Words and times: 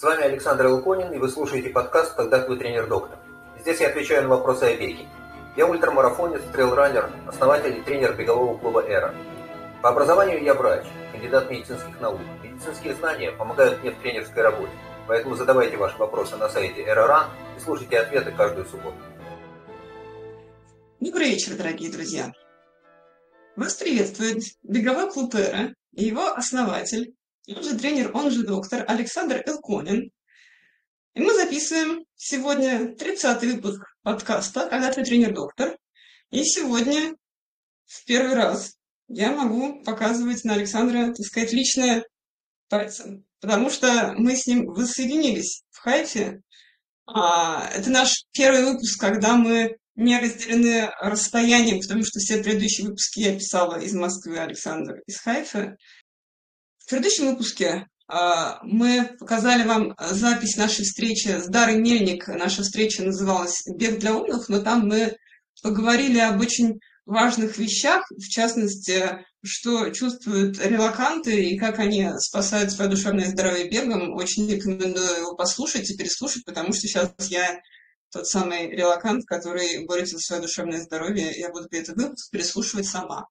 С 0.00 0.02
вами 0.02 0.22
Александр 0.22 0.66
Луконин, 0.68 1.12
и 1.12 1.18
вы 1.18 1.28
слушаете 1.28 1.68
подкаст 1.68 2.14
«Когда 2.14 2.40
твой 2.40 2.56
тренер-доктор». 2.56 3.18
Здесь 3.60 3.80
я 3.80 3.88
отвечаю 3.88 4.22
на 4.22 4.30
вопросы 4.30 4.62
о 4.62 4.74
беге. 4.74 5.06
Я 5.58 5.66
ультрамарафонец, 5.66 6.40
трейлранер, 6.54 7.10
основатель 7.26 7.76
и 7.76 7.82
тренер 7.82 8.14
бегового 8.14 8.56
клуба 8.56 8.80
«Эра». 8.80 9.14
По 9.82 9.90
образованию 9.90 10.42
я 10.42 10.54
врач, 10.54 10.86
кандидат 11.12 11.50
медицинских 11.50 12.00
наук. 12.00 12.18
Медицинские 12.42 12.94
знания 12.94 13.30
помогают 13.32 13.82
мне 13.82 13.90
в 13.90 14.00
тренерской 14.00 14.42
работе. 14.42 14.72
Поэтому 15.06 15.36
задавайте 15.36 15.76
ваши 15.76 15.98
вопросы 15.98 16.34
на 16.38 16.48
сайте 16.48 16.80
«Эра.Ран» 16.80 17.26
и 17.58 17.60
слушайте 17.60 17.98
ответы 17.98 18.32
каждую 18.32 18.64
субботу. 18.64 18.96
Добрый 20.98 21.28
вечер, 21.28 21.56
дорогие 21.58 21.92
друзья! 21.92 22.32
Вас 23.54 23.74
приветствует 23.74 24.44
беговой 24.62 25.12
клуб 25.12 25.34
«Эра» 25.34 25.74
и 25.92 26.04
его 26.04 26.26
основатель, 26.32 27.14
он 27.54 27.62
же 27.62 27.76
тренер, 27.76 28.10
он 28.14 28.30
же 28.30 28.44
доктор 28.44 28.84
Александр 28.86 29.42
Элконин. 29.46 30.10
И 31.14 31.20
мы 31.20 31.34
записываем 31.34 32.04
сегодня 32.14 32.94
30-й 32.94 33.52
выпуск 33.52 33.82
подкаста 34.02 34.68
«Когда 34.68 34.92
ты 34.92 35.02
тренер-доктор». 35.02 35.76
И 36.30 36.44
сегодня 36.44 37.14
в 37.86 38.04
первый 38.04 38.34
раз 38.34 38.76
я 39.08 39.32
могу 39.32 39.82
показывать 39.82 40.44
на 40.44 40.54
Александра, 40.54 41.06
так 41.08 41.26
сказать, 41.26 41.52
личное 41.52 42.04
пальцем. 42.68 43.24
Потому 43.40 43.70
что 43.70 44.14
мы 44.16 44.36
с 44.36 44.46
ним 44.46 44.66
воссоединились 44.66 45.64
в 45.70 45.78
Хайфе. 45.78 46.42
А, 47.06 47.68
это 47.74 47.90
наш 47.90 48.24
первый 48.32 48.64
выпуск, 48.64 49.00
когда 49.00 49.34
мы 49.34 49.76
не 49.96 50.18
разделены 50.18 50.90
расстоянием, 51.00 51.80
потому 51.80 52.04
что 52.04 52.20
все 52.20 52.42
предыдущие 52.42 52.86
выпуски 52.86 53.20
я 53.20 53.34
писала 53.34 53.80
из 53.80 53.92
Москвы, 53.92 54.38
Александр 54.38 55.00
из 55.06 55.18
Хайфа. 55.18 55.76
В 56.90 56.92
предыдущем 56.92 57.28
выпуске 57.28 57.86
а, 58.08 58.58
мы 58.64 59.16
показали 59.20 59.62
вам 59.62 59.94
запись 60.10 60.56
нашей 60.56 60.84
встречи 60.84 61.28
с 61.28 61.46
Дарой 61.46 61.76
Мельник. 61.76 62.26
Наша 62.26 62.64
встреча 62.64 63.04
называлась 63.04 63.62
«Бег 63.76 64.00
для 64.00 64.16
умных», 64.16 64.48
но 64.48 64.60
там 64.60 64.88
мы 64.88 65.16
поговорили 65.62 66.18
об 66.18 66.40
очень 66.40 66.80
важных 67.06 67.58
вещах, 67.58 68.02
в 68.10 68.28
частности, 68.28 69.24
что 69.44 69.90
чувствуют 69.90 70.58
релаканты 70.58 71.50
и 71.50 71.56
как 71.56 71.78
они 71.78 72.08
спасают 72.18 72.72
свое 72.72 72.90
душевное 72.90 73.30
здоровье 73.30 73.70
бегом. 73.70 74.12
Очень 74.16 74.50
рекомендую 74.50 75.16
его 75.16 75.36
послушать 75.36 75.88
и 75.88 75.96
переслушать, 75.96 76.44
потому 76.44 76.72
что 76.72 76.88
сейчас 76.88 77.12
я 77.28 77.60
тот 78.10 78.26
самый 78.26 78.68
релакант, 78.68 79.26
который 79.26 79.86
борется 79.86 80.16
за 80.16 80.22
свое 80.22 80.42
душевное 80.42 80.80
здоровье. 80.80 81.38
Я 81.38 81.50
буду 81.50 81.68
этот 81.70 81.96
выпуск 81.96 82.32
переслушивать 82.32 82.88
сама. 82.88 83.28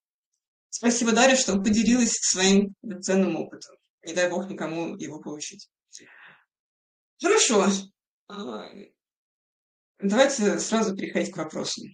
Спасибо, 0.70 1.12
Дарья, 1.12 1.36
что 1.36 1.58
поделилась 1.58 2.14
своим 2.14 2.75
ценным 3.02 3.36
опытом. 3.36 3.75
Не 4.06 4.14
дай 4.14 4.30
бог 4.30 4.50
никому 4.50 4.95
его 4.95 5.20
получить. 5.20 5.70
Хорошо. 7.22 7.67
А, 8.28 8.66
давайте 10.00 10.59
сразу 10.59 10.95
переходить 10.95 11.34
к 11.34 11.38
вопросам. 11.38 11.86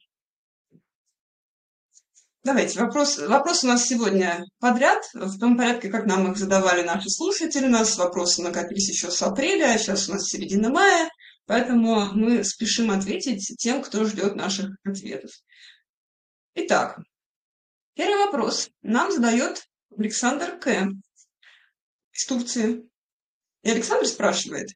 Давайте, 2.44 2.80
вопрос, 2.80 3.18
вопрос 3.18 3.64
у 3.64 3.68
нас 3.68 3.88
сегодня 3.88 4.46
подряд, 4.60 5.04
в 5.16 5.40
том 5.40 5.58
порядке, 5.58 5.90
как 5.90 6.06
нам 6.06 6.32
их 6.32 6.38
задавали 6.38 6.84
наши 6.84 7.10
слушатели. 7.10 7.66
У 7.66 7.70
нас 7.70 7.98
вопросы 7.98 8.44
накопились 8.44 8.88
еще 8.88 9.10
с 9.10 9.20
апреля, 9.24 9.74
а 9.74 9.78
сейчас 9.80 10.08
у 10.08 10.14
нас 10.14 10.28
середина 10.28 10.70
мая, 10.70 11.10
поэтому 11.48 12.06
мы 12.14 12.44
спешим 12.44 12.92
ответить 12.92 13.56
тем, 13.58 13.82
кто 13.82 14.06
ждет 14.06 14.36
наших 14.36 14.78
ответов. 14.84 15.32
Итак, 16.54 17.00
Первый 17.96 18.26
вопрос 18.26 18.70
нам 18.82 19.10
задает 19.10 19.68
Александр 19.98 20.60
К. 20.60 20.90
из 22.12 22.26
Турции. 22.26 22.84
И 23.64 23.70
Александр 23.70 24.06
спрашивает, 24.06 24.68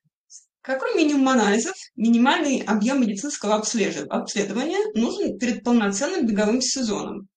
какой 0.62 0.96
минимум 0.96 1.28
анализов, 1.28 1.76
минимальный 1.96 2.64
объем 2.64 3.02
медицинского 3.02 3.56
обследования 3.56 4.80
нужен 4.96 5.38
перед 5.38 5.64
полноценным 5.64 6.26
беговым 6.26 6.62
сезоном? 6.62 7.28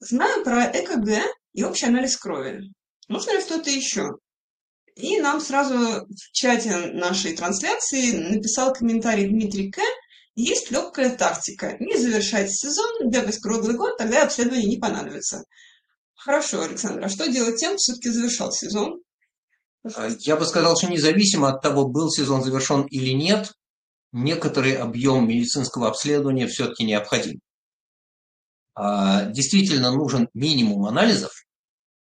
Знаю 0.00 0.42
про 0.42 0.64
ЭКГ 0.64 1.24
и 1.52 1.62
общий 1.62 1.86
анализ 1.86 2.16
крови. 2.16 2.72
Нужно 3.06 3.32
ли 3.32 3.40
что-то 3.40 3.70
еще? 3.70 4.16
И 4.96 5.20
нам 5.20 5.40
сразу 5.40 6.06
в 6.06 6.32
чате 6.32 6.86
нашей 6.92 7.36
трансляции 7.36 8.12
написал 8.34 8.72
комментарий 8.72 9.28
Дмитрий 9.28 9.70
К. 9.70 9.80
Есть 10.34 10.70
легкая 10.70 11.16
тактика. 11.16 11.76
Не 11.78 11.96
завершать 11.96 12.52
сезон, 12.52 13.08
бегать 13.08 13.38
круглый 13.38 13.76
год, 13.76 13.96
тогда 13.96 14.24
обследование 14.24 14.68
не 14.68 14.78
понадобится. 14.78 15.44
Хорошо, 16.14 16.62
Александр, 16.62 17.04
а 17.04 17.08
что 17.08 17.30
делать 17.30 17.56
тем, 17.56 17.70
кто 17.70 17.78
все-таки 17.78 18.10
завершал 18.10 18.50
сезон? 18.50 19.00
А, 19.94 20.08
я 20.20 20.36
бы 20.36 20.44
сказал, 20.46 20.76
что 20.76 20.90
независимо 20.90 21.50
от 21.50 21.62
того, 21.62 21.86
был 21.86 22.10
сезон 22.10 22.42
завершен 22.42 22.82
или 22.86 23.10
нет, 23.10 23.52
некоторый 24.12 24.74
объем 24.76 25.28
медицинского 25.28 25.88
обследования 25.88 26.46
все-таки 26.46 26.84
необходим. 26.84 27.40
А, 28.74 29.26
действительно 29.26 29.92
нужен 29.92 30.28
минимум 30.34 30.86
анализов 30.86 31.30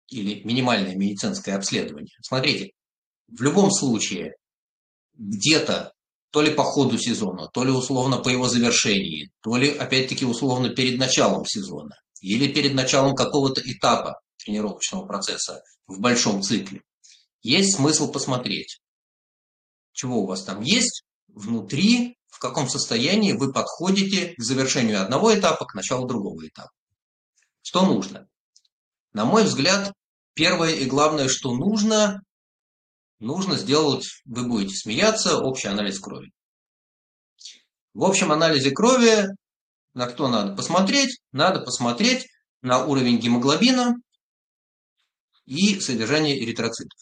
или 0.08 0.44
минимальное 0.44 0.96
медицинское 0.96 1.54
обследование. 1.54 2.16
Смотрите, 2.22 2.72
в 3.28 3.42
любом 3.42 3.72
случае 3.72 4.36
где-то 5.14 5.94
то 6.32 6.42
ли 6.42 6.54
по 6.54 6.64
ходу 6.64 6.98
сезона, 6.98 7.48
то 7.48 7.64
ли 7.64 7.72
условно 7.72 8.18
по 8.18 8.30
его 8.30 8.48
завершении, 8.48 9.32
то 9.42 9.56
ли 9.56 9.70
опять-таки 9.70 10.26
условно 10.26 10.70
перед 10.70 11.00
началом 11.00 11.46
сезона 11.46 11.96
или 12.22 12.52
перед 12.52 12.74
началом 12.74 13.16
какого-то 13.16 13.62
этапа 13.64 14.20
тренировочного 14.38 15.06
процесса 15.06 15.62
в 15.88 16.00
большом 16.00 16.42
цикле. 16.42 16.82
Есть 17.42 17.76
смысл 17.76 18.12
посмотреть, 18.12 18.82
чего 19.94 20.22
у 20.22 20.28
вас 20.28 20.44
там 20.44 20.62
есть 20.62 21.04
внутри, 21.28 22.18
в 22.28 22.40
каком 22.40 22.70
состоянии 22.70 23.34
вы 23.34 23.52
подходите 23.52 24.34
к 24.36 24.44
завершению 24.44 25.02
одного 25.02 25.34
этапа, 25.34 25.66
к 25.66 25.74
началу 25.74 26.08
другого 26.08 26.46
этапа. 26.48 26.72
Что 27.62 27.86
нужно? 27.86 28.28
На 29.14 29.26
мой 29.26 29.44
взгляд, 29.44 29.94
первое 30.34 30.76
и 30.76 30.86
главное, 30.86 31.28
что 31.28 31.54
нужно, 31.54 32.22
нужно 33.20 33.56
сделать, 33.56 34.08
вы 34.26 34.48
будете 34.48 34.76
смеяться, 34.76 35.40
общий 35.40 35.68
анализ 35.68 36.00
крови. 36.00 36.32
В 37.94 38.04
общем 38.04 38.32
анализе 38.32 38.72
крови 38.72 39.28
на 39.94 40.08
кто 40.08 40.28
надо 40.28 40.56
посмотреть? 40.56 41.20
Надо 41.32 41.62
посмотреть 41.62 42.28
на 42.62 42.86
уровень 42.86 43.20
гемоглобина 43.20 43.96
и 45.46 45.80
содержание 45.80 46.38
эритроцитов. 46.44 47.00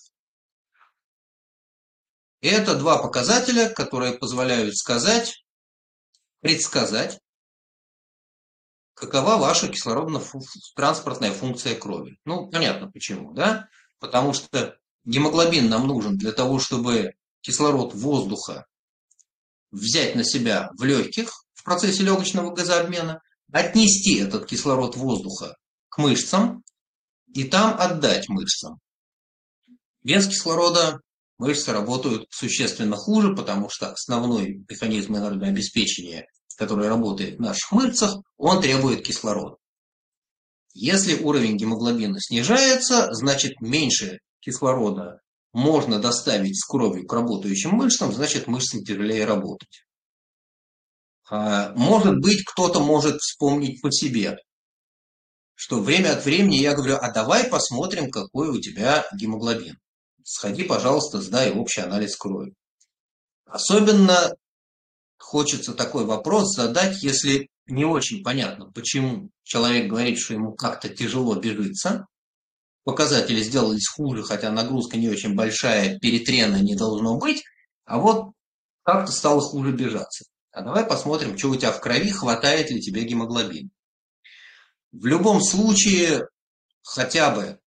Это 2.42 2.76
два 2.76 3.02
показателя, 3.02 3.70
которые 3.70 4.14
позволяют 4.14 4.78
сказать, 4.78 5.44
предсказать, 6.42 7.20
какова 8.94 9.38
ваша 9.38 9.68
кислородно-транспортная 9.68 11.32
функция 11.32 11.76
крови. 11.76 12.18
Ну, 12.24 12.50
понятно 12.50 12.90
почему, 12.90 13.34
да? 13.34 13.68
Потому 14.00 14.34
что 14.34 14.78
Гемоглобин 15.06 15.70
нам 15.70 15.88
нужен 15.88 16.18
для 16.18 16.32
того, 16.32 16.60
чтобы 16.60 17.14
кислород 17.42 17.94
воздуха 17.94 18.66
взять 19.72 20.16
на 20.16 20.24
себя 20.24 20.72
в 20.78 20.84
легких 20.84 21.32
в 21.54 21.64
процессе 21.64 22.04
легочного 22.04 22.54
газообмена, 22.54 23.22
отнести 23.52 24.20
этот 24.20 24.48
кислород 24.48 24.96
воздуха 24.96 25.56
к 25.90 25.98
мышцам 26.00 26.64
и 27.34 27.44
там 27.44 27.80
отдать 27.80 28.28
мышцам. 28.30 28.80
Без 30.02 30.28
кислорода 30.28 31.00
мышцы 31.38 31.72
работают 31.72 32.28
существенно 32.32 32.96
хуже, 32.96 33.36
потому 33.36 33.70
что 33.70 33.92
основной 33.92 34.64
механизм 34.68 35.16
энергообеспечения, 35.16 36.28
который 36.58 36.88
работает 36.88 37.38
в 37.38 37.42
наших 37.42 37.72
мышцах, 37.72 38.18
он 38.38 38.62
требует 38.62 39.06
кислорода. 39.06 39.58
Если 40.74 41.22
уровень 41.22 41.58
гемоглобина 41.58 42.20
снижается, 42.20 43.14
значит 43.14 43.62
меньше 43.62 44.20
кислорода 44.46 45.22
можно 45.52 46.00
доставить 46.00 46.60
с 46.60 46.66
кровью 46.66 47.08
к 47.08 47.14
работающим 47.14 47.72
мышцам, 47.72 48.14
значит 48.14 48.47
мышцам 48.47 48.84
тяжелее 48.84 49.26
работать. 49.26 49.86
А, 51.30 51.74
может 51.76 52.20
быть, 52.20 52.44
кто-то 52.46 52.80
может 52.80 53.20
вспомнить 53.20 53.82
по 53.82 53.92
себе, 53.92 54.38
что 55.56 55.82
время 55.82 56.14
от 56.14 56.26
времени 56.26 56.58
я 56.58 56.76
говорю, 56.76 56.97
а 56.97 57.12
давай 57.12 57.46
посмотрим, 57.46 58.12
какой 58.12 58.50
у 58.50 58.62
тебя 58.62 59.06
гемоглобин. 59.18 59.78
Сходи, 60.24 60.64
пожалуйста, 60.64 61.22
сдай 61.22 61.52
общий 61.52 61.82
анализ 61.82 62.16
крови. 62.16 62.53
Особенно 63.46 64.36
хочется 65.18 65.74
такой 65.74 66.06
вопрос 66.06 66.56
задать, 66.56 67.02
если 67.02 67.48
не 67.68 67.86
очень 67.86 68.24
понятно, 68.24 68.72
почему 68.72 69.30
человек 69.44 69.90
говорит, 69.90 70.20
что 70.20 70.34
ему 70.34 70.53
как-то 70.53 70.90
тяжело 70.90 71.36
бежится, 71.36 72.06
показатели 72.85 73.41
сделались 73.41 73.90
хуже, 73.90 74.23
хотя 74.23 74.52
нагрузка 74.52 74.96
не 74.96 75.09
очень 75.09 75.35
большая, 75.35 75.99
перетрена 75.99 76.61
не 76.61 76.76
должно 76.76 77.17
быть, 77.17 77.43
а 77.84 77.97
вот 77.97 78.32
как-то 78.84 79.11
стало 79.11 79.41
хуже 79.41 79.73
бежаться. 79.73 80.26
А 80.52 80.61
давай 80.61 80.85
посмотрим, 80.85 81.37
что 81.37 81.49
у 81.49 81.55
тебя 81.55 81.72
в 81.72 81.82
крови, 81.82 82.11
хватает 82.11 82.70
ли 82.70 82.79
тебе 82.79 83.03
гемоглобин. 83.03 83.72
В 84.93 85.05
любом 85.08 85.41
случае, 85.41 86.28
хотя 86.84 87.32
бы, 87.32 87.59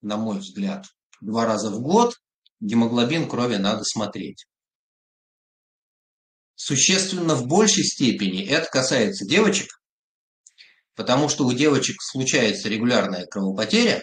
на 0.00 0.16
мой 0.16 0.38
взгляд, 0.38 0.86
два 1.20 1.44
раза 1.44 1.70
в 1.70 1.80
год 1.80 2.16
гемоглобин 2.60 3.28
крови 3.28 3.56
надо 3.56 3.84
смотреть. 3.84 4.46
существенно 6.56 7.34
в 7.34 7.46
большей 7.46 7.84
степени 7.84 8.42
это 8.46 8.70
касается 8.70 9.26
девочек, 9.26 9.82
потому 10.94 11.28
что 11.28 11.44
у 11.44 11.52
девочек 11.52 11.96
случается 12.00 12.70
регулярная 12.70 13.26
кровопотеря, 13.26 14.02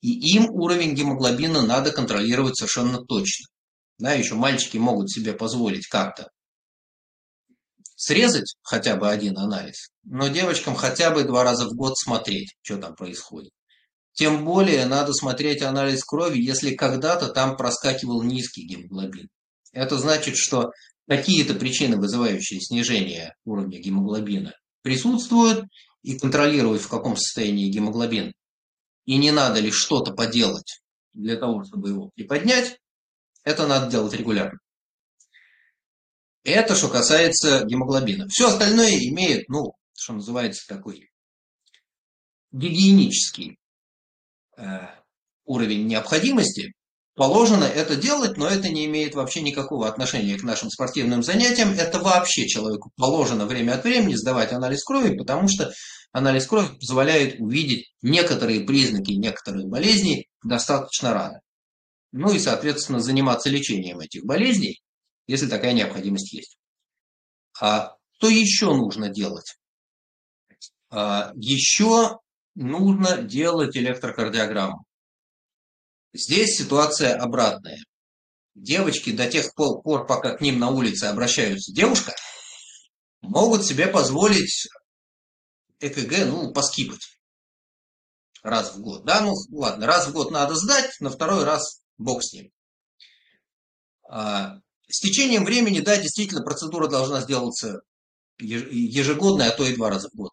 и 0.00 0.36
им 0.36 0.50
уровень 0.50 0.94
гемоглобина 0.94 1.62
надо 1.62 1.92
контролировать 1.92 2.56
совершенно 2.56 3.04
точно. 3.04 3.46
Да, 3.98 4.12
еще 4.12 4.34
мальчики 4.34 4.78
могут 4.78 5.10
себе 5.10 5.34
позволить 5.34 5.86
как-то 5.86 6.28
срезать 8.00 8.56
хотя 8.62 8.96
бы 8.96 9.10
один 9.10 9.36
анализ, 9.36 9.90
но 10.04 10.28
девочкам 10.28 10.74
хотя 10.74 11.10
бы 11.10 11.24
два 11.24 11.44
раза 11.44 11.66
в 11.66 11.74
год 11.74 11.98
смотреть, 11.98 12.56
что 12.62 12.78
там 12.78 12.94
происходит. 12.94 13.52
Тем 14.14 14.46
более 14.46 14.86
надо 14.86 15.12
смотреть 15.12 15.60
анализ 15.60 16.02
крови, 16.04 16.40
если 16.40 16.74
когда-то 16.74 17.28
там 17.28 17.58
проскакивал 17.58 18.22
низкий 18.22 18.66
гемоглобин. 18.66 19.28
Это 19.72 19.98
значит, 19.98 20.36
что 20.38 20.70
какие-то 21.06 21.52
причины, 21.54 21.98
вызывающие 21.98 22.60
снижение 22.60 23.34
уровня 23.44 23.78
гемоглобина, 23.78 24.54
присутствуют, 24.82 25.66
и 26.02 26.18
контролировать, 26.18 26.80
в 26.80 26.88
каком 26.88 27.14
состоянии 27.16 27.70
гемоглобин, 27.70 28.32
и 29.06 29.16
не 29.16 29.30
надо 29.30 29.60
ли 29.60 29.70
что-то 29.70 30.12
поделать 30.12 30.80
для 31.12 31.36
того, 31.36 31.64
чтобы 31.64 31.88
его 31.88 32.10
приподнять, 32.14 32.78
это 33.44 33.66
надо 33.66 33.90
делать 33.90 34.14
регулярно. 34.14 34.58
Это 36.44 36.74
что 36.74 36.88
касается 36.88 37.64
гемоглобина. 37.64 38.26
Все 38.28 38.48
остальное 38.48 38.90
имеет, 38.90 39.48
ну, 39.48 39.74
что 39.94 40.14
называется, 40.14 40.66
такой 40.66 41.10
гигиенический 42.52 43.58
э, 44.56 44.62
уровень 45.44 45.86
необходимости. 45.86 46.72
Положено 47.14 47.64
это 47.64 47.96
делать, 47.96 48.38
но 48.38 48.48
это 48.48 48.70
не 48.70 48.86
имеет 48.86 49.14
вообще 49.14 49.42
никакого 49.42 49.86
отношения 49.86 50.38
к 50.38 50.42
нашим 50.42 50.70
спортивным 50.70 51.22
занятиям. 51.22 51.72
Это 51.72 51.98
вообще 51.98 52.46
человеку 52.46 52.90
положено 52.96 53.44
время 53.44 53.74
от 53.74 53.84
времени 53.84 54.14
сдавать 54.14 54.52
анализ 54.52 54.82
крови, 54.82 55.16
потому 55.16 55.48
что 55.48 55.72
анализ 56.12 56.46
крови 56.46 56.76
позволяет 56.78 57.40
увидеть 57.40 57.92
некоторые 58.02 58.60
признаки 58.60 59.12
некоторых 59.12 59.66
болезней 59.66 60.28
достаточно 60.42 61.12
рано. 61.12 61.40
Ну 62.12 62.32
и, 62.32 62.38
соответственно, 62.38 63.00
заниматься 63.00 63.48
лечением 63.50 64.00
этих 64.00 64.24
болезней 64.24 64.80
если 65.30 65.46
такая 65.46 65.74
необходимость 65.74 66.32
есть. 66.32 66.58
А 67.60 67.94
что 68.16 68.28
еще 68.28 68.74
нужно 68.74 69.10
делать? 69.10 69.54
А, 70.90 71.30
еще 71.36 72.18
нужно 72.56 73.22
делать 73.22 73.76
электрокардиограмму. 73.76 74.84
Здесь 76.12 76.58
ситуация 76.58 77.16
обратная. 77.16 77.78
Девочки 78.56 79.12
до 79.12 79.30
тех 79.30 79.54
пор, 79.54 80.04
пока 80.08 80.36
к 80.36 80.40
ним 80.40 80.58
на 80.58 80.70
улице 80.70 81.04
обращаются 81.04 81.72
девушка, 81.72 82.12
могут 83.20 83.64
себе 83.64 83.86
позволить 83.86 84.66
ЭКГ, 85.80 86.26
ну, 86.26 86.52
поскипать 86.52 87.20
раз 88.42 88.74
в 88.74 88.80
год. 88.80 89.04
Да, 89.04 89.20
ну 89.20 89.34
ладно, 89.50 89.86
раз 89.86 90.06
в 90.06 90.12
год 90.12 90.30
надо 90.30 90.54
сдать, 90.54 90.90
на 91.00 91.10
второй 91.10 91.44
раз 91.44 91.82
бог 91.98 92.22
с 92.22 92.32
ним. 92.32 92.50
А, 94.08 94.56
с 94.88 95.00
течением 95.00 95.44
времени, 95.44 95.80
да, 95.80 95.96
действительно, 95.96 96.42
процедура 96.42 96.88
должна 96.88 97.20
сделаться 97.20 97.82
ежегодно, 98.38 99.46
а 99.46 99.50
то 99.50 99.64
и 99.64 99.76
два 99.76 99.90
раза 99.90 100.08
в 100.08 100.16
год. 100.16 100.32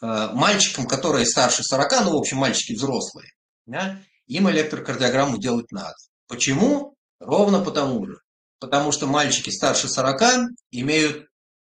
Э, 0.00 0.30
мальчикам, 0.32 0.86
которые 0.86 1.26
старше 1.26 1.62
40, 1.62 2.04
ну, 2.04 2.12
в 2.12 2.16
общем, 2.16 2.38
мальчики 2.38 2.72
взрослые, 2.72 3.30
да, 3.66 4.02
им 4.26 4.48
электрокардиограмму 4.50 5.38
делать 5.38 5.70
надо. 5.70 5.94
Почему? 6.26 6.96
Ровно 7.18 7.62
потому 7.62 8.06
же. 8.06 8.20
Потому 8.58 8.92
что 8.92 9.06
мальчики 9.06 9.50
старше 9.50 9.88
40 9.88 10.50
имеют 10.70 11.28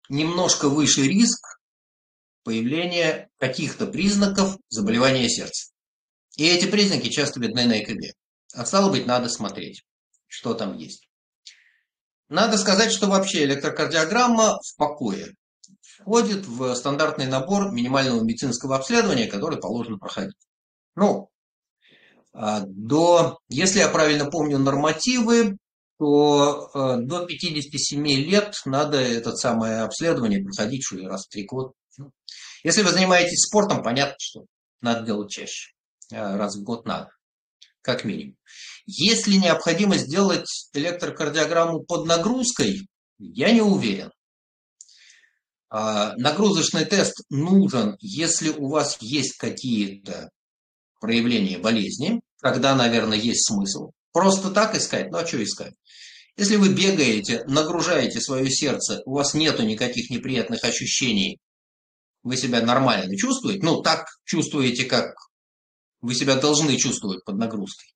немножко 0.09 0.69
выше 0.69 1.03
риск 1.03 1.41
появления 2.43 3.29
каких-то 3.37 3.87
признаков 3.87 4.57
заболевания 4.69 5.29
сердца. 5.29 5.71
И 6.37 6.47
эти 6.47 6.65
признаки 6.65 7.09
часто 7.09 7.39
видны 7.39 7.65
на 7.65 7.79
ЭКГ. 7.79 8.15
А 8.53 8.65
стало 8.65 8.89
быть, 8.91 9.05
надо 9.05 9.29
смотреть, 9.29 9.83
что 10.27 10.53
там 10.53 10.77
есть. 10.77 11.07
Надо 12.29 12.57
сказать, 12.57 12.91
что 12.91 13.07
вообще 13.07 13.43
электрокардиограмма 13.43 14.57
в 14.63 14.75
покое 14.77 15.35
входит 15.81 16.45
в 16.45 16.73
стандартный 16.75 17.27
набор 17.27 17.71
минимального 17.71 18.21
медицинского 18.21 18.77
обследования, 18.77 19.27
который 19.27 19.59
положено 19.59 19.97
проходить. 19.97 20.37
Ну, 20.95 21.29
а, 22.33 22.61
до, 22.65 23.39
если 23.49 23.79
я 23.79 23.89
правильно 23.89 24.29
помню 24.29 24.57
нормативы, 24.57 25.57
то 26.01 26.71
э, 26.73 26.97
до 27.01 27.27
57 27.27 28.07
лет 28.07 28.55
надо 28.65 28.97
это 28.97 29.35
самое 29.35 29.81
обследование 29.81 30.43
проходить 30.43 30.83
что 30.83 30.95
ли, 30.95 31.05
раз 31.05 31.27
в 31.27 31.29
три 31.29 31.45
года. 31.45 31.73
Ну, 32.01 32.11
если 32.63 32.81
вы 32.81 32.91
занимаетесь 32.91 33.45
спортом, 33.47 33.83
понятно, 33.83 34.15
что 34.19 34.45
надо 34.81 35.05
делать 35.05 35.31
чаще. 35.31 35.71
Э, 36.11 36.35
раз 36.35 36.55
в 36.55 36.63
год 36.63 36.85
надо, 36.85 37.09
как 37.81 38.03
минимум. 38.03 38.35
Есть 38.85 39.27
ли 39.27 39.37
необходимость 39.37 40.07
сделать 40.07 40.47
электрокардиограмму 40.73 41.83
под 41.83 42.05
нагрузкой, 42.05 42.87
я 43.19 43.51
не 43.51 43.61
уверен. 43.61 44.11
А, 45.69 46.13
нагрузочный 46.17 46.85
тест 46.85 47.23
нужен, 47.29 47.95
если 48.01 48.49
у 48.49 48.67
вас 48.67 48.97
есть 48.99 49.37
какие-то 49.37 50.29
проявления 50.99 51.59
болезни, 51.59 52.21
тогда, 52.41 52.75
наверное, 52.75 53.17
есть 53.17 53.47
смысл. 53.47 53.91
Просто 54.11 54.49
так 54.51 54.75
искать, 54.75 55.11
ну 55.11 55.19
а 55.19 55.25
что 55.25 55.41
искать? 55.41 55.73
Если 56.35 56.57
вы 56.57 56.69
бегаете, 56.73 57.43
нагружаете 57.45 58.19
свое 58.19 58.49
сердце, 58.49 59.01
у 59.05 59.13
вас 59.13 59.33
нету 59.33 59.63
никаких 59.63 60.09
неприятных 60.09 60.63
ощущений, 60.63 61.39
вы 62.23 62.37
себя 62.37 62.61
нормально 62.61 63.15
чувствуете, 63.17 63.65
ну 63.65 63.81
так 63.81 64.05
чувствуете, 64.25 64.85
как 64.85 65.15
вы 66.01 66.15
себя 66.15 66.35
должны 66.35 66.77
чувствовать 66.77 67.23
под 67.23 67.37
нагрузкой, 67.37 67.93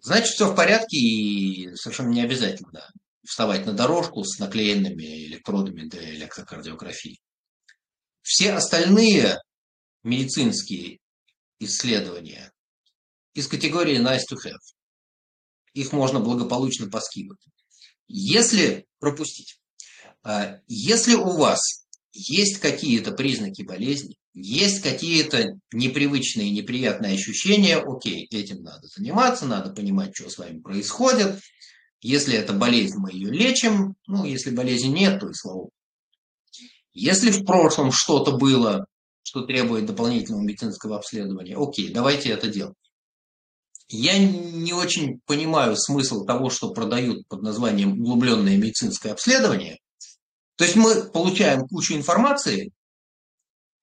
значит, 0.00 0.28
все 0.28 0.50
в 0.50 0.54
порядке 0.54 0.96
и 0.96 1.74
совершенно 1.74 2.10
не 2.10 2.22
обязательно 2.22 2.90
вставать 3.24 3.66
на 3.66 3.72
дорожку 3.72 4.24
с 4.24 4.38
наклеенными 4.38 5.26
электродами 5.26 5.88
для 5.88 6.14
электрокардиографии. 6.14 7.20
Все 8.22 8.52
остальные 8.52 9.38
медицинские 10.02 10.98
исследования 11.60 12.52
из 13.34 13.48
категории 13.48 14.00
nice 14.00 14.22
to 14.30 14.36
have. 14.44 14.58
Их 15.74 15.92
можно 15.92 16.20
благополучно 16.20 16.88
поскидывать. 16.88 17.44
Если 18.06 18.86
пропустить, 18.98 19.60
а, 20.22 20.60
если 20.66 21.14
у 21.14 21.36
вас 21.36 21.86
есть 22.12 22.58
какие-то 22.58 23.12
признаки 23.12 23.62
болезни, 23.62 24.16
есть 24.34 24.82
какие-то 24.82 25.58
непривычные, 25.72 26.50
неприятные 26.50 27.14
ощущения, 27.14 27.76
окей, 27.76 28.26
этим 28.30 28.62
надо 28.62 28.86
заниматься, 28.86 29.46
надо 29.46 29.70
понимать, 29.70 30.12
что 30.14 30.30
с 30.30 30.38
вами 30.38 30.60
происходит. 30.60 31.40
Если 32.00 32.34
это 32.34 32.52
болезнь, 32.52 32.96
мы 32.96 33.10
ее 33.12 33.30
лечим. 33.30 33.94
Ну, 34.06 34.24
если 34.24 34.50
болезни 34.50 34.88
нет, 34.88 35.20
то 35.20 35.28
и 35.28 35.34
слава. 35.34 35.68
Если 36.92 37.30
в 37.30 37.44
прошлом 37.44 37.90
что-то 37.92 38.32
было, 38.32 38.86
что 39.22 39.42
требует 39.42 39.86
дополнительного 39.86 40.42
медицинского 40.42 40.96
обследования, 40.96 41.56
окей, 41.56 41.92
давайте 41.92 42.30
это 42.30 42.48
делать. 42.48 42.76
Я 43.88 44.18
не 44.18 44.72
очень 44.72 45.20
понимаю 45.26 45.76
смысл 45.76 46.24
того, 46.24 46.50
что 46.50 46.72
продают 46.72 47.26
под 47.28 47.42
названием 47.42 48.00
углубленное 48.00 48.56
медицинское 48.56 49.12
обследование. 49.12 49.78
То 50.58 50.64
есть 50.64 50.76
мы 50.76 51.04
получаем 51.04 51.66
кучу 51.66 51.94
информации, 51.94 52.72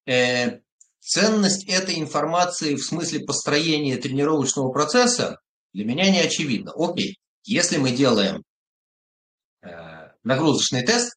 Э, 0.06 0.60
ценность 1.00 1.64
этой 1.64 1.98
информации 1.98 2.76
в 2.76 2.84
смысле 2.84 3.20
построения 3.20 3.96
тренировочного 3.96 4.70
процесса 4.70 5.40
для 5.72 5.84
меня 5.84 6.10
не 6.10 6.20
очевидна. 6.20 6.72
Окей, 6.76 7.18
если 7.44 7.76
мы 7.76 7.90
делаем 7.90 8.42
э, 9.62 9.68
нагрузочный 10.22 10.84
тест 10.84 11.16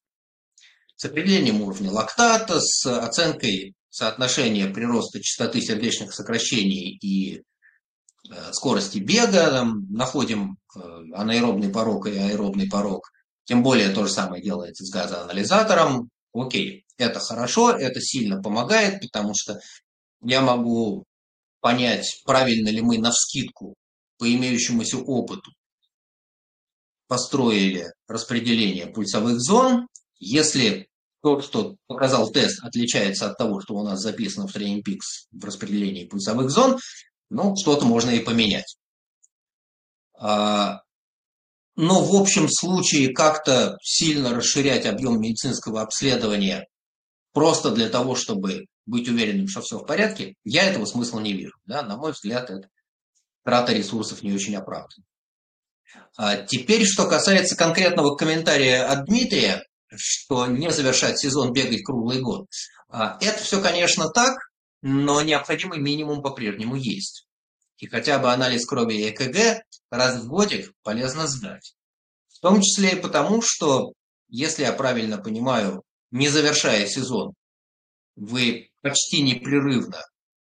с 0.95 1.05
определением 1.05 1.61
уровня 1.61 1.91
лактата, 1.91 2.59
с 2.59 2.85
оценкой 2.85 3.75
соотношения 3.89 4.67
прироста 4.67 5.21
частоты 5.21 5.61
сердечных 5.61 6.13
сокращений 6.13 6.97
и 6.97 7.37
э, 7.37 8.53
скорости 8.53 8.97
бега, 8.97 9.51
там, 9.51 9.85
находим 9.91 10.57
анаэробный 11.13 11.69
порог 11.69 12.07
и 12.07 12.17
аэробный 12.17 12.67
порог, 12.67 13.11
тем 13.49 13.63
более 13.63 13.89
то 13.89 14.05
же 14.05 14.13
самое 14.13 14.43
делается 14.43 14.85
с 14.85 14.91
газоанализатором, 14.91 16.11
окей, 16.33 16.85
это 16.97 17.19
хорошо, 17.19 17.71
это 17.71 17.99
сильно 17.99 18.39
помогает, 18.39 19.01
потому 19.01 19.33
что 19.35 19.59
я 20.21 20.41
могу 20.41 21.03
понять, 21.59 22.21
правильно 22.25 22.69
ли 22.69 22.81
мы 22.81 22.99
на 22.99 23.09
вскидку 23.09 23.73
по 24.19 24.31
имеющемуся 24.31 24.99
опыту 24.99 25.51
построили 27.07 27.91
распределение 28.07 28.85
пульсовых 28.85 29.39
зон. 29.41 29.87
Если 30.19 30.87
то, 31.23 31.41
что 31.41 31.75
показал 31.87 32.29
тест, 32.29 32.63
отличается 32.63 33.31
от 33.31 33.37
того, 33.39 33.61
что 33.61 33.73
у 33.73 33.83
нас 33.83 33.99
записано 33.99 34.47
в 34.47 34.55
TrainPix 34.55 34.99
в 35.31 35.43
распределении 35.43 36.05
пульсовых 36.05 36.51
зон, 36.51 36.77
ну, 37.31 37.55
что-то 37.59 37.85
можно 37.85 38.11
и 38.11 38.19
поменять. 38.19 38.77
А, 40.13 40.83
но 41.81 42.03
в 42.03 42.13
общем 42.13 42.49
случае 42.49 43.13
как-то 43.13 43.77
сильно 43.81 44.35
расширять 44.35 44.85
объем 44.85 45.21
медицинского 45.21 45.81
обследования 45.81 46.67
просто 47.31 47.71
для 47.71 47.87
того, 47.87 48.15
чтобы 48.15 48.65
быть 48.85 49.07
уверенным, 49.07 49.47
что 49.47 49.61
все 49.61 49.77
в 49.77 49.85
порядке, 49.85 50.33
я 50.43 50.65
этого 50.65 50.83
смысла 50.83 51.21
не 51.21 51.31
вижу. 51.31 51.53
Да? 51.63 51.81
На 51.81 51.95
мой 51.95 52.11
взгляд, 52.11 52.49
это 52.49 52.67
трата 53.45 53.71
ресурсов 53.71 54.23
не 54.23 54.33
очень 54.33 54.57
оправдана. 54.57 55.05
А 56.17 56.35
теперь, 56.35 56.83
что 56.83 57.07
касается 57.07 57.55
конкретного 57.55 58.17
комментария 58.17 58.85
от 58.85 59.05
Дмитрия, 59.05 59.63
что 59.95 60.47
не 60.47 60.73
завершать 60.73 61.17
сезон 61.17 61.53
бегать 61.53 61.85
круглый 61.85 62.19
год. 62.19 62.47
А, 62.89 63.17
это 63.21 63.41
все, 63.41 63.61
конечно, 63.61 64.09
так, 64.09 64.35
но 64.81 65.21
необходимый 65.21 65.79
минимум 65.79 66.21
по-прежнему 66.21 66.75
есть. 66.75 67.28
И 67.79 67.87
хотя 67.87 68.19
бы 68.19 68.31
анализ 68.31 68.65
крови 68.65 68.95
и 68.95 69.09
ЭКГ 69.09 69.63
раз 69.89 70.21
в 70.21 70.27
годик 70.27 70.73
полезно 70.83 71.27
сдать. 71.27 71.75
В 72.27 72.39
том 72.39 72.61
числе 72.61 72.91
и 72.91 73.01
потому, 73.01 73.41
что, 73.41 73.93
если 74.27 74.63
я 74.63 74.73
правильно 74.73 75.17
понимаю, 75.17 75.83
не 76.11 76.27
завершая 76.29 76.85
сезон, 76.87 77.33
вы 78.15 78.69
почти 78.81 79.21
непрерывно 79.21 80.03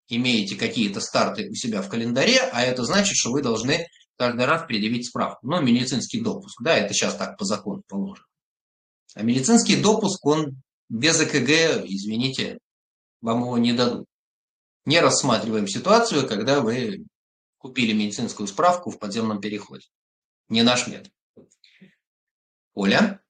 имеете 0.08 0.56
какие-то 0.56 1.00
старты 1.00 1.48
у 1.50 1.54
себя 1.54 1.82
в 1.82 1.88
календаре, 1.88 2.40
а 2.52 2.62
это 2.62 2.84
значит, 2.84 3.14
что 3.16 3.30
вы 3.30 3.42
должны 3.42 3.86
каждый 4.16 4.46
раз 4.46 4.66
предъявить 4.66 5.08
справку. 5.08 5.46
Ну, 5.46 5.60
медицинский 5.60 6.20
допуск, 6.20 6.62
да, 6.62 6.76
это 6.76 6.94
сейчас 6.94 7.14
так 7.14 7.36
по 7.36 7.44
закону 7.44 7.82
положено. 7.86 8.26
А 9.14 9.22
медицинский 9.22 9.76
допуск, 9.76 10.24
он 10.24 10.62
без 10.88 11.20
ЭКГ, 11.20 11.84
извините, 11.84 12.58
вам 13.20 13.42
его 13.42 13.58
не 13.58 13.72
дадут. 13.72 14.06
Не 14.86 15.00
рассматриваем 15.00 15.68
ситуацию, 15.68 16.26
когда 16.26 16.60
вы 16.60 17.04
купили 17.58 17.92
медицинскую 17.92 18.46
справку 18.46 18.90
в 18.90 18.98
подземном 18.98 19.40
переходе. 19.40 19.86
Не 20.48 20.62
наш 20.62 20.86
метод. 20.86 21.12
Оля? 22.74 23.20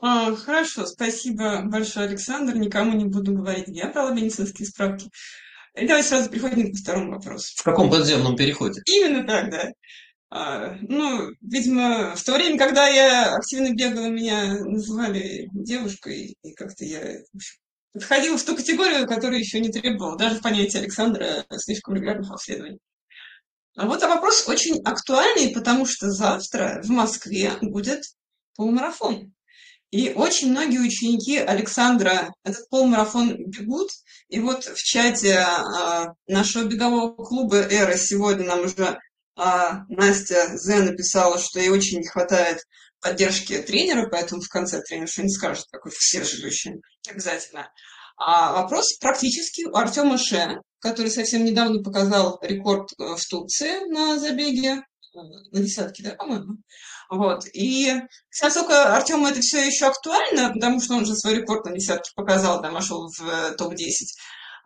А, 0.00 0.34
хорошо, 0.34 0.86
спасибо 0.86 1.62
большое, 1.62 2.06
Александр. 2.06 2.56
Никому 2.56 2.96
не 2.96 3.04
буду 3.04 3.32
говорить, 3.32 3.68
я 3.68 3.90
брала 3.90 4.12
медицинские 4.12 4.66
справки. 4.66 5.10
И 5.74 5.86
давайте 5.86 6.08
сразу 6.08 6.30
переходим 6.30 6.72
к 6.72 6.78
второму 6.78 7.12
вопросу. 7.12 7.52
В 7.56 7.62
каком 7.62 7.90
подземном 7.90 8.36
переходе? 8.36 8.82
Именно 8.86 9.26
так, 9.26 9.50
да. 9.50 9.70
А, 10.30 10.76
ну, 10.82 11.30
видимо, 11.40 12.14
в 12.14 12.22
то 12.22 12.34
время, 12.34 12.58
когда 12.58 12.86
я 12.88 13.34
активно 13.34 13.74
бегала, 13.74 14.08
меня 14.08 14.62
называли 14.64 15.48
девушкой, 15.52 16.36
и 16.42 16.52
как-то 16.54 16.84
я 16.84 17.18
подходила 17.92 18.36
в 18.36 18.44
ту 18.44 18.56
категорию, 18.56 19.06
которую 19.06 19.40
еще 19.40 19.60
не 19.60 19.70
требовала, 19.70 20.18
даже 20.18 20.36
в 20.36 20.42
понятии 20.42 20.78
Александра 20.78 21.44
слишком 21.56 21.94
регулярных 21.94 22.30
обследований. 22.30 22.78
А 23.78 23.86
вот 23.86 24.02
а 24.02 24.08
вопрос 24.08 24.48
очень 24.48 24.82
актуальный, 24.82 25.50
потому 25.54 25.86
что 25.86 26.10
завтра 26.10 26.80
в 26.82 26.90
Москве 26.90 27.52
будет 27.62 28.02
полумарафон. 28.56 29.32
И 29.92 30.12
очень 30.14 30.50
многие 30.50 30.80
ученики 30.80 31.38
Александра 31.38 32.34
этот 32.42 32.68
полумарафон 32.70 33.36
бегут. 33.36 33.90
И 34.28 34.40
вот 34.40 34.64
в 34.64 34.82
чате 34.82 35.38
а, 35.38 36.12
нашего 36.26 36.64
бегового 36.64 37.14
клуба 37.14 37.58
«Эра» 37.58 37.96
сегодня 37.96 38.46
нам 38.46 38.64
уже 38.64 38.98
а, 39.36 39.84
Настя 39.88 40.56
Зе 40.56 40.80
написала, 40.80 41.38
что 41.38 41.60
ей 41.60 41.70
очень 41.70 42.00
не 42.00 42.08
хватает 42.08 42.58
поддержки 43.00 43.62
тренера, 43.62 44.08
поэтому 44.10 44.42
в 44.42 44.48
конце 44.48 44.82
тренер 44.82 45.06
что-нибудь 45.06 45.36
скажет, 45.36 45.66
такой 45.70 45.92
всеожидающий, 45.94 46.82
обязательно. 47.08 47.70
А 48.16 48.60
вопрос 48.60 48.98
практически 48.98 49.66
у 49.66 49.76
Артема 49.76 50.18
Ше, 50.18 50.60
который 50.80 51.10
совсем 51.10 51.44
недавно 51.44 51.82
показал 51.82 52.38
рекорд 52.42 52.90
э, 52.98 53.16
в 53.16 53.26
Турции 53.28 53.90
на 53.90 54.18
забеге, 54.18 54.82
э, 55.14 55.18
на 55.52 55.60
десятке, 55.60 56.02
да, 56.02 56.14
по-моему. 56.14 56.58
Вот. 57.10 57.46
И 57.54 57.92
насколько 58.42 58.94
Артему 58.94 59.26
это 59.26 59.40
все 59.40 59.66
еще 59.66 59.86
актуально, 59.86 60.52
потому 60.52 60.80
что 60.80 60.94
он 60.94 61.06
же 61.06 61.14
свой 61.14 61.36
рекорд 61.36 61.64
на 61.64 61.72
десятке 61.72 62.10
показал, 62.14 62.60
там 62.60 62.74
вошел 62.74 63.08
в 63.08 63.20
э, 63.22 63.54
топ-10. 63.56 63.76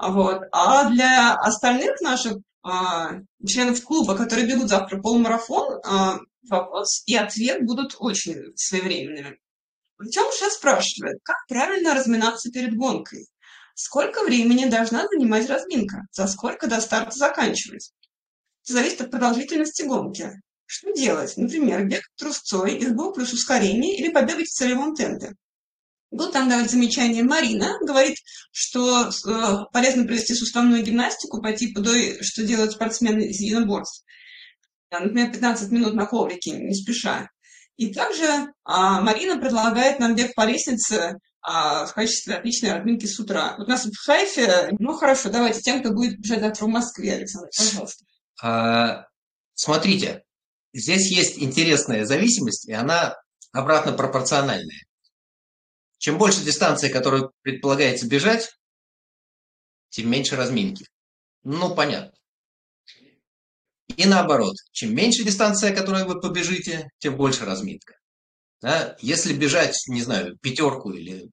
Вот. 0.01 0.43
А 0.53 0.91
для 0.91 1.35
остальных 1.35 2.01
наших 2.01 2.39
а, 2.65 3.21
членов 3.47 3.83
клуба, 3.85 4.17
которые 4.17 4.47
бегут 4.47 4.69
завтра 4.69 5.01
полумарафон, 5.01 5.81
а, 5.85 6.19
вопрос 6.49 7.03
и 7.07 7.17
ответ 7.17 7.65
будут 7.65 7.97
очень 7.99 8.53
своевременными. 8.57 9.39
Причем 9.97 10.31
сейчас 10.33 10.55
спрашивает, 10.55 11.19
как 11.23 11.37
правильно 11.49 11.95
разминаться 11.95 12.51
перед 12.51 12.77
гонкой? 12.77 13.27
Сколько 13.75 14.23
времени 14.23 14.67
должна 14.67 15.07
занимать 15.09 15.49
разминка? 15.49 16.03
За 16.13 16.27
сколько 16.27 16.67
до 16.67 16.81
старта 16.81 17.17
заканчивать? 17.17 17.93
Это 18.65 18.75
зависит 18.75 19.01
от 19.01 19.11
продолжительности 19.11 19.83
гонки. 19.83 20.31
Что 20.67 20.93
делать? 20.93 21.37
Например, 21.37 21.85
бег 21.85 22.03
трусцой, 22.17 22.81
СБУ 22.81 23.13
плюс 23.13 23.33
ускорение 23.33 23.97
или 23.97 24.11
побегать 24.11 24.49
в 24.49 24.55
целевом 24.55 24.95
темпе. 24.95 25.33
Был 26.11 26.31
там 26.31 26.49
давать 26.49 26.71
замечание 26.71 27.23
Марина, 27.23 27.79
говорит, 27.81 28.19
что 28.53 29.09
э, 29.09 29.65
полезно 29.73 30.05
провести 30.05 30.35
суставную 30.35 30.83
гимнастику 30.83 31.41
по 31.41 31.53
типу 31.53 31.83
той, 31.83 32.23
что 32.23 32.45
делают 32.45 32.73
спортсмены 32.73 33.23
из 33.23 33.41
единоборств. 33.41 34.05
Например, 34.91 35.33
15 35.33 35.71
минут 35.71 35.95
на 35.95 36.05
коврике, 36.05 36.51
не 36.51 36.75
спеша. 36.75 37.31
И 37.77 37.93
также 37.93 38.53
а, 38.65 39.01
Марина 39.01 39.39
предлагает 39.39 39.99
нам 39.99 40.15
бег 40.15 40.35
по 40.35 40.45
лестнице 40.45 41.19
а, 41.43 41.87
в 41.87 41.95
качестве 41.95 42.37
отличной 42.37 42.73
разминки 42.73 43.07
с 43.07 43.19
утра. 43.19 43.57
Вот 43.59 43.67
у 43.67 43.71
нас 43.71 43.85
в 43.85 43.97
Хайфе, 43.97 44.69
ну 44.79 44.95
хорошо, 44.95 45.29
давайте 45.29 45.61
тем, 45.61 45.81
кто 45.81 45.93
будет 45.93 46.19
бежать 46.19 46.41
завтра 46.41 46.65
в 46.65 46.69
Москве, 46.69 47.15
Александр, 47.15 47.51
пожалуйста. 47.57 48.05
А, 48.41 49.07
смотрите, 49.55 50.23
здесь 50.73 51.11
есть 51.11 51.39
интересная 51.39 52.05
зависимость, 52.05 52.69
и 52.69 52.73
она 52.73 53.17
обратно 53.53 53.93
пропорциональная. 53.93 54.87
Чем 55.99 56.17
больше 56.17 56.45
дистанции, 56.45 56.89
которую 56.89 57.33
предполагается 57.43 58.07
бежать, 58.07 58.57
тем 59.91 60.11
меньше 60.11 60.37
разминки. 60.37 60.87
Ну, 61.43 61.75
понятно. 61.75 62.13
И 63.97 64.07
наоборот, 64.07 64.57
чем 64.71 64.95
меньше 64.95 65.25
дистанция, 65.25 65.75
которую 65.75 66.07
вы 66.07 66.21
побежите, 66.21 66.89
тем 66.99 67.17
больше 67.17 67.45
разминка. 67.45 67.95
Да? 68.63 68.97
Если 69.01 69.35
бежать, 69.35 69.77
не 69.89 70.03
знаю, 70.03 70.39
пятерку 70.41 70.93
или 70.93 71.31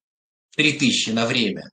три 0.56 0.74
тысячи 0.74 1.12
на 1.12 1.26
время, 1.26 1.70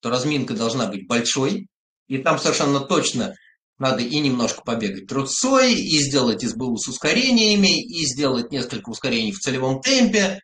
то 0.00 0.10
разминка 0.10 0.54
должна 0.54 0.86
быть 0.86 1.06
большой, 1.06 1.68
и 2.08 2.18
там 2.18 2.38
совершенно 2.38 2.80
точно 2.80 3.34
надо 3.78 4.02
и 4.02 4.18
немножко 4.18 4.62
побегать 4.62 5.06
трусцой, 5.06 5.74
и 5.74 5.98
сделать 5.98 6.42
СБУ 6.42 6.76
с 6.76 6.88
ускорениями, 6.88 7.82
и 7.82 8.06
сделать 8.06 8.50
несколько 8.50 8.90
ускорений 8.90 9.32
в 9.32 9.38
целевом 9.38 9.80
темпе, 9.80 10.40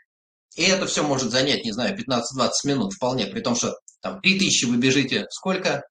и 0.57 0.62
это 0.62 0.87
все 0.87 1.02
может 1.02 1.31
занять, 1.31 1.64
не 1.64 1.73
знаю, 1.73 1.97
15-20 1.97 2.50
минут 2.64 2.93
вполне, 2.93 3.26
при 3.26 3.40
том, 3.40 3.55
что 3.55 3.75
там 4.02 4.21
3000 4.21 4.64
вы 4.67 4.76
бежите 4.76 5.26
сколько? 5.31 5.83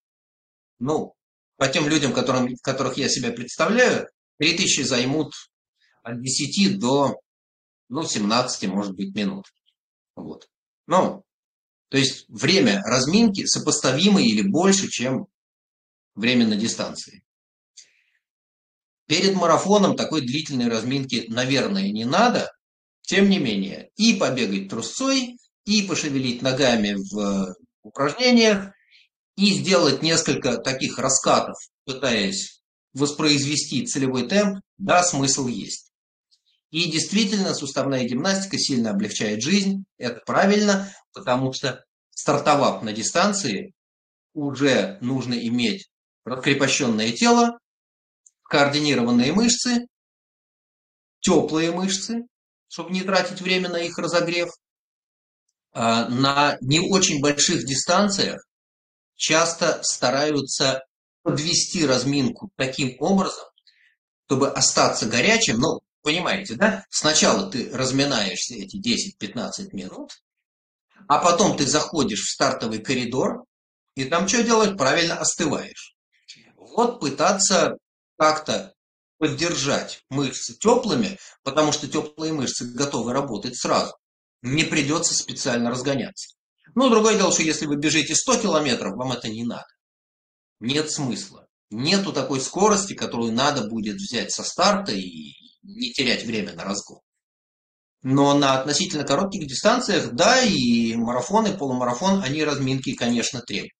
Ну, 0.79 1.13
по 1.57 1.67
тем 1.67 1.87
людям, 1.87 2.13
которым, 2.13 2.55
которых 2.61 2.97
я 2.97 3.09
себя 3.09 3.31
представляю, 3.31 4.07
3000 4.39 4.81
займут 4.81 5.33
от 6.03 6.21
10 6.21 6.79
до 6.79 7.15
ну, 7.89 8.03
17, 8.03 8.69
может 8.69 8.95
быть, 8.95 9.15
минут. 9.15 9.45
Вот. 10.15 10.47
Ну, 10.87 11.23
то 11.89 11.97
есть 11.97 12.25
время 12.29 12.81
разминки 12.85 13.45
сопоставимо 13.45 14.21
или 14.21 14.41
больше, 14.41 14.87
чем 14.87 15.27
время 16.15 16.47
на 16.47 16.55
дистанции. 16.55 17.23
Перед 19.07 19.33
марафоном 19.33 19.95
такой 19.95 20.21
длительной 20.21 20.69
разминки, 20.69 21.25
наверное, 21.29 21.91
не 21.91 22.05
надо, 22.05 22.51
тем 23.01 23.27
не 23.27 23.39
менее, 23.39 23.89
и 23.95 24.15
побегать 24.15 24.69
трусцой, 24.69 25.37
и 25.65 25.81
пошевелить 25.81 26.43
ногами 26.43 26.95
в 27.11 27.55
упражнениях, 27.81 28.71
и 29.35 29.53
сделать 29.53 30.03
несколько 30.03 30.57
таких 30.57 30.99
раскатов, 30.99 31.55
пытаясь 31.85 32.61
воспроизвести 32.93 33.85
целевой 33.85 34.27
темп, 34.27 34.59
да, 34.77 35.01
смысл 35.01 35.47
есть. 35.47 35.88
И 36.71 36.91
действительно, 36.91 37.55
суставная 37.55 38.03
гимнастика 38.03 38.57
сильно 38.57 38.91
облегчает 38.91 39.41
жизнь, 39.41 39.85
это 39.97 40.21
правильно, 40.25 40.93
потому 41.13 41.51
что 41.51 41.83
стартовав 42.11 42.83
на 42.83 42.93
дистанции, 42.93 43.73
уже 44.33 44.97
нужно 45.01 45.33
иметь 45.33 45.89
раскрепощенное 46.25 47.11
тело, 47.11 47.57
координированные 48.43 49.33
мышцы, 49.33 49.87
теплые 51.21 51.71
мышцы, 51.71 52.21
чтобы 52.67 52.91
не 52.91 53.01
тратить 53.01 53.41
время 53.41 53.69
на 53.69 53.77
их 53.77 53.97
разогрев. 53.97 54.49
А, 55.71 56.07
на 56.09 56.57
не 56.61 56.79
очень 56.79 57.21
больших 57.21 57.65
дистанциях 57.65 58.45
часто 59.15 59.79
стараются 59.83 60.83
подвести 61.23 61.85
разминку 61.85 62.49
таким 62.55 62.95
образом, 62.99 63.45
чтобы 64.25 64.49
остаться 64.49 65.07
горячим. 65.07 65.57
Ну, 65.59 65.81
понимаете, 66.09 66.55
да? 66.55 66.85
Сначала 66.89 67.51
ты 67.51 67.69
разминаешься 67.71 68.55
эти 68.55 68.77
10-15 68.77 69.69
минут, 69.73 70.11
а 71.07 71.19
потом 71.19 71.55
ты 71.55 71.67
заходишь 71.67 72.21
в 72.21 72.31
стартовый 72.31 72.79
коридор, 72.79 73.43
и 73.95 74.05
там 74.05 74.27
что 74.27 74.43
делать? 74.43 74.75
Правильно 74.75 75.19
остываешь. 75.19 75.95
Вот 76.55 76.99
пытаться 76.99 77.77
как-то 78.17 78.73
поддержать 79.19 80.01
мышцы 80.09 80.57
теплыми, 80.57 81.19
потому 81.43 81.71
что 81.71 81.87
теплые 81.87 82.33
мышцы 82.33 82.65
готовы 82.65 83.13
работать 83.13 83.55
сразу. 83.55 83.93
Не 84.41 84.63
придется 84.63 85.13
специально 85.13 85.69
разгоняться. 85.69 86.35
Ну, 86.73 86.89
другое 86.89 87.17
дело, 87.17 87.31
что 87.31 87.43
если 87.43 87.67
вы 87.67 87.75
бежите 87.75 88.15
100 88.15 88.41
километров, 88.41 88.95
вам 88.95 89.11
это 89.11 89.29
не 89.29 89.43
надо. 89.43 89.67
Нет 90.59 90.89
смысла. 90.89 91.45
Нету 91.69 92.13
такой 92.13 92.41
скорости, 92.41 92.93
которую 92.93 93.31
надо 93.31 93.67
будет 93.67 93.97
взять 93.97 94.31
со 94.31 94.43
старта 94.43 94.91
и 94.91 95.48
не 95.75 95.91
терять 95.91 96.23
время 96.23 96.53
на 96.53 96.63
разгон. 96.63 96.99
Но 98.01 98.33
на 98.33 98.59
относительно 98.59 99.03
коротких 99.03 99.47
дистанциях, 99.47 100.13
да, 100.13 100.41
и 100.41 100.95
марафон, 100.95 101.47
и 101.47 101.57
полумарафон, 101.57 102.23
они 102.23 102.43
разминки, 102.43 102.95
конечно, 102.95 103.41
требуют. 103.41 103.73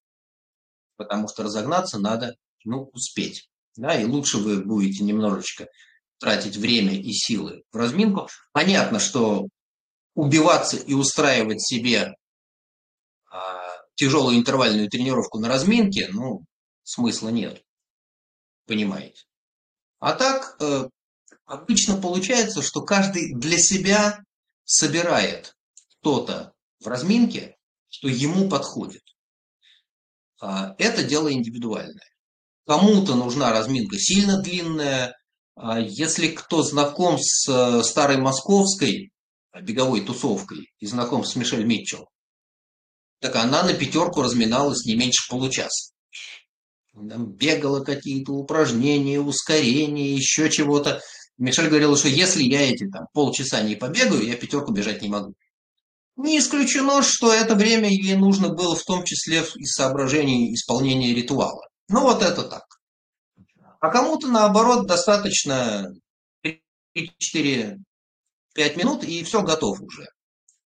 Потому 0.96 1.26
что 1.28 1.42
разогнаться 1.42 1.98
надо, 1.98 2.34
ну, 2.64 2.90
успеть. 2.92 3.48
Да, 3.76 3.98
и 3.98 4.04
лучше 4.04 4.38
вы 4.38 4.62
будете 4.62 5.04
немножечко 5.04 5.68
тратить 6.18 6.56
время 6.56 6.92
и 6.92 7.12
силы 7.12 7.62
в 7.72 7.76
разминку. 7.76 8.28
Понятно, 8.52 8.98
что 8.98 9.46
убиваться 10.14 10.76
и 10.76 10.92
устраивать 10.92 11.62
себе 11.62 12.14
а, 13.30 13.70
тяжелую 13.94 14.36
интервальную 14.36 14.90
тренировку 14.90 15.38
на 15.38 15.48
разминке, 15.48 16.08
ну, 16.12 16.44
смысла 16.82 17.30
нет. 17.30 17.62
Понимаете? 18.66 19.24
А 19.98 20.12
так, 20.12 20.56
э, 20.60 20.88
обычно 21.50 22.00
получается, 22.00 22.62
что 22.62 22.82
каждый 22.82 23.34
для 23.34 23.58
себя 23.58 24.20
собирает 24.64 25.56
что-то 25.98 26.52
в 26.78 26.86
разминке, 26.86 27.56
что 27.88 28.08
ему 28.08 28.48
подходит. 28.48 29.02
А, 30.40 30.74
это 30.78 31.02
дело 31.02 31.32
индивидуальное. 31.32 32.08
Кому-то 32.66 33.16
нужна 33.16 33.52
разминка 33.52 33.98
сильно 33.98 34.40
длинная. 34.40 35.16
А, 35.56 35.80
если 35.80 36.28
кто 36.28 36.62
знаком 36.62 37.18
с 37.18 37.48
э, 37.48 37.82
старой 37.82 38.18
московской 38.18 39.10
беговой 39.60 40.04
тусовкой 40.04 40.70
и 40.78 40.86
знаком 40.86 41.24
с 41.24 41.34
Мишель 41.34 41.64
Митчелл, 41.64 42.08
так 43.18 43.34
она 43.34 43.64
на 43.64 43.74
пятерку 43.74 44.22
разминалась 44.22 44.86
не 44.86 44.94
меньше 44.94 45.28
получаса. 45.28 45.92
Там 46.92 47.32
бегала 47.32 47.84
какие-то 47.84 48.32
упражнения, 48.32 49.20
ускорения, 49.20 50.14
еще 50.14 50.48
чего-то. 50.48 51.00
Мишель 51.40 51.68
говорил, 51.68 51.96
что 51.96 52.08
если 52.08 52.42
я 52.42 52.70
эти 52.70 52.86
там, 52.90 53.06
полчаса 53.14 53.62
не 53.62 53.74
побегаю, 53.74 54.26
я 54.26 54.36
пятерку 54.36 54.72
бежать 54.72 55.00
не 55.00 55.08
могу. 55.08 55.34
Не 56.16 56.38
исключено, 56.38 57.02
что 57.02 57.32
это 57.32 57.54
время 57.54 57.88
ей 57.88 58.14
нужно 58.14 58.50
было 58.50 58.76
в 58.76 58.84
том 58.84 59.04
числе 59.04 59.42
из 59.56 59.72
соображений 59.72 60.52
исполнения 60.52 61.14
ритуала. 61.14 61.66
Ну 61.88 62.02
вот 62.02 62.22
это 62.22 62.42
так. 62.42 62.64
А 63.80 63.88
кому-то 63.88 64.28
наоборот 64.28 64.86
достаточно 64.86 65.88
3-4-5 66.44 67.78
минут 68.76 69.02
и 69.04 69.24
все 69.24 69.42
готов 69.42 69.80
уже. 69.80 70.06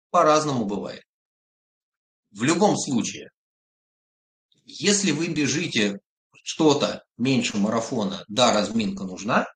По-разному 0.09 0.63
бывает. 0.63 1.03
В 2.31 2.43
любом 2.43 2.77
случае, 2.77 3.29
если 4.63 5.11
вы 5.11 5.27
бежите 5.27 5.99
что-то 6.43 7.03
меньше 7.17 7.57
марафона, 7.57 8.23
да, 8.29 8.53
разминка 8.53 9.03
нужна, 9.03 9.47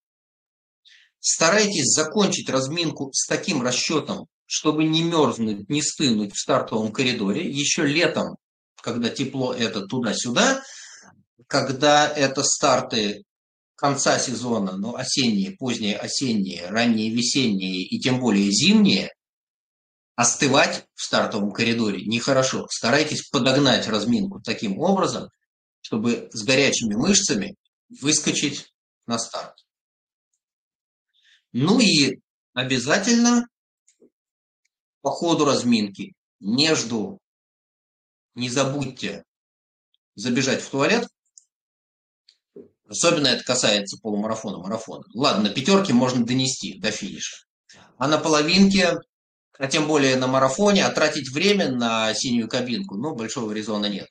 старайтесь 1.25 1.91
закончить 1.91 2.49
разминку 2.49 3.11
с 3.11 3.25
таким 3.25 3.63
расчетом, 3.63 4.27
чтобы 4.45 4.83
не 4.83 5.01
мерзнуть, 5.01 5.67
не 5.69 5.81
стынуть 5.81 6.35
в 6.35 6.39
стартовом 6.39 6.91
коридоре. 6.91 7.49
Еще 7.49 7.83
летом, 7.83 8.35
когда 8.79 9.09
тепло 9.09 9.51
это 9.51 9.81
туда-сюда, 9.87 10.61
когда 11.47 12.07
это 12.07 12.43
старты 12.43 13.23
конца 13.75 14.19
сезона, 14.19 14.77
ну, 14.77 14.95
осенние, 14.95 15.57
поздние 15.57 15.97
осенние, 15.97 16.67
ранние 16.67 17.09
весенние 17.09 17.81
и 17.81 17.99
тем 17.99 18.19
более 18.19 18.51
зимние, 18.51 19.11
остывать 20.15 20.85
в 20.93 21.01
стартовом 21.01 21.51
коридоре 21.51 22.05
нехорошо. 22.05 22.67
Старайтесь 22.69 23.29
подогнать 23.29 23.87
разминку 23.87 24.41
таким 24.41 24.77
образом, 24.77 25.29
чтобы 25.81 26.29
с 26.31 26.43
горячими 26.43 26.93
мышцами 26.93 27.55
выскочить 27.99 28.67
на 29.07 29.17
старт. 29.17 29.64
Ну 31.57 31.79
и 31.79 32.19
обязательно 32.53 33.47
по 35.01 35.09
ходу 35.09 35.45
разминки 35.45 36.13
между 36.41 37.17
не 38.33 38.49
забудьте 38.49 39.23
забежать 40.15 40.61
в 40.61 40.69
туалет. 40.69 41.07
Особенно 42.89 43.27
это 43.27 43.45
касается 43.45 43.97
полумарафона, 44.01 44.57
марафона. 44.57 45.05
Ладно, 45.13 45.43
на 45.43 45.49
пятерке 45.49 45.93
можно 45.93 46.25
донести 46.25 46.77
до 46.77 46.91
финиша. 46.91 47.37
А 47.97 48.09
на 48.09 48.17
половинке, 48.17 48.95
а 49.57 49.67
тем 49.67 49.87
более 49.87 50.17
на 50.17 50.27
марафоне, 50.27 50.85
а 50.85 50.91
тратить 50.91 51.31
время 51.31 51.71
на 51.71 52.13
синюю 52.13 52.49
кабинку, 52.49 52.97
ну, 52.97 53.15
большого 53.15 53.53
резона 53.53 53.85
нет. 53.85 54.09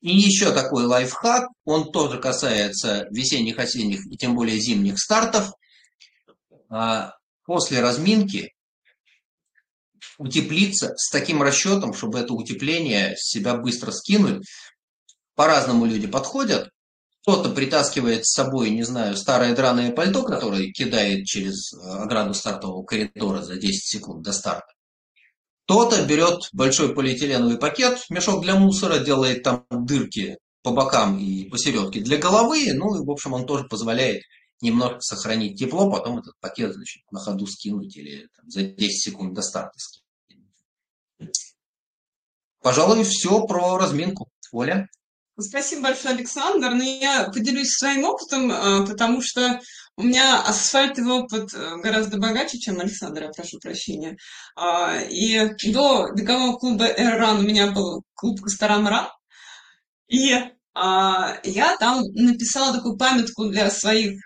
И 0.00 0.16
еще 0.16 0.52
такой 0.52 0.84
лайфхак, 0.84 1.48
он 1.64 1.90
тоже 1.90 2.20
касается 2.20 3.08
весенних, 3.10 3.58
осенних 3.58 4.06
и 4.06 4.16
тем 4.16 4.36
более 4.36 4.60
зимних 4.60 5.00
стартов. 5.00 5.50
А, 6.72 7.12
после 7.44 7.80
разминки 7.80 8.54
утеплиться 10.16 10.94
с 10.96 11.10
таким 11.10 11.42
расчетом, 11.42 11.92
чтобы 11.92 12.18
это 12.18 12.32
утепление 12.32 13.14
себя 13.18 13.54
быстро 13.54 13.90
скинуть. 13.90 14.46
По-разному 15.34 15.84
люди 15.84 16.06
подходят. 16.06 16.70
Кто-то 17.22 17.50
притаскивает 17.50 18.26
с 18.26 18.32
собой, 18.32 18.70
не 18.70 18.82
знаю, 18.82 19.16
старое 19.16 19.54
драное 19.54 19.92
пальто, 19.92 20.22
которое 20.22 20.72
кидает 20.72 21.24
через 21.26 21.72
ограду 21.74 22.34
стартового 22.34 22.84
коридора 22.84 23.42
за 23.42 23.56
10 23.56 23.84
секунд 23.84 24.22
до 24.22 24.32
старта. 24.32 24.72
Кто-то 25.66 26.04
берет 26.04 26.48
большой 26.52 26.94
полиэтиленовый 26.94 27.58
пакет, 27.58 28.04
мешок 28.08 28.42
для 28.42 28.56
мусора, 28.56 28.98
делает 28.98 29.42
там 29.44 29.66
дырки 29.70 30.38
по 30.62 30.72
бокам 30.72 31.18
и 31.18 31.48
посередке 31.48 32.00
для 32.00 32.16
головы, 32.16 32.72
ну 32.74 32.96
и, 32.96 33.06
в 33.06 33.10
общем, 33.10 33.34
он 33.34 33.46
тоже 33.46 33.64
позволяет 33.64 34.22
немного 34.62 35.00
сохранить 35.00 35.58
тепло, 35.58 35.90
потом 35.90 36.18
этот 36.18 36.38
пакет, 36.40 36.74
значит, 36.74 37.02
на 37.10 37.20
ходу 37.20 37.46
скинуть 37.46 37.96
или 37.96 38.28
там, 38.36 38.50
за 38.50 38.62
10 38.62 39.02
секунд 39.02 39.34
до 39.34 39.42
старта 39.42 39.78
скинуть. 39.78 41.54
Пожалуй, 42.60 43.04
все 43.04 43.44
про 43.46 43.76
разминку. 43.76 44.28
Оля? 44.52 44.88
Спасибо 45.38 45.82
большое, 45.82 46.14
Александр. 46.14 46.70
Но 46.70 46.76
ну, 46.76 46.82
я 46.82 47.30
поделюсь 47.32 47.70
своим 47.70 48.04
опытом, 48.04 48.52
а, 48.52 48.86
потому 48.86 49.22
что 49.22 49.60
у 49.96 50.02
меня 50.02 50.42
асфальтовый 50.42 51.20
опыт 51.20 51.52
э, 51.54 51.76
гораздо 51.82 52.18
богаче, 52.18 52.58
чем 52.58 52.80
Александра, 52.80 53.32
прошу 53.34 53.58
прощения. 53.58 54.16
А, 54.56 55.00
и 55.00 55.50
до 55.72 56.12
бегового 56.14 56.56
клуба 56.56 56.86
«Эрран» 56.86 57.40
у 57.40 57.42
меня 57.42 57.72
был 57.72 58.02
клуб 58.14 58.40
«Костарамран». 58.42 59.08
И 60.08 60.32
а, 60.32 60.52
я 60.74 61.76
там 61.78 62.02
написала 62.14 62.74
такую 62.74 62.96
памятку 62.96 63.46
для 63.50 63.70
своих 63.70 64.18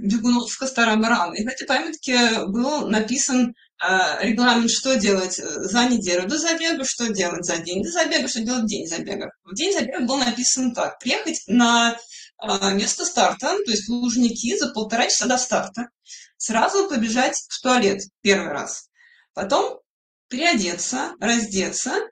бегунов 0.00 0.50
в 0.50 0.58
Костарамран. 0.58 1.34
И 1.34 1.44
в 1.44 1.48
этой 1.48 1.66
памятке 1.66 2.46
был 2.46 2.88
написан 2.88 3.54
а, 3.84 4.22
регламент, 4.22 4.70
что 4.70 4.94
делать 4.94 5.40
э, 5.40 5.42
за 5.44 5.88
неделю 5.88 6.28
до 6.28 6.38
забега, 6.38 6.84
что 6.84 7.12
делать 7.12 7.44
за 7.44 7.56
день 7.56 7.82
до 7.82 7.90
забега, 7.90 8.28
что 8.28 8.40
делать 8.40 8.62
в 8.62 8.68
день 8.68 8.86
забега. 8.86 9.32
В 9.42 9.54
день 9.56 9.72
забега 9.72 10.04
было 10.06 10.18
написано 10.18 10.72
так. 10.72 11.00
Приехать 11.00 11.42
на 11.48 11.98
а, 12.38 12.70
место 12.74 13.04
старта, 13.04 13.58
то 13.64 13.70
есть 13.72 13.88
в 13.88 13.92
Лужники, 13.92 14.56
за 14.56 14.72
полтора 14.72 15.06
часа 15.06 15.26
до 15.26 15.36
старта. 15.36 15.88
Сразу 16.36 16.88
побежать 16.88 17.34
в 17.48 17.60
туалет 17.60 18.02
первый 18.20 18.52
раз. 18.52 18.88
Потом 19.34 19.80
переодеться, 20.28 21.14
раздеться, 21.18 21.90
а, 21.90 22.08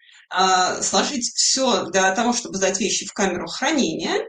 сложить 0.83 1.33
все 1.35 1.87
для 1.87 2.15
того, 2.15 2.33
чтобы 2.33 2.57
сдать 2.57 2.79
вещи 2.79 3.07
в 3.07 3.13
камеру 3.13 3.47
хранения, 3.49 4.29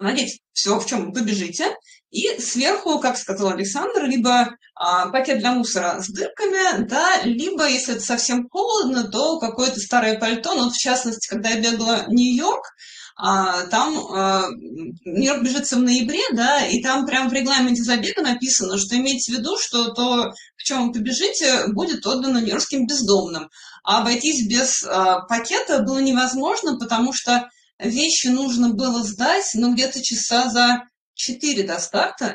надеть 0.00 0.40
все, 0.52 0.78
в 0.78 0.86
чем 0.86 1.06
вы 1.06 1.12
побежите, 1.12 1.74
и 2.10 2.38
сверху, 2.38 3.00
как 3.00 3.16
сказал 3.16 3.48
Александр, 3.48 4.04
либо 4.04 4.56
а, 4.76 5.08
пакет 5.08 5.38
для 5.38 5.52
мусора 5.52 6.00
с 6.00 6.08
дырками, 6.08 6.86
да, 6.86 7.22
либо, 7.24 7.66
если 7.66 7.94
это 7.94 8.04
совсем 8.04 8.48
холодно, 8.48 9.10
то 9.10 9.40
какое-то 9.40 9.80
старое 9.80 10.18
пальто. 10.18 10.54
Но, 10.54 10.70
в 10.70 10.76
частности, 10.76 11.28
когда 11.28 11.50
я 11.50 11.60
бегала 11.60 12.04
в 12.06 12.10
Нью-Йорк, 12.10 12.62
а, 12.62 12.70
там 13.16 13.96
а, 14.12 14.48
Нью-Йорк 15.04 15.42
бежится 15.42 15.76
в 15.76 15.82
ноябре, 15.82 16.22
да, 16.32 16.66
и 16.66 16.82
там 16.82 17.06
прямо 17.06 17.28
в 17.28 17.32
регламенте 17.32 17.82
забега 17.82 18.22
написано, 18.22 18.76
что 18.76 18.96
имейте 18.96 19.32
в 19.32 19.38
виду, 19.38 19.56
что 19.56 19.92
то, 19.92 20.32
в 20.56 20.62
чем 20.62 20.88
вы 20.88 20.92
побежите, 20.92 21.68
будет 21.68 22.04
отдано 22.06 22.38
нью-йоркским 22.38 22.86
бездомным. 22.86 23.50
А 23.84 24.00
обойтись 24.00 24.48
без 24.48 24.82
а, 24.84 25.20
пакета 25.26 25.82
было 25.82 25.98
невозможно, 25.98 26.76
потому 26.78 27.12
что 27.12 27.48
вещи 27.78 28.28
нужно 28.28 28.70
было 28.70 29.02
сдать, 29.04 29.48
ну, 29.54 29.74
где-то 29.74 30.02
часа 30.02 30.48
за 30.48 30.82
4 31.14 31.62
до 31.62 31.78
старта. 31.78 32.34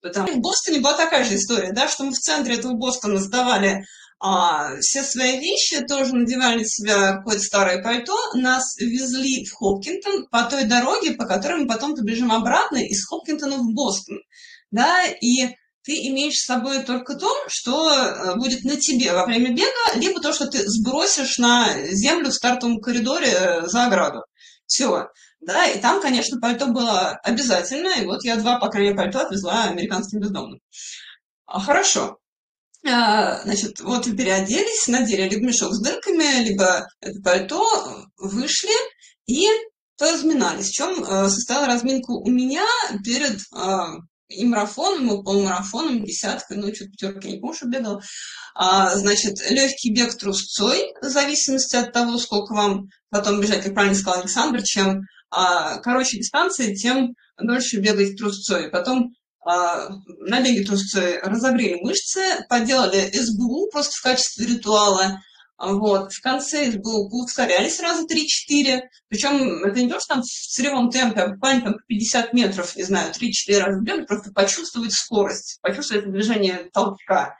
Потому... 0.00 0.32
В 0.32 0.38
Бостоне 0.38 0.80
была 0.80 0.94
такая 0.94 1.24
же 1.24 1.36
история, 1.36 1.72
да, 1.72 1.88
что 1.88 2.04
мы 2.04 2.12
в 2.12 2.18
центре 2.18 2.54
этого 2.54 2.74
Бостона 2.74 3.18
сдавали 3.18 3.84
а, 4.22 4.76
все 4.80 5.02
свои 5.02 5.38
вещи, 5.38 5.84
тоже 5.86 6.14
надевали 6.14 6.58
на 6.58 6.64
себя 6.64 7.16
какое-то 7.16 7.42
старое 7.42 7.82
пальто, 7.82 8.14
нас 8.34 8.76
везли 8.78 9.46
в 9.46 9.54
Хопкинтон 9.54 10.28
по 10.28 10.42
той 10.42 10.64
дороге, 10.64 11.12
по 11.12 11.24
которой 11.24 11.62
мы 11.62 11.66
потом 11.66 11.96
побежим 11.96 12.30
обратно 12.30 12.76
из 12.76 13.04
Хопкинтона 13.06 13.56
в 13.56 13.72
Бостон. 13.72 14.18
да, 14.70 15.06
и 15.06 15.48
ты 15.82 15.92
имеешь 16.08 16.34
с 16.34 16.44
собой 16.44 16.82
только 16.82 17.14
то, 17.14 17.34
что 17.48 17.90
э, 17.90 18.34
будет 18.36 18.64
на 18.64 18.76
тебе 18.76 19.14
во 19.14 19.24
время 19.24 19.54
бега, 19.54 19.96
либо 19.98 20.20
то, 20.20 20.34
что 20.34 20.46
ты 20.46 20.58
сбросишь 20.68 21.38
на 21.38 21.74
землю 21.86 22.28
в 22.28 22.34
стартовом 22.34 22.80
коридоре 22.80 23.28
э, 23.28 23.66
за 23.66 23.86
ограду. 23.86 24.20
Все. 24.66 25.08
Да, 25.40 25.66
и 25.66 25.80
там, 25.80 26.02
конечно, 26.02 26.38
пальто 26.38 26.66
было 26.66 27.18
обязательно, 27.22 27.88
и 27.98 28.04
вот 28.04 28.22
я 28.24 28.36
два, 28.36 28.58
по 28.58 28.68
крайней 28.68 28.90
мере, 28.90 29.02
пальто 29.02 29.20
отвезла 29.20 29.64
американским 29.64 30.20
бездомным. 30.20 30.60
А, 31.46 31.58
хорошо. 31.60 32.18
А, 32.86 33.42
значит, 33.42 33.80
вот 33.80 34.06
вы 34.06 34.16
переоделись, 34.16 34.88
надели 34.88 35.28
либо 35.28 35.46
мешок 35.46 35.72
с 35.72 35.82
дырками, 35.82 36.44
либо 36.44 36.86
это 37.00 37.20
пальто, 37.22 38.06
вышли 38.16 38.72
и 39.26 39.46
поразминались. 39.98 40.70
В 40.70 40.72
чем 40.72 41.04
э, 41.04 41.28
состояла 41.28 41.66
разминка 41.66 42.10
у 42.12 42.30
меня 42.30 42.64
перед 43.04 43.38
а, 43.54 43.96
и 44.28 44.44
марафоном, 44.46 45.20
и 45.20 45.24
полумарафоном, 45.24 46.04
десяткой, 46.04 46.56
ну, 46.56 46.74
что-то 46.74 46.90
пятерки, 46.92 47.28
не 47.32 47.40
помню, 47.40 47.56
что 47.56 47.68
бегал. 47.68 48.00
А, 48.54 48.96
значит, 48.96 49.38
легкий 49.50 49.92
бег 49.92 50.16
трусцой, 50.16 50.94
в 51.02 51.06
зависимости 51.06 51.76
от 51.76 51.92
того, 51.92 52.16
сколько 52.16 52.54
вам 52.54 52.86
потом 53.10 53.40
бежать, 53.40 53.62
как 53.62 53.74
правильно 53.74 53.96
сказал 53.96 54.20
Александр, 54.20 54.62
чем 54.62 55.02
а, 55.30 55.78
короче 55.78 56.18
дистанции, 56.18 56.74
тем 56.74 57.14
дольше 57.38 57.78
бегать 57.80 58.16
трусцой. 58.16 58.70
Потом 58.70 59.12
а, 59.44 59.88
на 60.20 60.40
беге 60.40 60.64
трусцой 60.64 61.18
разогрели 61.20 61.82
мышцы, 61.82 62.20
поделали 62.48 63.10
СБУ 63.12 63.70
просто 63.70 63.94
в 63.96 64.02
качестве 64.02 64.46
ритуала, 64.46 65.20
вот. 65.60 66.12
В 66.12 66.22
конце 66.22 66.72
СБУ 66.72 67.22
ускорялись 67.22 67.80
раза 67.80 68.06
3-4. 68.06 68.80
Причем 69.08 69.62
это 69.62 69.78
не 69.80 69.90
то, 69.90 70.00
что 70.00 70.14
там 70.14 70.22
в 70.22 70.26
сырьевом 70.26 70.90
темпе, 70.90 71.20
а 71.20 71.28
буквально 71.28 71.62
там 71.62 71.74
50 71.86 72.32
метров, 72.32 72.74
не 72.76 72.82
знаю, 72.82 73.12
3-4 73.12 73.58
раза 73.58 73.80
бегать, 73.82 74.06
просто 74.06 74.32
почувствовать 74.32 74.92
скорость, 74.92 75.58
почувствовать 75.60 76.10
движение 76.10 76.70
толчка 76.72 77.14
а, 77.14 77.39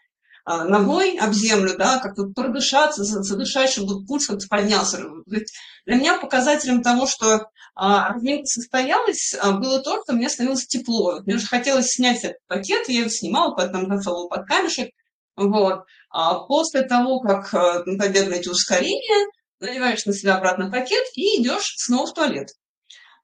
ногой 0.64 1.16
об 1.18 1.32
землю, 1.32 1.76
да, 1.76 1.98
как-то 1.98 2.24
продышаться, 2.26 3.04
задышать, 3.04 3.70
чтобы 3.70 4.04
пульс 4.06 4.26
как-то 4.26 4.46
поднялся. 4.48 4.98
Для 5.26 5.94
меня 5.96 6.18
показателем 6.18 6.82
того, 6.82 7.06
что 7.06 7.48
а, 7.74 8.12
разминка 8.12 8.46
состоялась, 8.46 9.34
а, 9.40 9.52
было 9.52 9.80
то, 9.80 10.02
что 10.02 10.14
мне 10.14 10.28
становилось 10.28 10.66
тепло. 10.66 11.20
Мне 11.20 11.36
уже 11.36 11.46
хотелось 11.46 11.86
снять 11.86 12.24
этот 12.24 12.38
пакет, 12.46 12.88
я 12.88 13.00
его 13.00 13.10
снимала, 13.10 13.54
потом 13.54 13.86
засовывала 13.86 14.28
под 14.28 14.46
камешек, 14.46 14.90
вот. 15.36 15.84
А 16.10 16.40
после 16.40 16.82
того, 16.82 17.20
как 17.20 17.54
э, 17.54 17.84
побегали 17.84 18.38
эти 18.38 18.48
ускорения, 18.48 19.26
надеваешь 19.60 20.04
на 20.04 20.12
себя 20.12 20.36
обратно 20.36 20.70
пакет 20.70 21.04
и 21.14 21.40
идешь 21.40 21.74
снова 21.76 22.06
в 22.06 22.14
туалет. 22.14 22.48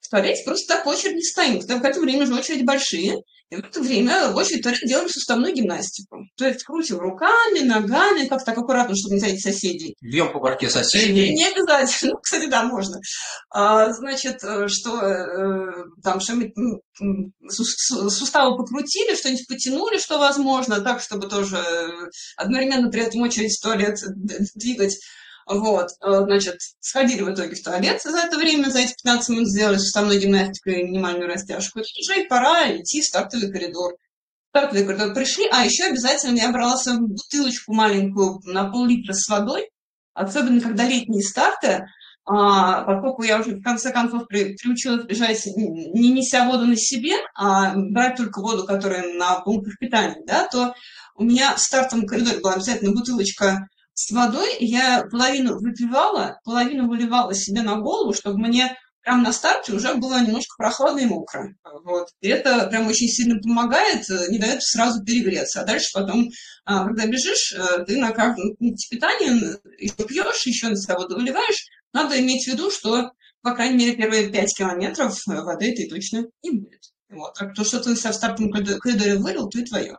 В 0.00 0.08
туалете 0.08 0.44
просто 0.44 0.74
так 0.74 0.86
очередь 0.86 1.16
не 1.16 1.22
стоим. 1.22 1.60
В 1.60 1.84
это 1.84 2.00
время 2.00 2.26
же 2.26 2.34
очереди 2.34 2.62
большие. 2.62 3.22
И 3.50 3.56
в 3.56 3.60
это 3.60 3.80
время 3.80 4.30
туалет 4.60 4.80
делаем 4.86 5.08
суставную 5.08 5.54
гимнастику. 5.54 6.18
То 6.36 6.46
есть 6.48 6.64
крутим 6.64 6.98
руками, 6.98 7.60
ногами, 7.60 8.26
как 8.26 8.44
так 8.44 8.58
аккуратно, 8.58 8.96
чтобы 8.96 9.14
не 9.14 9.20
задеть 9.20 9.42
соседей. 9.42 9.94
Бьем 10.00 10.32
по 10.32 10.40
башке 10.40 10.68
соседей. 10.68 11.32
Не 11.32 11.46
обязательно. 11.46 12.12
Ну, 12.14 12.18
кстати, 12.22 12.46
да, 12.46 12.64
можно. 12.64 12.98
А, 13.50 13.92
значит, 13.92 14.42
э, 14.42 14.66
что 14.66 15.00
э, 15.00 15.84
там 16.02 16.18
что-нибудь 16.18 16.54
суставы 17.48 18.56
покрутили, 18.56 19.14
что-нибудь 19.14 19.46
потянули, 19.46 19.98
что 19.98 20.18
возможно, 20.18 20.80
так, 20.80 21.00
чтобы 21.00 21.28
тоже 21.28 21.62
одновременно 22.36 22.90
при 22.90 23.02
этом 23.02 23.20
очередь 23.20 23.56
в 23.56 23.62
туалет 23.62 23.96
двигать. 24.54 24.98
Вот, 25.46 25.90
э, 26.04 26.24
значит, 26.24 26.56
сходили 26.80 27.22
в 27.22 27.32
итоге 27.32 27.54
в 27.54 27.62
туалет 27.62 28.02
за 28.02 28.18
это 28.18 28.36
время, 28.36 28.68
за 28.68 28.80
эти 28.80 28.94
15 28.94 29.28
минут 29.28 29.48
сделали 29.48 29.78
суставную 29.78 30.20
гимнастику 30.20 30.70
и 30.70 30.82
минимальную 30.82 31.28
растяжку. 31.28 31.78
И 31.78 31.82
уже 31.82 32.26
пора 32.28 32.76
идти 32.76 33.00
в 33.00 33.04
стартовый 33.04 33.52
коридор. 33.52 33.94
В 33.94 34.58
стартовый 34.58 34.84
коридор 34.84 35.14
пришли, 35.14 35.46
а 35.52 35.64
еще 35.64 35.84
обязательно 35.84 36.36
я 36.36 36.50
брала 36.50 36.76
свою 36.76 37.06
бутылочку 37.06 37.72
маленькую 37.72 38.40
на 38.44 38.68
пол-литра 38.70 39.12
с 39.12 39.28
водой, 39.28 39.70
особенно 40.14 40.60
когда 40.60 40.84
летние 40.84 41.22
старты, 41.22 41.86
а, 42.24 42.82
поскольку 42.82 43.22
я 43.22 43.38
уже 43.38 43.54
в 43.54 43.62
конце 43.62 43.92
концов 43.92 44.26
при, 44.26 44.56
приучилась 44.56 45.04
бежать, 45.04 45.46
не 45.46 46.10
неся 46.10 46.48
воду 46.48 46.66
на 46.66 46.76
себе, 46.76 47.12
а 47.36 47.72
брать 47.76 48.16
только 48.16 48.40
воду, 48.40 48.64
которая 48.64 49.14
на 49.14 49.38
пунктах 49.42 49.78
питания, 49.78 50.20
да, 50.26 50.48
то 50.48 50.74
у 51.14 51.22
меня 51.22 51.54
в 51.54 51.60
стартовом 51.60 52.04
коридоре 52.04 52.40
была 52.40 52.54
обязательно 52.54 52.90
бутылочка 52.90 53.68
с 53.96 54.10
водой 54.10 54.56
я 54.60 55.06
половину 55.10 55.58
выпивала, 55.58 56.38
половину 56.44 56.86
выливала 56.86 57.34
себе 57.34 57.62
на 57.62 57.76
голову, 57.76 58.12
чтобы 58.12 58.38
мне 58.38 58.76
прямо 59.00 59.22
на 59.22 59.32
старте 59.32 59.72
уже 59.72 59.94
было 59.94 60.20
немножко 60.20 60.54
прохладно 60.58 60.98
и 60.98 61.06
мокро. 61.06 61.54
Вот. 61.82 62.08
И 62.20 62.28
это 62.28 62.66
прям 62.66 62.88
очень 62.88 63.08
сильно 63.08 63.40
помогает, 63.40 64.08
э, 64.10 64.30
не 64.30 64.38
дает 64.38 64.62
сразу 64.62 65.02
перегреться. 65.02 65.62
А 65.62 65.64
дальше 65.64 65.88
потом, 65.94 66.28
а, 66.66 66.84
когда 66.84 67.06
бежишь, 67.06 67.54
э, 67.54 67.84
ты 67.86 67.96
на 67.96 68.10
каждом 68.10 68.54
пункте 68.56 68.86
питания 68.90 69.56
еще 69.78 70.06
пьешь, 70.06 70.44
еще 70.44 70.68
на 70.68 70.76
себя 70.76 70.98
воду 70.98 71.16
выливаешь. 71.16 71.66
Надо 71.94 72.20
иметь 72.20 72.44
в 72.44 72.52
виду, 72.52 72.70
что, 72.70 73.12
по 73.40 73.54
крайней 73.54 73.78
мере, 73.78 73.96
первые 73.96 74.28
5 74.28 74.58
километров 74.58 75.16
э, 75.26 75.40
воды 75.40 75.72
этой 75.72 75.88
точно 75.88 76.26
не 76.42 76.50
будет. 76.50 76.82
Вот. 77.08 77.32
Так 77.32 77.54
то, 77.54 77.64
что 77.64 77.80
ты 77.80 77.94
в 77.94 77.98
стартовом 77.98 78.52
коридоре 78.52 79.16
вылил, 79.16 79.48
то 79.48 79.64
твое. 79.64 79.96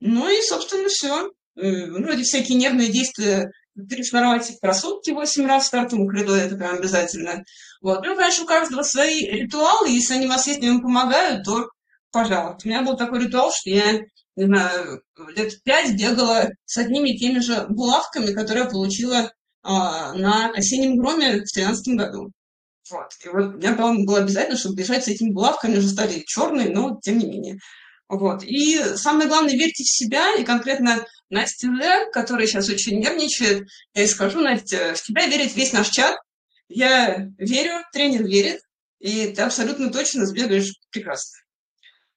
Ну 0.00 0.30
и, 0.30 0.40
собственно, 0.40 0.88
все. 0.88 1.30
Э, 1.58 1.90
вроде 1.90 2.22
всякие 2.22 2.56
нервные 2.56 2.88
действия, 2.88 3.50
перешнуровать 3.74 4.58
кроссовки 4.60 5.10
8 5.10 5.46
раз 5.46 5.64
в 5.64 5.66
стартовом 5.66 6.06
коридоре, 6.06 6.42
это 6.42 6.56
прям 6.56 6.76
обязательно. 6.76 7.44
Вот. 7.80 8.04
Ну, 8.04 8.16
конечно, 8.16 8.44
у 8.44 8.46
каждого 8.46 8.82
свои 8.82 9.24
ритуалы, 9.24 9.90
если 9.90 10.14
они 10.14 10.26
вас 10.26 10.46
есть, 10.46 10.62
вам 10.62 10.82
помогают, 10.82 11.44
то 11.44 11.68
пожалуйста. 12.12 12.60
У 12.64 12.68
меня 12.68 12.82
был 12.82 12.96
такой 12.96 13.24
ритуал, 13.24 13.52
что 13.52 13.70
я, 13.70 14.00
не 14.36 14.44
знаю, 14.44 15.02
лет 15.34 15.62
пять 15.64 15.96
бегала 15.96 16.48
с 16.64 16.76
одними 16.78 17.10
и 17.10 17.18
теми 17.18 17.40
же 17.40 17.66
булавками, 17.68 18.32
которые 18.32 18.64
я 18.64 18.70
получила 18.70 19.32
а, 19.62 20.12
на 20.14 20.50
осеннем 20.50 20.96
громе 20.96 21.28
в 21.28 21.52
2013 21.52 21.96
году. 21.96 22.30
Вот. 22.90 23.08
И 23.24 23.28
вот 23.28 23.56
меня, 23.56 23.74
по-моему, 23.74 24.06
было 24.06 24.18
обязательно, 24.18 24.56
чтобы 24.56 24.76
бежать 24.76 25.04
с 25.04 25.08
этими 25.08 25.30
булавками, 25.30 25.78
уже 25.78 25.88
стали 25.88 26.22
черные, 26.26 26.70
но 26.70 26.98
тем 27.02 27.18
не 27.18 27.26
менее. 27.26 27.58
Вот. 28.08 28.42
И 28.42 28.78
самое 28.96 29.28
главное, 29.28 29.52
верьте 29.52 29.84
в 29.84 29.90
себя, 29.90 30.34
и 30.34 30.44
конкретно 30.44 31.04
Настя 31.30 31.68
Д, 31.68 32.10
которая 32.12 32.46
сейчас 32.46 32.68
очень 32.68 33.00
нервничает, 33.00 33.68
я 33.94 34.02
ей 34.02 34.08
скажу, 34.08 34.40
Настя, 34.40 34.94
в 34.94 35.02
тебя 35.02 35.26
верит 35.26 35.54
весь 35.54 35.72
наш 35.72 35.90
чат, 35.90 36.16
я 36.68 37.26
верю, 37.38 37.84
тренер 37.92 38.24
верит, 38.24 38.60
и 38.98 39.28
ты 39.28 39.42
абсолютно 39.42 39.92
точно 39.92 40.26
сбегаешь 40.26 40.72
прекрасно. 40.90 41.38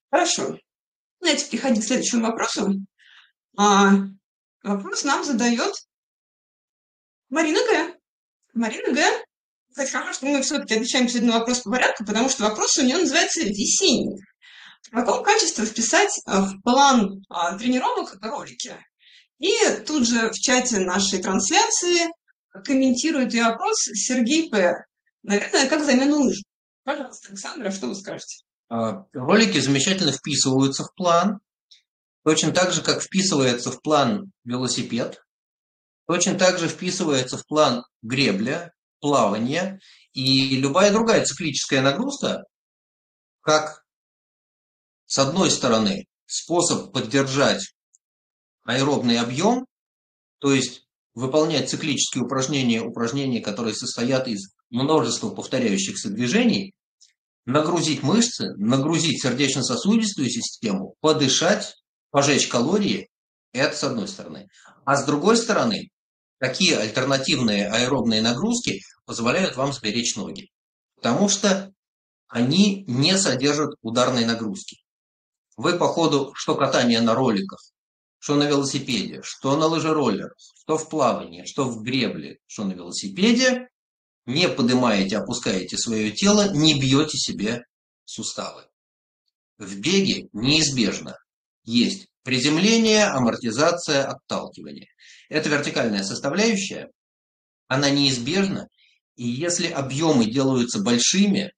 Хорошо. 0.09 0.57
Давайте 1.19 1.49
переходить 1.49 1.83
к 1.83 1.87
следующему 1.87 2.25
вопросу. 2.25 2.73
А, 3.57 3.91
вопрос 4.63 5.03
нам 5.03 5.23
задает 5.23 5.73
Марина 7.29 7.59
Г. 7.59 7.95
Марина 8.53 8.93
Г. 8.93 9.25
Кстати, 9.69 9.91
хорошо, 9.91 10.13
что 10.13 10.25
мы 10.25 10.41
все-таки 10.41 10.73
отвечаем 10.75 11.07
сегодня 11.07 11.31
на 11.31 11.39
вопрос 11.39 11.61
по 11.61 11.71
порядку, 11.71 12.05
потому 12.05 12.27
что 12.27 12.43
вопрос 12.43 12.77
у 12.77 12.83
нее 12.83 12.97
называется 12.97 13.41
«Весенний». 13.41 14.19
В 14.83 14.91
каком 14.91 15.23
качестве 15.23 15.65
вписать 15.65 16.11
э, 16.25 16.39
в 16.39 16.61
план 16.63 17.23
а, 17.29 17.57
тренировок 17.57 18.17
ролики? 18.21 18.75
И 19.41 19.51
тут 19.87 20.07
же 20.07 20.29
в 20.29 20.35
чате 20.35 20.79
нашей 20.79 21.19
трансляции 21.19 22.11
комментирует 22.63 23.33
ее 23.33 23.45
вопрос 23.45 23.75
Сергей 23.93 24.49
П. 24.51 24.85
Наверное, 25.23 25.67
как 25.67 25.83
замена 25.83 26.15
лыж. 26.15 26.43
Пожалуйста, 26.83 27.29
Александра, 27.29 27.71
что 27.71 27.87
вы 27.87 27.95
скажете? 27.95 28.45
А, 28.69 29.05
ролики 29.13 29.59
замечательно 29.59 30.11
вписываются 30.11 30.83
в 30.83 30.93
план. 30.93 31.39
Точно 32.23 32.51
так 32.51 32.71
же, 32.71 32.83
как 32.83 33.01
вписывается 33.01 33.71
в 33.71 33.81
план 33.81 34.31
велосипед. 34.43 35.19
Точно 36.05 36.35
так 36.35 36.59
же 36.59 36.67
вписывается 36.67 37.37
в 37.37 37.47
план 37.47 37.83
гребля, 38.03 38.71
плавание 38.99 39.79
и 40.13 40.55
любая 40.55 40.91
другая 40.91 41.25
циклическая 41.25 41.81
нагрузка, 41.81 42.43
как 43.41 43.83
с 45.07 45.17
одной 45.17 45.49
стороны 45.49 46.05
способ 46.27 46.93
поддержать 46.93 47.73
аэробный 48.63 49.19
объем, 49.19 49.65
то 50.39 50.53
есть 50.53 50.87
выполнять 51.13 51.69
циклические 51.69 52.23
упражнения, 52.23 52.81
упражнения, 52.81 53.41
которые 53.41 53.75
состоят 53.75 54.27
из 54.27 54.53
множества 54.69 55.29
повторяющихся 55.29 56.09
движений, 56.09 56.73
нагрузить 57.45 58.03
мышцы, 58.03 58.53
нагрузить 58.55 59.21
сердечно-сосудистую 59.21 60.29
систему, 60.29 60.95
подышать, 61.01 61.75
пожечь 62.11 62.47
калории, 62.47 63.09
это 63.53 63.75
с 63.75 63.83
одной 63.83 64.07
стороны. 64.07 64.47
А 64.85 64.95
с 64.95 65.05
другой 65.05 65.37
стороны, 65.37 65.89
такие 66.39 66.77
альтернативные 66.77 67.67
аэробные 67.67 68.21
нагрузки 68.21 68.81
позволяют 69.05 69.57
вам 69.57 69.73
сберечь 69.73 70.15
ноги, 70.15 70.49
потому 70.95 71.27
что 71.27 71.71
они 72.27 72.85
не 72.87 73.17
содержат 73.17 73.71
ударной 73.81 74.25
нагрузки. 74.25 74.77
Вы 75.57 75.77
по 75.77 75.87
ходу 75.87 76.31
что 76.33 76.55
катания 76.55 77.01
на 77.01 77.13
роликах, 77.13 77.59
что 78.21 78.35
на 78.35 78.43
велосипеде, 78.43 79.21
что 79.23 79.57
на 79.57 79.65
лыжероллерах, 79.65 80.35
что 80.37 80.77
в 80.77 80.89
плавании, 80.89 81.43
что 81.45 81.65
в 81.65 81.81
гребле, 81.81 82.37
что 82.45 82.65
на 82.65 82.73
велосипеде, 82.73 83.67
не 84.27 84.47
поднимаете, 84.47 85.17
опускаете 85.17 85.75
свое 85.75 86.11
тело, 86.11 86.53
не 86.53 86.79
бьете 86.79 87.17
себе 87.17 87.63
суставы. 88.05 88.67
в 89.57 89.79
беге 89.79 90.27
неизбежно 90.33 91.17
есть 91.63 92.09
приземление, 92.23 93.05
амортизация, 93.05 94.05
отталкивание. 94.05 94.87
Это 95.29 95.49
вертикальная 95.49 96.03
составляющая, 96.03 96.91
она 97.67 97.89
неизбежна, 97.89 98.67
и 99.15 99.27
если 99.27 99.67
объемы 99.67 100.25
делаются 100.25 100.79
большими, 100.79 101.53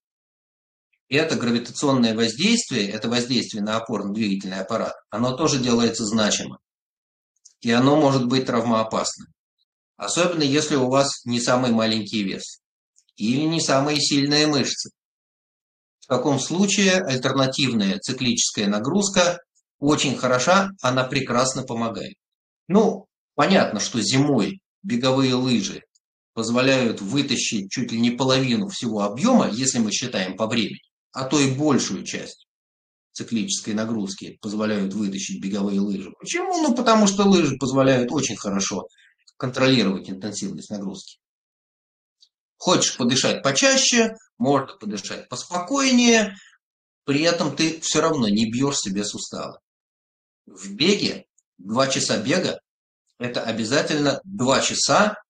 это 1.10 1.36
гравитационное 1.36 2.16
воздействие, 2.16 2.90
это 2.90 3.10
воздействие 3.10 3.64
на 3.64 3.78
опорно-двигательный 3.78 4.60
аппарат, 4.60 4.94
оно 5.10 5.36
тоже 5.36 5.60
делается 5.60 6.06
значимо. 6.06 6.60
И 7.62 7.72
оно 7.72 7.96
может 7.96 8.28
быть 8.28 8.46
травмоопасным. 8.46 9.28
Особенно 9.96 10.44
если 10.44 10.76
у 10.76 10.90
вас 10.90 11.24
не 11.26 11.40
самый 11.40 11.72
маленький 11.72 12.24
вес 12.24 12.62
или 13.16 13.44
не 13.44 13.62
самые 13.62 14.02
сильные 14.02 14.48
мышцы. 14.48 14.90
В 16.00 16.08
таком 16.08 16.40
случае 16.40 17.02
альтернативная 17.02 18.00
циклическая 18.00 18.68
нагрузка 18.68 19.40
очень 19.80 20.18
хороша, 20.18 20.70
она 20.82 21.04
прекрасно 21.04 21.64
помогает. 21.64 22.16
Ну, 22.68 23.06
понятно, 23.36 23.80
что 23.80 24.02
зимой 24.02 24.60
беговые 24.82 25.36
лыжи 25.36 25.84
позволяют 26.34 27.02
вытащить 27.02 27.70
чуть 27.72 27.92
ли 27.92 28.00
не 28.00 28.12
половину 28.12 28.68
всего 28.68 29.02
объема, 29.02 29.50
если 29.50 29.80
мы 29.80 29.92
считаем 29.92 30.36
по 30.36 30.48
времени, 30.48 30.82
а 31.14 31.26
то 31.26 31.40
и 31.40 31.56
большую 31.56 32.04
часть 32.04 32.48
циклической 33.14 33.74
нагрузки 33.76 34.38
позволяют 34.42 34.94
вытащить 34.94 35.42
беговые 35.42 35.80
лыжи. 35.80 36.12
Почему? 36.20 36.58
Ну, 36.62 36.76
потому 36.76 37.08
что 37.08 37.24
лыжи 37.24 37.58
позволяют 37.58 38.12
очень 38.12 38.36
хорошо 38.36 38.88
контролировать 39.38 40.10
интенсивность 40.10 40.72
нагрузки. 40.72 41.20
Хочешь 42.58 42.98
подышать 42.98 43.44
почаще, 43.44 44.16
можно 44.38 44.76
подышать 44.78 45.30
поспокойнее, 45.30 46.36
при 47.06 47.22
этом 47.22 47.56
ты 47.56 47.80
все 47.82 48.02
равно 48.02 48.28
не 48.28 48.50
бьешь 48.50 48.80
себе 48.80 49.04
суставы. 49.04 49.60
В 50.46 50.74
беге, 50.74 51.26
два 51.58 51.88
часа 51.88 52.18
бега, 52.18 52.60
это 53.20 53.44
обязательно 53.44 54.22
два 54.24 54.62
часа 54.62 55.22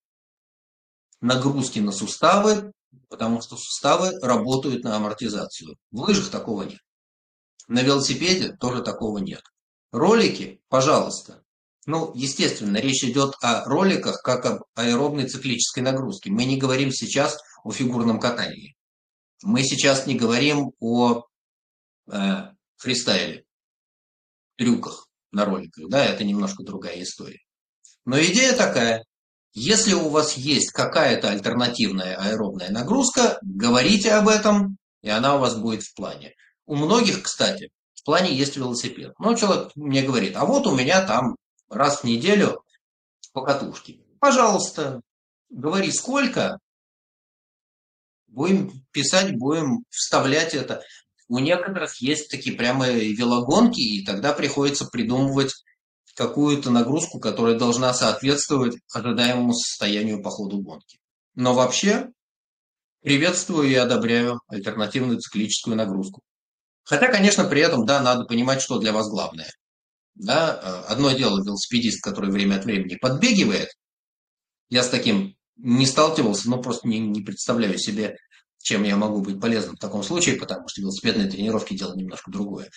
нагрузки 1.21 1.79
на 1.79 1.91
суставы, 1.91 2.71
потому 3.09 3.41
что 3.41 3.57
суставы 3.57 4.11
работают 4.21 4.83
на 4.83 4.95
амортизацию. 4.95 5.75
В 5.91 6.01
лыжах 6.01 6.29
такого 6.29 6.63
нет. 6.63 6.79
На 7.67 7.81
велосипеде 7.81 8.55
тоже 8.55 8.81
такого 8.81 9.19
нет. 9.19 9.41
Ролики, 9.91 10.61
пожалуйста. 10.69 11.43
Ну, 11.85 12.11
естественно, 12.15 12.77
речь 12.77 13.03
идет 13.03 13.35
о 13.41 13.65
роликах 13.65 14.21
как 14.21 14.45
об 14.45 14.63
аэробной 14.75 15.27
циклической 15.27 15.83
нагрузке. 15.83 16.31
Мы 16.31 16.45
не 16.45 16.57
говорим 16.57 16.91
сейчас 16.91 17.37
о 17.63 17.71
фигурном 17.71 18.19
катании. 18.19 18.75
Мы 19.43 19.63
сейчас 19.63 20.07
не 20.07 20.15
говорим 20.15 20.71
о 20.79 21.25
э, 22.11 22.51
фристайле, 22.77 23.45
трюках 24.55 25.07
на 25.31 25.45
роликах. 25.45 25.89
Да, 25.89 26.05
это 26.05 26.23
немножко 26.23 26.63
другая 26.63 27.01
история. 27.03 27.41
Но 28.05 28.19
идея 28.21 28.55
такая. 28.55 29.03
Если 29.53 29.93
у 29.93 30.09
вас 30.09 30.33
есть 30.33 30.71
какая-то 30.71 31.29
альтернативная 31.29 32.15
аэробная 32.15 32.71
нагрузка, 32.71 33.37
говорите 33.43 34.11
об 34.13 34.27
этом, 34.27 34.77
и 35.01 35.09
она 35.09 35.35
у 35.35 35.39
вас 35.39 35.55
будет 35.55 35.83
в 35.83 35.93
плане. 35.93 36.33
У 36.65 36.75
многих, 36.75 37.23
кстати, 37.23 37.69
в 37.93 38.03
плане 38.03 38.33
есть 38.33 38.57
велосипед. 38.57 39.13
Но 39.19 39.35
человек 39.35 39.71
мне 39.75 40.01
говорит, 40.01 40.35
а 40.35 40.45
вот 40.45 40.65
у 40.65 40.75
меня 40.75 41.05
там 41.05 41.35
раз 41.69 41.99
в 41.99 42.03
неделю 42.03 42.63
по 43.31 43.43
катушке. 43.43 43.99
Пожалуйста, 44.19 45.01
говори 45.49 45.91
сколько, 45.91 46.57
будем 48.27 48.71
писать, 48.91 49.37
будем 49.37 49.83
вставлять 49.89 50.55
это. 50.55 50.81
У 51.27 51.37
некоторых 51.37 52.01
есть 52.01 52.29
такие 52.29 52.57
прямые 52.57 53.13
велогонки, 53.13 53.79
и 53.79 54.03
тогда 54.03 54.33
приходится 54.33 54.85
придумывать 54.85 55.53
какую-то 56.15 56.69
нагрузку, 56.69 57.19
которая 57.19 57.57
должна 57.57 57.93
соответствовать 57.93 58.77
ожидаемому 58.93 59.53
состоянию 59.53 60.21
по 60.21 60.29
ходу 60.29 60.61
гонки. 60.61 60.99
Но 61.35 61.53
вообще 61.53 62.09
приветствую 63.01 63.69
и 63.69 63.75
одобряю 63.75 64.39
альтернативную 64.47 65.19
циклическую 65.19 65.75
нагрузку. 65.75 66.21
Хотя, 66.83 67.07
конечно, 67.07 67.45
при 67.45 67.61
этом, 67.61 67.85
да, 67.85 68.01
надо 68.01 68.25
понимать, 68.25 68.61
что 68.61 68.79
для 68.79 68.91
вас 68.91 69.09
главное. 69.09 69.49
Да, 70.15 70.59
э, 70.61 70.91
одно 70.91 71.11
дело 71.11 71.43
велосипедист, 71.43 72.03
который 72.03 72.29
время 72.29 72.55
от 72.57 72.65
времени 72.65 72.95
подбегивает. 72.95 73.69
Я 74.69 74.83
с 74.83 74.89
таким 74.89 75.35
не 75.55 75.85
сталкивался, 75.85 76.49
но 76.49 76.61
просто 76.61 76.87
не, 76.87 76.99
не 76.99 77.21
представляю 77.21 77.77
себе, 77.77 78.17
чем 78.59 78.83
я 78.83 78.95
могу 78.95 79.21
быть 79.21 79.39
полезным 79.39 79.75
в 79.75 79.79
таком 79.79 80.03
случае, 80.03 80.37
потому 80.37 80.67
что 80.67 80.81
велосипедные 80.81 81.29
тренировки 81.29 81.75
дело 81.75 81.95
немножко 81.95 82.31
другое. 82.31 82.69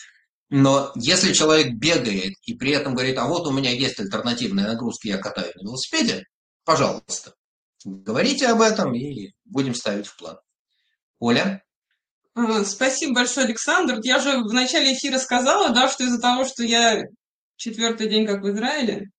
Но 0.48 0.92
если 0.94 1.32
человек 1.32 1.74
бегает 1.74 2.35
и 2.44 2.54
при 2.54 2.70
этом 2.70 2.94
говорит, 2.94 3.18
а 3.18 3.26
вот 3.26 3.46
у 3.46 3.52
меня 3.52 3.70
есть 3.70 3.98
альтернативная 3.98 4.68
нагрузка, 4.68 5.09
я 5.09 5.18
катаю 5.18 5.52
на 5.56 5.62
велосипеде, 5.62 6.24
пожалуйста, 6.64 7.35
говорите 7.85 8.46
об 8.46 8.61
этом 8.61 8.94
и 8.94 9.32
будем 9.44 9.74
ставить 9.74 10.06
в 10.06 10.16
план. 10.16 10.38
Оля? 11.18 11.62
А, 12.35 12.64
спасибо 12.64 13.14
большое, 13.14 13.46
Александр. 13.46 13.98
Я 14.02 14.20
же 14.20 14.38
в 14.38 14.52
начале 14.52 14.92
эфира 14.92 15.18
сказала, 15.18 15.70
да, 15.70 15.88
что 15.88 16.04
из-за 16.04 16.20
того, 16.20 16.44
что 16.44 16.62
я 16.62 17.02
четвертый 17.56 18.09
день 18.09 18.26
как 18.26 18.42
в 18.42 18.50
Израиле, 18.50 19.11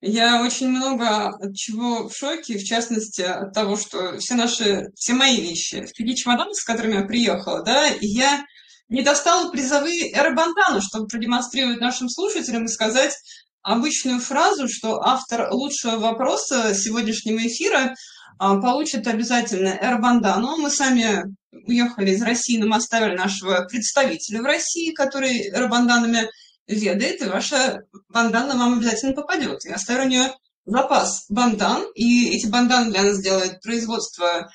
я 0.00 0.42
очень 0.42 0.68
много 0.68 1.28
от 1.28 1.54
чего 1.54 2.08
в 2.08 2.16
шоке, 2.16 2.58
в 2.58 2.64
частности, 2.64 3.22
от 3.22 3.52
того, 3.52 3.76
что 3.76 4.18
все 4.18 4.34
наши, 4.34 4.86
все 4.94 5.14
мои 5.14 5.40
вещи, 5.40 5.84
впереди 5.86 6.16
чемодан, 6.16 6.52
с 6.54 6.64
которыми 6.64 6.94
я 6.94 7.02
приехала, 7.02 7.62
да, 7.62 7.88
и 7.88 8.06
я 8.06 8.44
не 8.88 9.02
достала 9.02 9.50
призовые 9.50 10.12
эробанданы, 10.12 10.80
чтобы 10.80 11.06
продемонстрировать 11.06 11.80
нашим 11.80 12.08
слушателям 12.08 12.66
и 12.66 12.68
сказать 12.68 13.14
обычную 13.62 14.20
фразу, 14.20 14.68
что 14.68 15.02
автор 15.02 15.52
лучшего 15.52 15.96
вопроса 15.96 16.72
сегодняшнего 16.74 17.38
эфира 17.38 17.94
а, 18.38 18.60
получит 18.60 19.06
обязательно 19.08 19.76
эробандану. 19.80 20.56
Мы 20.56 20.70
сами 20.70 21.24
уехали 21.66 22.12
из 22.12 22.22
России, 22.22 22.58
но 22.58 22.66
мы 22.66 22.76
оставили 22.76 23.16
нашего 23.16 23.64
представителя 23.64 24.42
в 24.42 24.44
России, 24.44 24.92
который 24.92 25.48
эробанданами 25.48 26.30
ведает, 26.68 27.22
и 27.22 27.26
ваша 27.28 27.80
бандана 28.08 28.56
вам 28.56 28.78
обязательно 28.78 29.14
попадет. 29.14 29.64
Я 29.64 29.74
оставлю 29.74 30.04
у 30.04 30.08
нее 30.08 30.32
запас 30.64 31.26
бандан, 31.28 31.84
и 31.94 32.36
эти 32.36 32.46
банданы 32.46 32.90
для 32.90 33.02
нас 33.02 33.20
делает 33.20 33.60
производство 33.62 34.48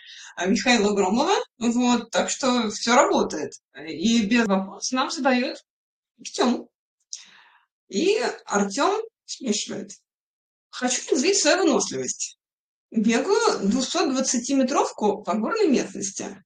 Михаила 0.45 0.93
Громова. 0.93 1.35
Вот, 1.57 2.11
так 2.11 2.29
что 2.29 2.69
все 2.69 2.95
работает. 2.95 3.53
И 3.87 4.25
без 4.25 4.47
вопросов 4.47 4.91
нам 4.91 5.11
задает 5.11 5.63
Артем. 6.19 6.67
И 7.89 8.19
Артем 8.45 9.01
спрашивает. 9.25 9.91
Хочу 10.69 11.01
развить 11.11 11.41
свою 11.41 11.63
выносливость. 11.63 12.37
Бегаю 12.91 13.67
220-метровку 13.67 15.23
по 15.23 15.33
горной 15.35 15.67
местности. 15.67 16.43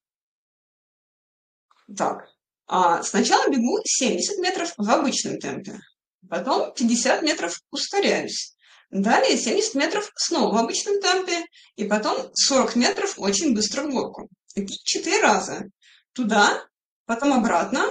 Так, 1.96 2.28
а 2.68 3.04
сначала 3.04 3.50
бегу 3.50 3.80
70 3.84 4.40
метров 4.40 4.74
в 4.78 4.90
обычном 4.90 5.40
темпе, 5.40 5.80
потом 6.28 6.74
50 6.74 7.22
метров 7.22 7.62
ускоряюсь, 7.70 8.55
далее 8.92 9.38
70 9.38 9.76
метров 9.76 10.12
снова 10.16 10.54
в 10.54 10.58
обычном 10.58 11.00
темпе, 11.02 11.46
и 11.76 11.86
потом 11.86 12.30
40 12.34 12.76
метров 12.76 13.14
очень 13.18 13.54
быстро 13.54 13.84
в 13.84 13.92
горку. 13.92 14.30
И 14.56 14.66
четыре 14.66 15.22
раза. 15.22 15.66
Туда, 16.14 16.66
потом 17.06 17.34
обратно. 17.34 17.86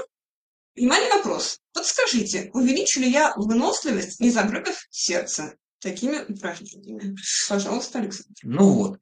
И 0.75 0.87
маленький 0.87 1.19
вопрос. 1.19 1.61
Подскажите, 1.73 2.51
увеличу 2.53 3.01
ли 3.01 3.11
я 3.11 3.33
выносливость, 3.37 4.21
не 4.21 4.31
забрыкав 4.31 4.77
сердце 4.91 5.57
такими 5.79 6.19
упражнениями? 6.29 7.17
Пожалуйста, 7.49 7.99
Александр. 8.01 8.33
Ну 8.43 8.73
вот, 8.73 8.99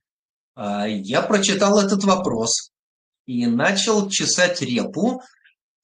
а, 0.55 0.87
я 0.87 1.23
прочитал 1.23 1.79
этот 1.79 2.05
вопрос 2.05 2.73
и 3.27 3.47
начал 3.47 4.09
чесать 4.11 4.61
репу, 4.61 5.23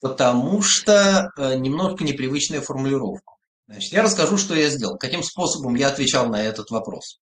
потому 0.01 0.61
что 0.63 1.31
э, 1.37 1.57
немножко 1.57 2.05
непривычная 2.05 2.61
формулировка. 2.61 3.35
Значит, 3.69 3.93
я 3.93 4.03
расскажу, 4.03 4.39
что 4.39 4.55
я 4.55 4.71
сделал, 4.71 4.97
каким 4.97 5.23
способом 5.23 5.75
я 5.75 5.89
отвечал 5.89 6.29
на 6.29 6.43
этот 6.43 6.71
вопрос. 6.71 7.21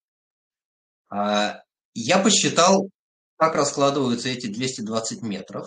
А, 1.09 1.61
я 1.93 2.19
посчитал, 2.19 2.89
как 3.37 3.57
раскладываются 3.57 4.29
эти 4.29 4.47
220 4.47 5.23
метров. 5.23 5.67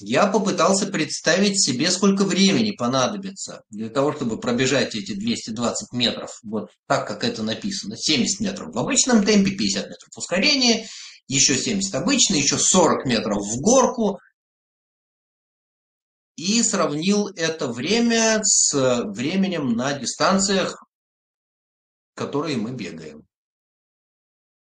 Я 0.00 0.26
попытался 0.26 0.86
представить 0.86 1.60
себе, 1.60 1.90
сколько 1.90 2.24
времени 2.24 2.70
понадобится 2.72 3.62
для 3.70 3.88
того, 3.88 4.12
чтобы 4.12 4.38
пробежать 4.38 4.94
эти 4.94 5.14
220 5.14 5.92
метров, 5.92 6.38
вот 6.44 6.70
так, 6.86 7.08
как 7.08 7.24
это 7.24 7.42
написано. 7.42 7.96
70 7.96 8.40
метров 8.40 8.72
в 8.72 8.78
обычном 8.78 9.24
темпе, 9.24 9.52
50 9.52 9.86
метров 9.86 10.10
ускорения, 10.14 10.86
еще 11.26 11.56
70 11.56 11.92
обычно, 11.94 12.36
еще 12.36 12.58
40 12.58 13.06
метров 13.06 13.38
в 13.38 13.60
горку, 13.60 14.20
и 16.38 16.62
сравнил 16.62 17.26
это 17.34 17.66
время 17.66 18.38
с 18.44 18.72
временем 19.06 19.72
на 19.72 19.98
дистанциях, 19.98 20.80
которые 22.14 22.56
мы 22.56 22.70
бегаем. 22.70 23.26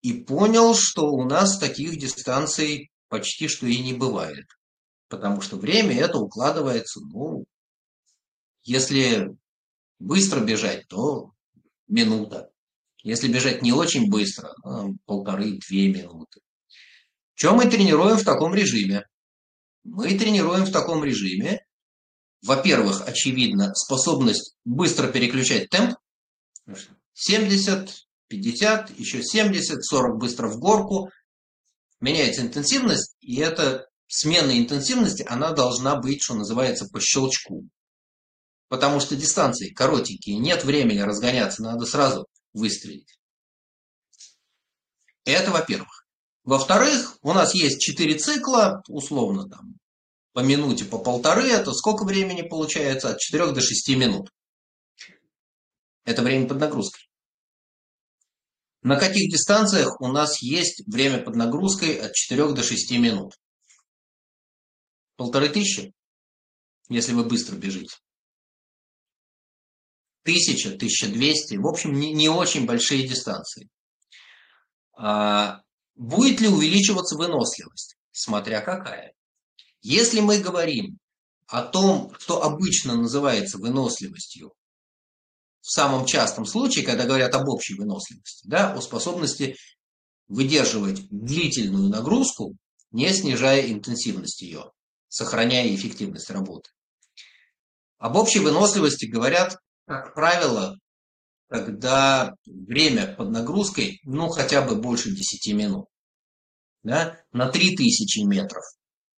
И 0.01 0.13
понял, 0.23 0.73
что 0.73 1.07
у 1.07 1.25
нас 1.25 1.59
таких 1.59 1.99
дистанций 1.99 2.91
почти 3.09 3.49
что 3.49 3.67
и 3.67 3.77
не 3.83 3.93
бывает. 3.93 4.45
Потому 5.09 5.41
что 5.41 5.57
время 5.57 5.99
это 5.99 6.17
укладывается, 6.17 7.01
ну, 7.01 7.43
Если 8.63 9.27
быстро 9.99 10.39
бежать, 10.39 10.87
то 10.87 11.33
минута. 11.89 12.49
Если 13.03 13.27
бежать 13.27 13.61
не 13.61 13.73
очень 13.73 14.09
быстро, 14.09 14.55
ну, 14.63 14.95
полторы-две 15.05 15.89
минуты. 15.89 16.39
Чем 17.33 17.57
мы 17.57 17.65
тренируем 17.69 18.15
в 18.15 18.23
таком 18.23 18.55
режиме? 18.55 19.03
Мы 19.83 20.17
тренируем 20.17 20.65
в 20.65 20.71
таком 20.71 21.03
режиме, 21.03 21.64
во-первых, 22.45 23.01
очевидно, 23.07 23.73
способность 23.73 24.55
быстро 24.65 25.07
переключать 25.07 25.69
темп. 25.69 25.95
70, 27.13 28.05
50, 28.27 28.99
еще 28.99 29.23
70, 29.23 29.83
40 29.83 30.19
быстро 30.19 30.47
в 30.47 30.59
горку. 30.59 31.09
Меняется 31.99 32.41
интенсивность, 32.41 33.15
и 33.19 33.37
эта 33.39 33.87
смена 34.07 34.57
интенсивности, 34.59 35.25
она 35.27 35.53
должна 35.53 35.95
быть, 35.95 36.21
что 36.21 36.35
называется, 36.35 36.87
по 36.87 36.99
щелчку. 36.99 37.67
Потому 38.67 38.99
что 38.99 39.15
дистанции 39.15 39.73
коротенькие, 39.73 40.37
нет 40.37 40.63
времени 40.65 40.99
разгоняться, 40.99 41.63
надо 41.63 41.85
сразу 41.85 42.27
выстрелить. 42.53 43.17
Это 45.23 45.49
во-первых. 45.49 46.05
Во-вторых, 46.43 47.17
у 47.23 47.33
нас 47.33 47.55
есть 47.55 47.79
4 47.79 48.19
цикла, 48.19 48.83
условно 48.87 49.49
там, 49.49 49.79
по 50.35 50.41
минуте, 50.41 50.83
по 50.83 50.99
полторы, 50.99 51.47
это 51.47 51.71
сколько 51.71 52.03
времени 52.03 52.41
получается? 52.41 53.09
От 53.09 53.19
4 53.19 53.53
до 53.53 53.61
6 53.61 53.95
минут. 53.95 54.29
Это 56.03 56.23
время 56.23 56.45
под 56.45 56.59
нагрузкой. 56.59 57.07
На 58.81 58.99
каких 58.99 59.31
дистанциях 59.31 60.01
у 60.01 60.09
нас 60.09 60.41
есть 60.41 60.85
время 60.87 61.23
под 61.23 61.37
нагрузкой 61.37 61.95
от 61.95 62.11
4 62.11 62.51
до 62.51 62.63
6 62.63 62.91
минут? 62.99 63.33
Полторы 65.15 65.47
тысячи, 65.47 65.93
если 66.89 67.13
вы 67.13 67.23
быстро 67.23 67.55
бежите. 67.55 67.95
Тысяча, 70.23 70.71
тысяча 70.71 71.07
двести, 71.07 71.55
в 71.55 71.65
общем, 71.65 71.93
не, 71.93 72.11
не 72.11 72.27
очень 72.27 72.65
большие 72.65 73.07
дистанции. 73.07 73.69
А, 74.97 75.61
будет 75.95 76.41
ли 76.41 76.49
увеличиваться 76.49 77.15
выносливость? 77.15 77.95
Смотря 78.11 78.59
какая. 78.59 79.14
Если 79.87 80.19
мы 80.19 80.39
говорим 80.39 80.97
о 81.45 81.61
том, 81.61 82.11
что 82.17 82.41
обычно 82.41 82.95
называется 82.95 83.59
выносливостью, 83.59 84.51
в 85.61 85.69
самом 85.69 86.07
частом 86.07 86.47
случае, 86.47 86.83
когда 86.83 87.05
говорят 87.05 87.35
об 87.35 87.47
общей 87.47 87.75
выносливости, 87.75 88.47
да, 88.47 88.73
о 88.73 88.81
способности 88.81 89.55
выдерживать 90.27 91.07
длительную 91.11 91.89
нагрузку, 91.89 92.57
не 92.89 93.13
снижая 93.13 93.71
интенсивность 93.71 94.41
ее, 94.41 94.71
сохраняя 95.07 95.67
эффективность 95.75 96.31
работы. 96.31 96.71
Об 97.99 98.15
общей 98.15 98.39
выносливости 98.39 99.05
говорят, 99.05 99.59
как 99.85 100.15
правило, 100.15 100.79
когда 101.47 102.33
время 102.47 103.13
под 103.15 103.29
нагрузкой, 103.29 103.99
ну, 104.03 104.29
хотя 104.29 104.63
бы 104.63 104.77
больше 104.77 105.11
10 105.11 105.53
минут. 105.53 105.85
Да? 106.81 107.19
На 107.31 107.49
3000 107.49 108.25
метров, 108.25 108.63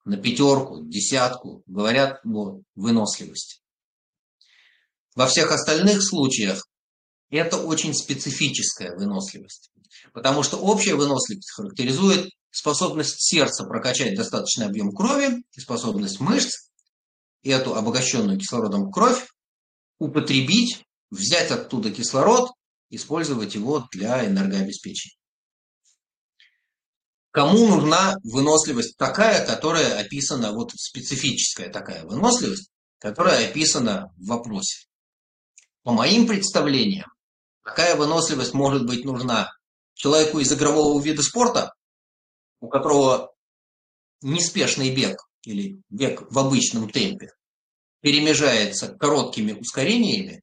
на 0.08 0.16
пятерку, 0.16 0.86
десятку 0.86 1.64
говорят 1.68 2.22
о 2.26 2.62
выносливости. 2.76 3.60
Во 5.16 5.28
всех 5.28 5.52
остальных 5.52 6.02
случаях 6.02 6.66
это 7.30 7.58
очень 7.58 7.94
специфическая 7.94 8.96
выносливость. 8.96 9.70
Потому 10.14 10.44
что 10.44 10.58
общая 10.58 10.96
выносливость 10.96 11.52
характеризует 11.52 12.30
способность 12.52 13.16
сердца 13.18 13.66
прокачать 13.66 14.16
достаточный 14.16 14.68
объем 14.68 14.92
крови 14.92 15.44
и 15.54 15.60
способность 15.60 16.22
мышц 16.22 16.70
эту 17.44 17.76
обогащенную 17.76 18.40
кислородом 18.40 18.90
кровь 18.92 19.28
употребить, 20.00 20.86
взять 21.12 21.52
оттуда 21.52 21.92
кислород, 21.92 22.52
использовать 22.90 23.56
его 23.56 23.88
для 23.92 24.26
энергообеспечения. 24.26 25.17
Кому 27.38 27.68
нужна 27.68 28.16
выносливость 28.24 28.98
такая, 28.98 29.46
которая 29.46 30.00
описана, 30.00 30.54
вот 30.54 30.72
специфическая 30.76 31.70
такая 31.70 32.04
выносливость, 32.04 32.72
которая 32.98 33.48
описана 33.48 34.12
в 34.18 34.30
вопросе? 34.30 34.88
По 35.84 35.92
моим 35.92 36.26
представлениям, 36.26 37.06
такая 37.64 37.96
выносливость 37.96 38.56
может 38.56 38.88
быть 38.88 39.06
нужна 39.06 39.52
человеку 39.94 40.40
из 40.40 40.52
игрового 40.52 41.00
вида 41.00 41.22
спорта, 41.22 41.76
у 42.60 42.70
которого 42.70 43.32
неспешный 44.24 44.96
бег 44.96 45.20
или 45.44 45.80
бег 45.90 46.24
в 46.32 46.40
обычном 46.40 46.90
темпе 46.90 47.34
перемежается 48.02 48.96
короткими 48.96 49.52
ускорениями, 49.52 50.42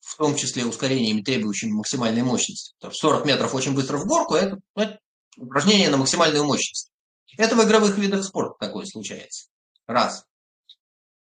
в 0.00 0.16
том 0.16 0.34
числе 0.36 0.64
ускорениями, 0.64 1.20
требующими 1.20 1.72
максимальной 1.72 2.22
мощности. 2.22 2.74
40 2.80 3.26
метров 3.26 3.54
очень 3.54 3.74
быстро 3.74 3.98
в 3.98 4.06
горку– 4.06 4.34
это, 4.36 4.56
это 4.74 5.00
упражнение 5.36 5.90
на 5.90 5.96
максимальную 5.96 6.44
мощность. 6.44 6.90
Это 7.36 7.56
в 7.56 7.64
игровых 7.64 7.96
видах 7.98 8.24
спорта 8.24 8.54
такое 8.58 8.84
случается. 8.86 9.48
Раз. 9.86 10.24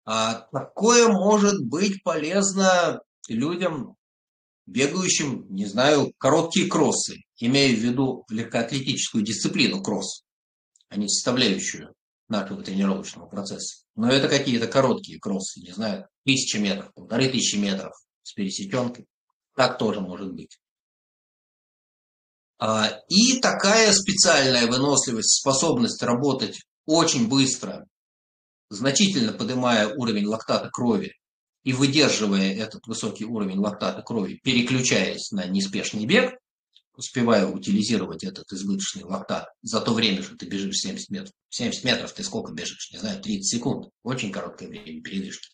А 0.06 0.47
такое 0.51 1.08
может 1.08 1.63
быть 1.63 2.03
полезно 2.03 3.01
людям, 3.29 3.95
бегающим, 4.65 5.45
не 5.49 5.65
знаю, 5.65 6.13
короткие 6.17 6.67
кроссы, 6.67 7.23
имея 7.38 7.75
в 7.75 7.79
виду 7.79 8.25
легкоатлетическую 8.29 9.23
дисциплину 9.23 9.82
кросс, 9.82 10.23
а 10.89 10.97
не 10.97 11.08
составляющую 11.08 11.93
нашего 12.27 12.63
тренировочного 12.63 13.27
процесса. 13.27 13.86
Но 13.95 14.10
это 14.10 14.27
какие-то 14.27 14.67
короткие 14.67 15.19
кроссы, 15.19 15.62
не 15.62 15.71
знаю, 15.71 16.08
тысячи 16.25 16.58
метров, 16.58 16.93
полторы 16.93 17.29
тысячи 17.29 17.56
метров 17.56 17.93
с 18.23 18.34
пересеченкой. 18.34 19.08
Так 19.56 19.77
тоже 19.77 20.01
может 20.01 20.34
быть. 20.34 20.60
А, 22.60 23.00
и 23.10 23.39
такая 23.39 23.92
специальная 23.94 24.68
выносливость, 24.68 25.39
способность 25.39 26.02
работать 26.02 26.62
очень 26.86 27.28
быстро, 27.28 27.86
значительно 28.70 29.34
поднимая 29.34 29.88
уровень 29.88 30.26
лактата 30.26 30.70
крови, 30.70 31.13
и 31.63 31.74
выдерживая 31.74 32.54
этот 32.54 32.86
высокий 32.88 33.26
уровень 33.26 33.58
лактата 33.58 34.02
крови, 34.02 34.39
переключаясь 34.44 35.32
на 35.32 35.46
неспешный 35.46 36.06
бег, 36.06 36.34
успевая 36.96 37.48
утилизировать 37.48 38.24
этот 38.24 38.52
избыточный 38.52 39.04
лактат 39.04 39.48
за 39.62 39.82
то 39.82 39.94
время, 39.94 40.22
что 40.22 40.36
ты 40.36 40.46
бежишь 40.46 40.78
70 40.78 41.10
метров. 41.10 41.34
70 41.50 41.84
метров 41.84 42.12
ты 42.13 42.24
сколько 42.24 42.52
бежишь? 42.54 42.92
Не 42.92 43.00
знаю, 43.00 43.22
30 43.22 43.48
секунд. 43.48 43.89
Очень 44.04 44.32
короткое 44.32 44.68
время 44.68 45.02
передышки. 45.02 45.48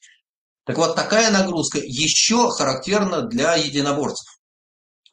Так 0.65 0.77
вот, 0.77 0.95
такая 0.95 1.31
нагрузка 1.31 1.79
еще 1.79 2.49
характерна 2.49 3.21
для 3.23 3.55
единоборцев. 3.55 4.38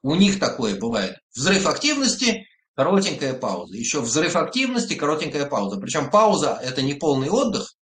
У 0.03 0.15
них 0.15 0.39
такое 0.39 0.79
бывает. 0.79 1.17
Взрыв 1.35 1.67
активности, 1.67 2.47
коротенькая 2.75 3.35
пауза. 3.35 3.77
Еще 3.77 4.01
взрыв 4.01 4.37
активности, 4.37 4.95
коротенькая 4.95 5.47
пауза. 5.47 5.81
Причем 5.81 6.11
пауза– 6.11 6.59
это 6.63 6.83
не 6.83 6.95
полный 6.95 7.31
отдых, 7.31 7.75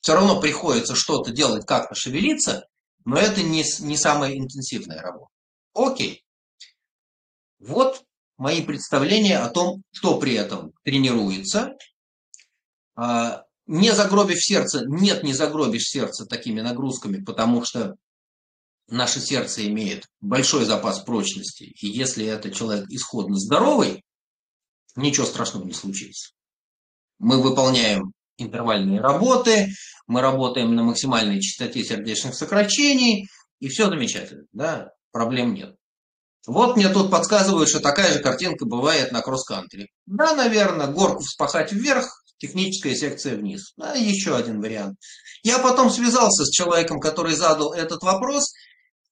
все 0.00 0.14
равно 0.14 0.40
приходится 0.40 0.94
что-то 0.94 1.30
делать, 1.30 1.66
как-то 1.66 1.94
шевелиться, 1.94 2.66
но 3.04 3.18
это 3.18 3.42
не, 3.42 3.64
не 3.80 3.96
самая 3.96 4.36
интенсивная 4.36 5.00
работа. 5.00 5.30
Окей. 5.74 6.24
Вот 7.58 8.02
мои 8.38 8.62
представления 8.62 9.38
о 9.38 9.50
том, 9.50 9.82
кто 9.98 10.18
при 10.18 10.34
этом 10.34 10.72
тренируется. 10.82 11.74
А, 12.96 13.42
не 13.66 13.92
загробив 13.92 14.42
сердце, 14.42 14.84
нет, 14.86 15.22
не 15.22 15.34
загробишь 15.34 15.84
сердце 15.84 16.24
такими 16.24 16.60
нагрузками, 16.62 17.22
потому 17.22 17.64
что 17.64 17.96
наше 18.90 19.20
сердце 19.20 19.66
имеет 19.68 20.06
большой 20.20 20.64
запас 20.64 21.00
прочности, 21.00 21.64
и 21.64 21.86
если 21.86 22.26
это 22.26 22.50
человек 22.50 22.86
исходно 22.88 23.36
здоровый, 23.36 24.02
ничего 24.96 25.26
страшного 25.26 25.64
не 25.64 25.72
случится. 25.72 26.32
Мы 27.18 27.42
выполняем 27.42 28.12
интервальные 28.38 29.00
работы, 29.00 29.68
мы 30.06 30.20
работаем 30.20 30.74
на 30.74 30.82
максимальной 30.82 31.40
частоте 31.40 31.84
сердечных 31.84 32.34
сокращений, 32.34 33.28
и 33.60 33.68
все 33.68 33.88
замечательно, 33.88 34.44
да, 34.52 34.90
проблем 35.12 35.54
нет. 35.54 35.76
Вот 36.46 36.76
мне 36.76 36.88
тут 36.88 37.10
подсказывают, 37.10 37.68
что 37.68 37.80
такая 37.80 38.12
же 38.14 38.20
картинка 38.20 38.64
бывает 38.64 39.12
на 39.12 39.20
кросс-кантри. 39.20 39.90
Да, 40.06 40.34
наверное, 40.34 40.86
горку 40.86 41.22
вспахать 41.22 41.70
вверх, 41.72 42.08
техническая 42.38 42.94
секция 42.94 43.36
вниз. 43.36 43.72
Да, 43.76 43.92
еще 43.92 44.34
один 44.36 44.60
вариант. 44.60 44.98
Я 45.42 45.58
потом 45.58 45.90
связался 45.90 46.44
с 46.44 46.50
человеком, 46.50 46.98
который 46.98 47.34
задал 47.34 47.72
этот 47.74 48.02
вопрос 48.02 48.52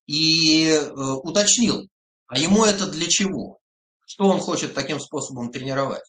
и 0.08 0.70
э, 0.70 0.90
уточнил, 1.22 1.88
а 2.26 2.38
ему 2.38 2.64
это 2.64 2.90
для 2.90 3.06
чего? 3.06 3.60
Что 4.06 4.24
он 4.24 4.40
хочет 4.40 4.74
таким 4.74 4.98
способом 4.98 5.52
тренировать? 5.52 6.02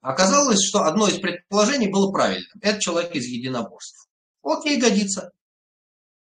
Оказалось, 0.00 0.64
что 0.64 0.84
одно 0.84 1.08
из 1.08 1.18
предположений 1.18 1.90
было 1.90 2.12
правильным. 2.12 2.50
Это 2.60 2.80
человек 2.80 3.14
из 3.14 3.26
единоборств. 3.26 4.08
Окей, 4.42 4.80
годится. 4.80 5.32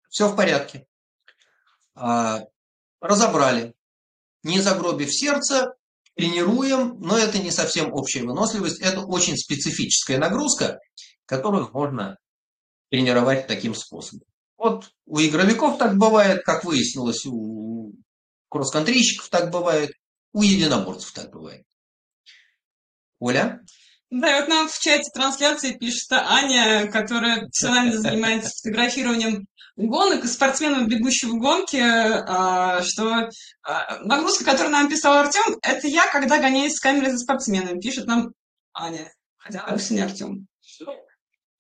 Все 0.10 0.28
в 0.28 0.36
порядке. 0.36 0.88
А, 1.94 2.42
разобрали. 3.00 3.76
Не 4.44 4.62
загробив 4.62 5.14
сердце, 5.14 5.76
тренируем, 6.16 7.00
но 7.00 7.18
это 7.18 7.38
не 7.38 7.52
совсем 7.52 7.94
общая 7.94 8.24
выносливость. 8.24 8.82
Это 8.82 9.02
очень 9.02 9.38
специфическая 9.38 10.18
нагрузка, 10.18 10.80
которую 11.26 11.70
можно 11.72 12.18
тренировать 12.90 13.46
таким 13.46 13.76
способом. 13.76 14.26
Вот 14.58 14.92
у 15.06 15.20
игровиков 15.20 15.78
так 15.78 15.98
бывает, 15.98 16.44
как 16.44 16.64
выяснилось, 16.64 17.26
у 17.26 17.94
кросс-контрийщиков 18.50 19.30
так 19.30 19.52
бывает, 19.52 19.92
у 20.34 20.42
единоборцев 20.42 21.12
так 21.12 21.32
бывает. 21.32 21.66
Оля? 23.20 23.62
Да, 24.10 24.38
и 24.38 24.40
вот 24.40 24.50
нам 24.50 24.68
в 24.70 24.80
чате 24.80 25.10
трансляции 25.14 25.74
пишет 25.74 26.12
Аня, 26.12 26.88
которая 26.92 27.42
профессионально 27.42 27.98
занимается 28.00 28.52
фотографированием 28.62 29.48
гонок 29.76 30.24
и 30.24 30.28
спортсменов, 30.28 30.88
бегущих 30.88 31.30
в 31.30 31.38
гонке, 31.38 31.84
а, 31.84 32.82
что 32.82 33.30
а, 33.64 34.00
нагрузка, 34.00 34.46
которую 34.46 34.72
нам 34.72 34.90
писал 34.90 35.18
Артем, 35.18 35.58
это 35.62 35.88
я, 35.88 36.08
когда 36.08 36.40
гоняюсь 36.40 36.76
с 36.76 36.80
камерой 36.80 37.12
за 37.12 37.18
спортсменом, 37.18 37.80
пишет 37.80 38.06
нам 38.06 38.34
Аня, 38.74 39.12
хотя 39.38 39.66
вовсе 39.68 39.96
не 39.96 40.02
Артем. 40.02 40.48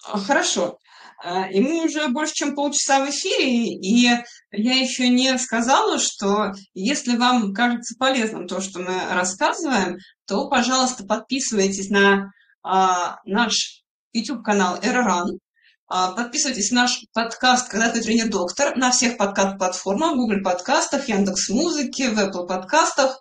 А, 0.06 0.20
хорошо. 0.20 0.78
И 1.24 1.60
мы 1.60 1.86
уже 1.86 2.08
больше, 2.10 2.34
чем 2.34 2.56
полчаса 2.56 3.04
в 3.04 3.10
эфире, 3.10 3.74
и 3.74 4.10
я 4.52 4.76
еще 4.76 5.08
не 5.08 5.38
сказала, 5.40 5.98
что 5.98 6.52
если 6.74 7.16
вам 7.16 7.54
кажется 7.54 7.96
полезным 7.98 8.48
то, 8.48 8.62
что 8.62 8.80
мы 8.80 8.94
рассказываем, 9.12 9.98
то, 10.28 10.50
пожалуйста, 10.50 11.06
подписывайтесь 11.06 11.90
на 11.90 12.32
а, 12.64 13.18
наш 13.26 13.84
YouTube-канал 14.14 14.80
Эроран, 14.82 15.40
а, 15.88 16.14
подписывайтесь 16.14 16.72
на 16.72 16.84
наш 16.84 17.00
подкаст 17.14 17.70
«Когда 17.70 17.90
ты 17.90 18.02
тренер-доктор» 18.02 18.76
на 18.76 18.92
всех 18.92 19.18
подкаст-платформах, 19.18 20.16
Google 20.16 20.42
подкастах, 20.44 21.08
Яндекс 21.08 21.50
Музыки, 21.50 22.08
в 22.08 22.18
Apple 22.18 22.48
подкастах. 22.48 23.20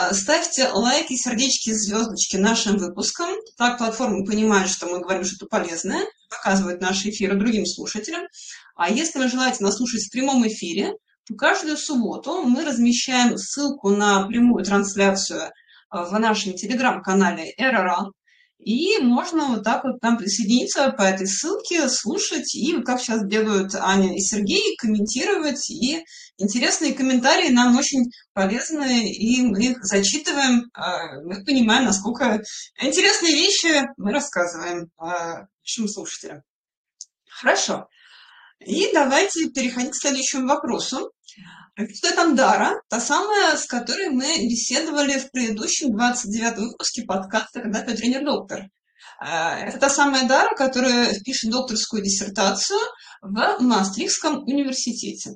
А, 0.00 0.14
ставьте 0.14 0.68
лайки, 0.68 1.16
сердечки, 1.16 1.72
звездочки 1.72 2.36
нашим 2.36 2.76
выпускам. 2.76 3.30
Так 3.56 3.78
платформа 3.78 4.24
понимает, 4.24 4.70
что 4.70 4.86
мы 4.86 5.00
говорим 5.00 5.24
что-то 5.24 5.46
полезное, 5.46 6.06
показывает 6.30 6.80
наши 6.80 7.10
эфиры 7.10 7.34
другим 7.34 7.66
слушателям. 7.66 8.22
А 8.76 8.90
если 8.90 9.18
вы 9.18 9.28
желаете 9.28 9.64
нас 9.64 9.76
слушать 9.76 10.04
в 10.04 10.12
прямом 10.12 10.46
эфире, 10.46 10.92
то 11.26 11.34
каждую 11.34 11.76
субботу 11.76 12.42
мы 12.42 12.64
размещаем 12.64 13.36
ссылку 13.36 13.90
на 13.90 14.24
прямую 14.28 14.64
трансляцию 14.64 15.50
в 15.90 16.16
нашем 16.16 16.52
телеграм-канале 16.52 17.52
Эроран. 17.58 18.12
И 18.58 18.98
можно 18.98 19.46
вот 19.46 19.64
так 19.64 19.84
вот 19.84 20.00
там 20.00 20.18
присоединиться 20.18 20.90
по 20.90 21.02
этой 21.02 21.26
ссылке, 21.26 21.88
слушать 21.88 22.54
и, 22.56 22.82
как 22.82 23.00
сейчас 23.00 23.26
делают 23.26 23.74
Аня 23.76 24.14
и 24.14 24.20
Сергей, 24.20 24.76
комментировать. 24.76 25.70
И 25.70 26.04
интересные 26.38 26.92
комментарии 26.92 27.50
нам 27.50 27.76
очень 27.76 28.10
полезны, 28.32 29.10
и 29.10 29.42
мы 29.42 29.64
их 29.64 29.84
зачитываем. 29.84 30.70
А, 30.74 31.20
мы 31.22 31.44
понимаем, 31.44 31.84
насколько 31.84 32.42
интересные 32.82 33.34
вещи 33.34 33.86
мы 33.96 34.12
рассказываем 34.12 34.90
нашим 34.98 35.88
слушателям. 35.88 36.42
Хорошо. 37.30 37.88
И 38.58 38.90
давайте 38.92 39.50
переходить 39.50 39.92
к 39.92 40.00
следующему 40.00 40.48
вопросу. 40.48 41.12
Что 41.78 42.12
там 42.12 42.34
Дара, 42.34 42.82
та 42.88 42.98
самая, 42.98 43.56
с 43.56 43.64
которой 43.64 44.08
мы 44.08 44.24
беседовали 44.48 45.16
в 45.16 45.30
предыдущем 45.30 45.92
29 45.92 46.58
выпуске 46.58 47.04
подкаста 47.04 47.60
«Когда 47.60 47.82
ты 47.82 47.94
тренер-доктор». 47.94 48.64
А, 49.20 49.60
это 49.60 49.78
та 49.78 49.88
самая 49.88 50.26
Дара, 50.26 50.56
которая 50.56 51.14
пишет 51.20 51.52
докторскую 51.52 52.02
диссертацию 52.02 52.80
в 53.22 53.58
Мастрихском 53.60 54.42
университете. 54.42 55.34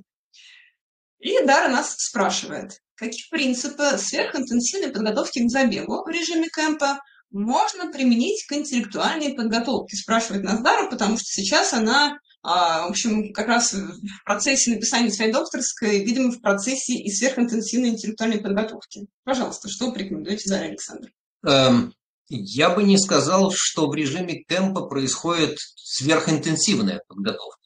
И 1.21 1.45
Дара 1.45 1.69
нас 1.69 1.95
спрашивает, 1.97 2.73
какие 2.97 3.29
принципы 3.31 3.97
сверхинтенсивной 3.97 4.91
подготовки 4.91 5.47
к 5.47 5.49
забегу 5.49 6.03
в 6.03 6.09
режиме 6.09 6.49
кемпа 6.49 6.99
можно 7.31 7.93
применить 7.93 8.47
к 8.49 8.53
интеллектуальной 8.55 9.35
подготовке? 9.35 9.97
Спрашивает 9.97 10.43
нас 10.43 10.61
Дара, 10.61 10.91
потому 10.91 11.17
что 11.19 11.27
сейчас 11.27 11.73
она 11.73 12.19
в 12.43 12.91
общем, 12.91 13.33
как 13.33 13.47
раз 13.47 13.73
в 13.73 14.25
процессе 14.25 14.73
написания 14.73 15.13
своей 15.13 15.33
докторской, 15.33 16.05
видимо, 16.05 16.33
в 16.33 16.41
процессе 16.41 16.95
и 16.95 17.11
сверхинтенсивной 17.11 17.91
интеллектуальной 17.91 18.41
подготовки. 18.41 19.07
Пожалуйста, 19.25 19.69
что 19.69 19.87
вы 19.87 19.93
порекомендуете, 19.93 20.51
Дарья 20.51 20.71
Александр? 20.71 21.13
Эм, 21.45 21.95
я 22.29 22.71
бы 22.71 22.83
не 22.83 22.99
сказал, 22.99 23.53
что 23.55 23.89
в 23.89 23.95
режиме 23.95 24.43
темпа 24.49 24.87
происходит 24.87 25.59
сверхинтенсивная 25.77 27.03
подготовка. 27.07 27.61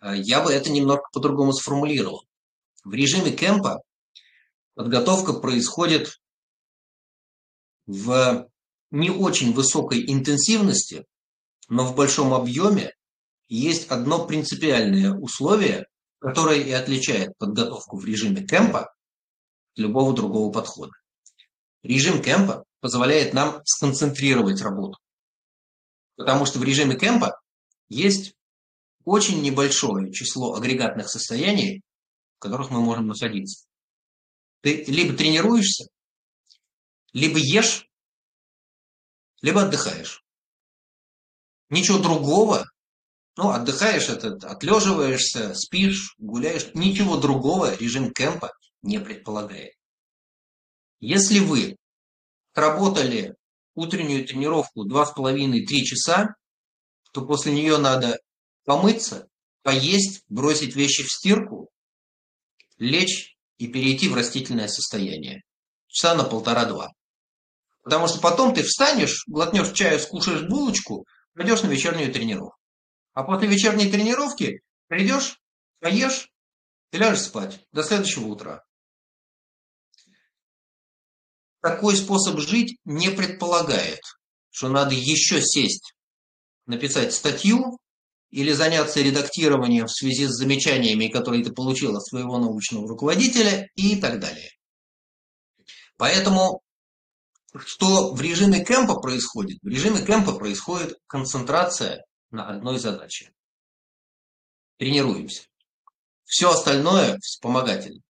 Э, 0.00 0.12
я 0.16 0.42
бы 0.42 0.52
это 0.52 0.70
немного 0.70 1.02
по-другому 1.12 1.52
сформулировал. 1.52 2.24
В 2.82 2.92
режиме 2.94 3.30
кемпа 3.30 3.82
подготовка 4.74 5.34
происходит 5.34 6.18
в 7.86 8.48
не 8.90 9.10
очень 9.10 9.52
высокой 9.52 10.04
интенсивности, 10.10 11.04
но 11.68 11.84
в 11.84 11.94
большом 11.94 12.32
объеме 12.32 12.94
есть 13.56 13.88
одно 13.88 14.26
принципиальное 14.26 15.12
условие, 15.12 15.86
которое 16.20 16.60
и 16.60 16.70
отличает 16.70 17.36
подготовку 17.36 17.98
в 17.98 18.04
режиме 18.04 18.46
кемпа 18.46 18.82
от 18.82 18.88
любого 19.76 20.14
другого 20.14 20.52
подхода. 20.52 20.92
Режим 21.82 22.22
кемпа 22.22 22.64
позволяет 22.80 23.34
нам 23.34 23.60
сконцентрировать 23.64 24.62
работу. 24.62 24.98
Потому 26.16 26.46
что 26.46 26.60
в 26.60 26.64
режиме 26.64 26.96
кемпа 26.96 27.40
есть 27.88 28.34
очень 29.04 29.42
небольшое 29.42 30.12
число 30.12 30.54
агрегатных 30.54 31.08
состояний, 31.08 31.82
в 32.36 32.40
которых 32.40 32.70
мы 32.70 32.80
можем 32.80 33.08
находиться. 33.08 33.66
Ты 34.60 34.84
либо 34.84 35.16
тренируешься, 35.16 35.88
либо 37.12 37.38
ешь, 37.38 37.88
либо 39.40 39.62
отдыхаешь. 39.62 40.22
Ничего 41.70 41.98
другого 41.98 42.66
ну, 43.42 43.50
отдыхаешь, 43.52 44.10
это, 44.10 44.34
отлеживаешься, 44.46 45.54
спишь, 45.54 46.14
гуляешь. 46.18 46.74
Ничего 46.74 47.16
другого 47.16 47.74
режим 47.74 48.12
кемпа 48.12 48.52
не 48.82 49.00
предполагает. 49.00 49.72
Если 50.98 51.38
вы 51.38 51.76
работали 52.54 53.34
утреннюю 53.74 54.26
тренировку 54.26 54.86
2,5-3 54.86 55.64
часа, 55.84 56.34
то 57.12 57.24
после 57.24 57.52
нее 57.52 57.78
надо 57.78 58.18
помыться, 58.66 59.26
поесть, 59.62 60.22
бросить 60.28 60.76
вещи 60.76 61.02
в 61.02 61.10
стирку, 61.10 61.70
лечь 62.76 63.38
и 63.56 63.68
перейти 63.68 64.10
в 64.10 64.14
растительное 64.14 64.68
состояние. 64.68 65.40
Часа 65.88 66.14
на 66.14 66.24
полтора-два. 66.24 66.90
Потому 67.84 68.06
что 68.06 68.20
потом 68.20 68.52
ты 68.52 68.62
встанешь, 68.64 69.24
глотнешь 69.26 69.72
чаю, 69.72 69.98
скушаешь 69.98 70.46
булочку, 70.46 71.06
пойдешь 71.34 71.62
на 71.62 71.68
вечернюю 71.68 72.12
тренировку. 72.12 72.59
А 73.12 73.24
после 73.24 73.48
вечерней 73.48 73.90
тренировки 73.90 74.62
придешь, 74.88 75.40
поешь 75.80 76.30
и 76.92 76.98
ляжешь 76.98 77.24
спать 77.24 77.60
до 77.72 77.82
следующего 77.82 78.26
утра. 78.26 78.64
Такой 81.60 81.96
способ 81.96 82.38
жить 82.40 82.78
не 82.84 83.10
предполагает, 83.10 84.00
что 84.50 84.68
надо 84.68 84.94
еще 84.94 85.42
сесть, 85.42 85.94
написать 86.66 87.12
статью 87.12 87.78
или 88.30 88.52
заняться 88.52 89.02
редактированием 89.02 89.86
в 89.86 89.92
связи 89.92 90.26
с 90.26 90.36
замечаниями, 90.36 91.08
которые 91.08 91.44
ты 91.44 91.52
получил 91.52 91.96
от 91.96 92.06
своего 92.06 92.38
научного 92.38 92.88
руководителя 92.88 93.68
и 93.74 94.00
так 94.00 94.20
далее. 94.20 94.50
Поэтому 95.96 96.62
что 97.58 98.14
в 98.14 98.20
режиме 98.20 98.64
кемпа 98.64 99.00
происходит? 99.00 99.58
В 99.62 99.66
режиме 99.66 100.04
кемпа 100.04 100.32
происходит 100.32 100.94
концентрация 101.06 102.04
на 102.30 102.48
одной 102.48 102.78
задаче. 102.78 103.32
Тренируемся. 104.78 105.42
Все 106.24 106.50
остальное 106.50 107.18
вспомогательно. 107.18 108.00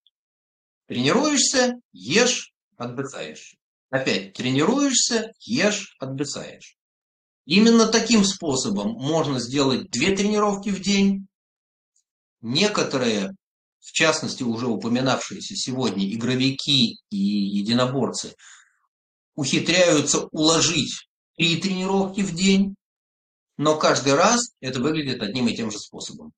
Тренируешься, 0.86 1.74
ешь, 1.92 2.52
отдыхаешь. 2.76 3.56
Опять 3.90 4.34
тренируешься, 4.34 5.32
ешь, 5.40 5.96
отдыхаешь. 5.98 6.76
Именно 7.46 7.86
таким 7.86 8.24
способом 8.24 8.92
можно 8.92 9.40
сделать 9.40 9.90
две 9.90 10.14
тренировки 10.14 10.68
в 10.68 10.80
день. 10.80 11.26
Некоторые, 12.42 13.30
в 13.80 13.92
частности 13.92 14.42
уже 14.42 14.66
упоминавшиеся 14.66 15.56
сегодня 15.56 16.12
игровики 16.12 16.98
и 17.10 17.16
единоборцы, 17.16 18.34
ухитряются 19.34 20.26
уложить 20.30 21.08
три 21.36 21.56
тренировки 21.56 22.20
в 22.20 22.34
день 22.34 22.76
но 23.60 23.76
каждый 23.76 24.14
раз 24.14 24.54
это 24.60 24.80
выглядит 24.80 25.20
одним 25.20 25.46
и 25.46 25.54
тем 25.54 25.70
же 25.70 25.78
способом. 25.78 26.32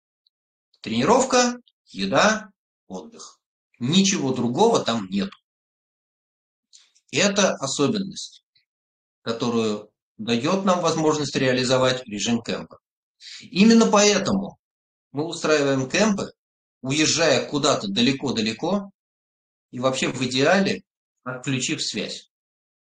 Тренировка, 0.81 1.57
еда, 1.87 2.51
отдых. 2.89 3.39
Ничего 3.79 4.33
другого 4.33 4.81
там 4.81 5.07
нет. 5.09 5.31
Это 7.12 7.55
особенность, 7.55 8.45
которую 9.20 9.93
дает 10.18 10.64
нам 10.64 10.81
возможность 10.81 11.37
реализовать 11.37 12.05
режим 12.09 12.43
кемпа. 12.43 12.81
Именно 13.41 13.87
поэтому 13.87 14.59
мы 15.12 15.25
устраиваем 15.25 15.89
кемпы, 15.89 16.33
уезжая 16.81 17.49
куда-то 17.49 17.87
далеко-далеко 17.87 18.91
и 19.70 19.79
вообще 19.79 20.09
в 20.09 20.20
идеале 20.23 20.83
отключив 21.23 21.85
связь, 21.85 22.33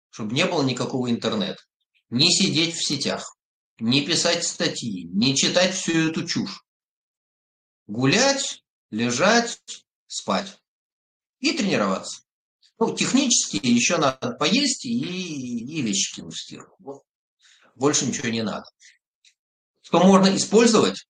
чтобы 0.10 0.36
не 0.36 0.46
было 0.46 0.62
никакого 0.62 1.10
интернета. 1.10 1.64
Не 2.10 2.30
сидеть 2.34 2.76
в 2.76 2.86
сетях, 2.86 3.36
не 3.80 4.06
писать 4.06 4.46
статьи, 4.46 5.04
не 5.06 5.36
читать 5.36 5.76
всю 5.76 6.10
эту 6.10 6.28
чушь. 6.28 6.64
Гулять, 7.88 8.64
лежать, 8.90 9.60
спать 10.08 10.60
и 11.40 11.52
тренироваться. 11.52 12.22
Ну, 12.80 12.96
технически 12.96 13.60
еще 13.64 13.98
надо 13.98 14.32
поесть 14.32 14.86
и, 14.86 14.90
и 14.90 15.82
вещи 15.82 16.16
кинуть. 16.16 16.54
Вот. 16.80 17.04
Больше 17.76 18.06
ничего 18.06 18.30
не 18.30 18.44
надо. 18.44 18.66
Что 19.82 20.00
можно 20.00 20.36
использовать 20.36 21.08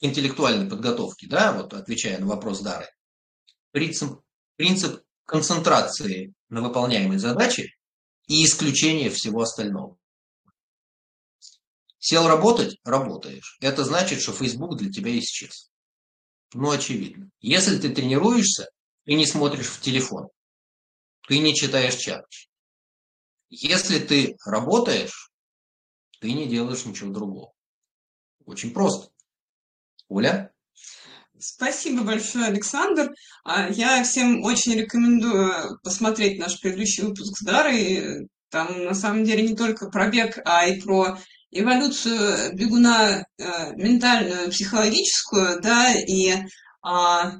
интеллектуальной 0.00 0.68
подготовки, 0.68 1.26
да, 1.26 1.52
вот 1.52 1.74
отвечая 1.74 2.18
на 2.18 2.26
вопрос 2.26 2.60
Дары, 2.60 2.88
принцип, 3.70 4.20
принцип 4.56 5.02
концентрации 5.24 6.34
на 6.48 6.62
выполняемой 6.62 7.18
задаче 7.18 7.68
и 8.26 8.44
исключения 8.44 9.10
всего 9.10 9.42
остального. 9.42 9.98
Сел 12.02 12.26
работать– 12.26 12.80
работаешь. 12.84 13.56
Это 13.60 13.84
значит, 13.84 14.20
что 14.20 14.32
Facebook 14.32 14.76
для 14.76 14.90
тебя 14.90 15.16
исчез. 15.20 15.70
Ну, 16.52 16.72
очевидно. 16.72 17.30
Если 17.40 17.78
ты 17.78 17.90
тренируешься, 17.90 18.68
ты 19.04 19.14
не 19.14 19.24
смотришь 19.24 19.68
в 19.68 19.80
телефон, 19.80 20.26
ты 21.28 21.38
не 21.38 21.54
читаешь 21.54 21.94
чат. 21.94 22.24
Если 23.50 24.00
ты 24.00 24.36
работаешь, 24.44 25.30
ты 26.20 26.32
не 26.32 26.48
делаешь 26.48 26.84
ничего 26.84 27.12
другого. 27.12 27.52
Очень 28.46 28.72
просто. 28.72 29.12
Оля? 30.08 30.52
Спасибо 31.38 32.02
большое, 32.02 32.46
Александр. 32.46 33.12
А, 33.44 33.68
я 33.68 34.02
всем 34.02 34.42
очень 34.42 34.74
рекомендую 34.74 35.78
посмотреть 35.84 36.40
наш 36.40 36.58
предыдущий 36.58 37.04
выпуск 37.04 37.38
с 37.38 37.44
Дарой. 37.44 38.28
Там 38.50 38.86
на 38.86 38.94
самом 38.94 39.22
деле 39.22 39.48
не 39.48 39.54
только 39.54 39.88
про 39.88 40.10
бег, 40.10 40.40
а 40.44 40.66
и 40.66 40.80
про 40.80 41.16
эволюцию 41.52 42.54
бегуна 42.56 43.24
э, 43.38 43.72
ментальную, 43.76 44.50
психологическую, 44.50 45.60
да, 45.60 45.92
и 45.92 46.34
а, 46.82 47.34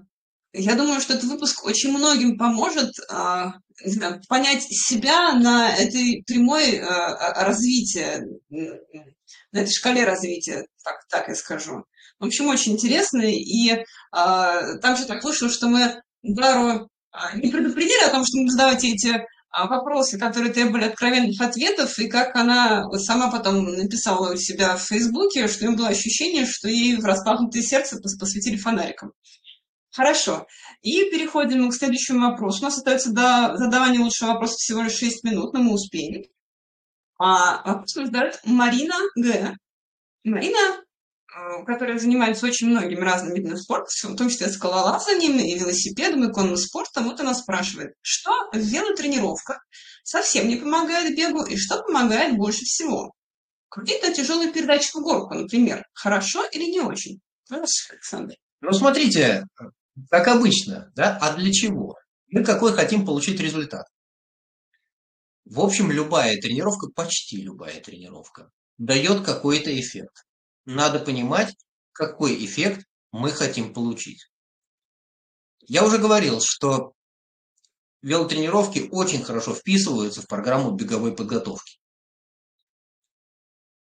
я 0.53 0.75
думаю, 0.75 1.01
что 1.01 1.15
этот 1.15 1.25
выпуск 1.25 1.65
очень 1.65 1.93
многим 1.93 2.37
поможет 2.37 2.93
а, 3.11 3.55
знаю, 3.85 4.21
понять 4.29 4.63
себя 4.63 5.33
на 5.35 5.75
этой 5.75 6.23
прямой 6.27 6.79
а, 6.79 7.45
развитии, 7.45 8.21
на 8.51 9.59
этой 9.59 9.73
шкале 9.73 10.05
развития, 10.05 10.67
так, 10.85 11.07
так 11.09 11.29
я 11.29 11.35
скажу. 11.35 11.85
В 12.19 12.27
общем, 12.27 12.49
очень 12.49 12.73
интересно, 12.73 13.23
и 13.23 13.85
а, 14.13 14.77
там 14.79 14.97
же 14.97 15.07
так 15.07 15.25
вышло, 15.25 15.49
что 15.49 15.69
мы 15.69 16.01
Дару 16.23 16.89
не 17.35 17.51
предупредили 17.51 18.05
о 18.05 18.11
том, 18.11 18.25
что 18.25 18.39
мы 18.39 18.51
задавать 18.51 18.85
эти 18.85 19.27
вопросы, 19.53 20.19
которые 20.19 20.53
требовали 20.53 20.85
откровенных 20.85 21.41
ответов, 21.41 21.99
и 21.99 22.09
как 22.09 22.35
она 22.37 22.91
сама 22.99 23.31
потом 23.31 23.65
написала 23.65 24.33
у 24.33 24.37
себя 24.37 24.77
в 24.77 24.83
Фейсбуке, 24.83 25.49
что 25.49 25.67
нее 25.67 25.77
было 25.77 25.89
ощущение, 25.89 26.47
что 26.47 26.69
ей 26.69 26.97
в 26.97 27.05
распахнутое 27.05 27.63
сердце 27.63 28.01
посветили 28.19 28.57
фонариком. 28.57 29.13
Хорошо. 29.91 30.47
И 30.81 31.11
переходим 31.11 31.69
к 31.69 31.75
следующему 31.75 32.31
вопросу. 32.31 32.61
У 32.61 32.65
нас 32.65 32.79
остается 32.79 33.13
до 33.13 33.57
задавания 33.57 34.01
лучшего 34.01 34.31
вопроса 34.31 34.55
всего 34.57 34.83
лишь 34.83 34.97
6 34.97 35.23
минут, 35.25 35.53
но 35.53 35.61
мы 35.61 35.75
успеем. 35.75 36.25
А 37.19 37.63
вопрос 37.65 37.93
задает 37.93 38.41
Марина 38.45 38.95
Г. 39.17 39.57
Марина 40.25 40.83
Э, 41.35 41.65
которая 41.65 41.99
занимается 41.99 42.45
очень 42.45 42.69
многими 42.69 43.01
разными 43.01 43.39
видами 43.39 43.57
спорта, 43.57 43.89
в 44.03 44.17
том 44.17 44.29
числе 44.29 44.51
скалолазанием 44.51 45.39
и 45.39 45.59
велосипедом, 45.59 46.29
и 46.29 46.33
конным 46.33 46.59
спортом, 46.59 47.05
вот 47.05 47.21
она 47.21 47.35
спрашивает, 47.35 47.95
что 48.03 48.31
велотренировка 48.53 49.61
совсем 50.03 50.47
не 50.49 50.57
помогает 50.57 51.17
бегу 51.17 51.43
и 51.47 51.57
что 51.57 51.83
помогает 51.83 52.37
больше 52.37 52.65
всего? 52.65 53.15
Крутить 53.71 54.03
на 54.03 54.13
тяжелую 54.13 54.53
передачу 54.53 54.99
в 54.99 55.03
горку, 55.03 55.33
например, 55.33 55.87
хорошо 55.95 56.45
или 56.53 56.65
не 56.65 56.81
очень? 56.81 57.21
Здравствуйте, 57.47 57.95
Александр. 57.95 58.35
Ну, 58.61 58.73
смотрите, 58.73 59.47
как 60.11 60.29
обычно, 60.29 60.93
да, 60.95 61.17
а 61.19 61.35
для 61.35 61.51
чего? 61.51 61.97
Мы 62.29 62.45
какой 62.45 62.75
хотим 62.75 63.07
получить 63.07 63.41
результат? 63.41 63.87
В 65.47 65.61
общем, 65.61 65.91
любая 65.91 66.37
тренировка, 66.39 66.89
почти 66.95 67.41
любая 67.41 67.81
тренировка, 67.81 68.51
дает 68.77 69.25
какой-то 69.25 69.75
эффект 69.75 70.25
надо 70.65 70.99
понимать, 71.01 71.57
какой 71.93 72.45
эффект 72.45 72.87
мы 73.11 73.31
хотим 73.31 73.73
получить. 73.73 74.29
Я 75.61 75.85
уже 75.85 75.99
говорил, 75.99 76.41
что 76.43 76.95
велотренировки 78.03 78.89
очень 78.91 79.23
хорошо 79.23 79.55
вписываются 79.55 80.23
в 80.23 80.27
программу 80.27 80.73
беговой 80.73 81.15
подготовки. 81.15 81.79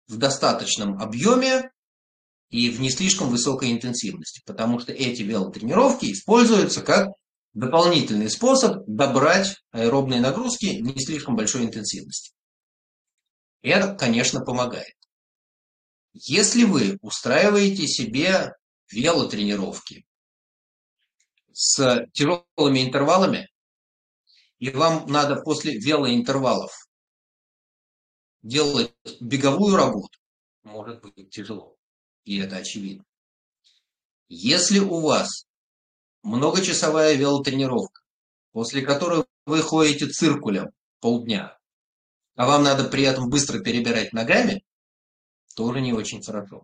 В 0.07 0.17
достаточном 0.17 1.01
объеме 1.01 1.71
и 2.49 2.69
в 2.69 2.81
не 2.81 2.89
слишком 2.89 3.29
высокой 3.29 3.71
интенсивности, 3.71 4.41
потому 4.45 4.79
что 4.79 4.91
эти 4.91 5.21
велотренировки 5.21 6.11
используются 6.11 6.81
как 6.81 7.09
дополнительный 7.53 8.29
способ 8.29 8.83
добрать 8.87 9.63
аэробные 9.71 10.19
нагрузки 10.19 10.65
не 10.65 10.99
слишком 10.99 11.35
большой 11.35 11.63
интенсивности. 11.63 12.33
Это, 13.61 13.95
конечно, 13.95 14.43
помогает. 14.43 14.95
Если 16.13 16.63
вы 16.63 16.97
устраиваете 17.01 17.87
себе 17.87 18.53
велотренировки 18.91 20.05
с 21.53 22.05
тяжелыми 22.13 22.83
интервалами, 22.85 23.49
и 24.59 24.69
вам 24.69 25.07
надо 25.07 25.37
после 25.41 25.77
велоинтервалов 25.77 26.71
делать 28.41 28.93
беговую 29.19 29.75
работу, 29.75 30.19
может 30.63 31.01
быть 31.01 31.29
тяжело, 31.29 31.77
и 32.25 32.37
это 32.39 32.57
очевидно. 32.57 33.05
Если 34.27 34.79
у 34.79 35.01
вас 35.01 35.47
многочасовая 36.23 37.15
велотренировка, 37.15 38.01
после 38.51 38.81
которой 38.81 39.25
вы 39.45 39.61
ходите 39.61 40.07
циркулем 40.07 40.71
полдня, 40.99 41.57
а 42.35 42.45
вам 42.47 42.63
надо 42.63 42.87
при 42.89 43.03
этом 43.03 43.29
быстро 43.29 43.59
перебирать 43.59 44.13
ногами, 44.13 44.63
тоже 45.51 45.81
не 45.81 45.93
очень 45.93 46.23
хорошо. 46.23 46.63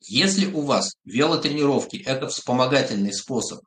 Если 0.00 0.52
у 0.52 0.62
вас 0.62 0.96
велотренировки– 1.04 1.96
это 2.06 2.28
вспомогательный 2.28 3.12
способ 3.12 3.60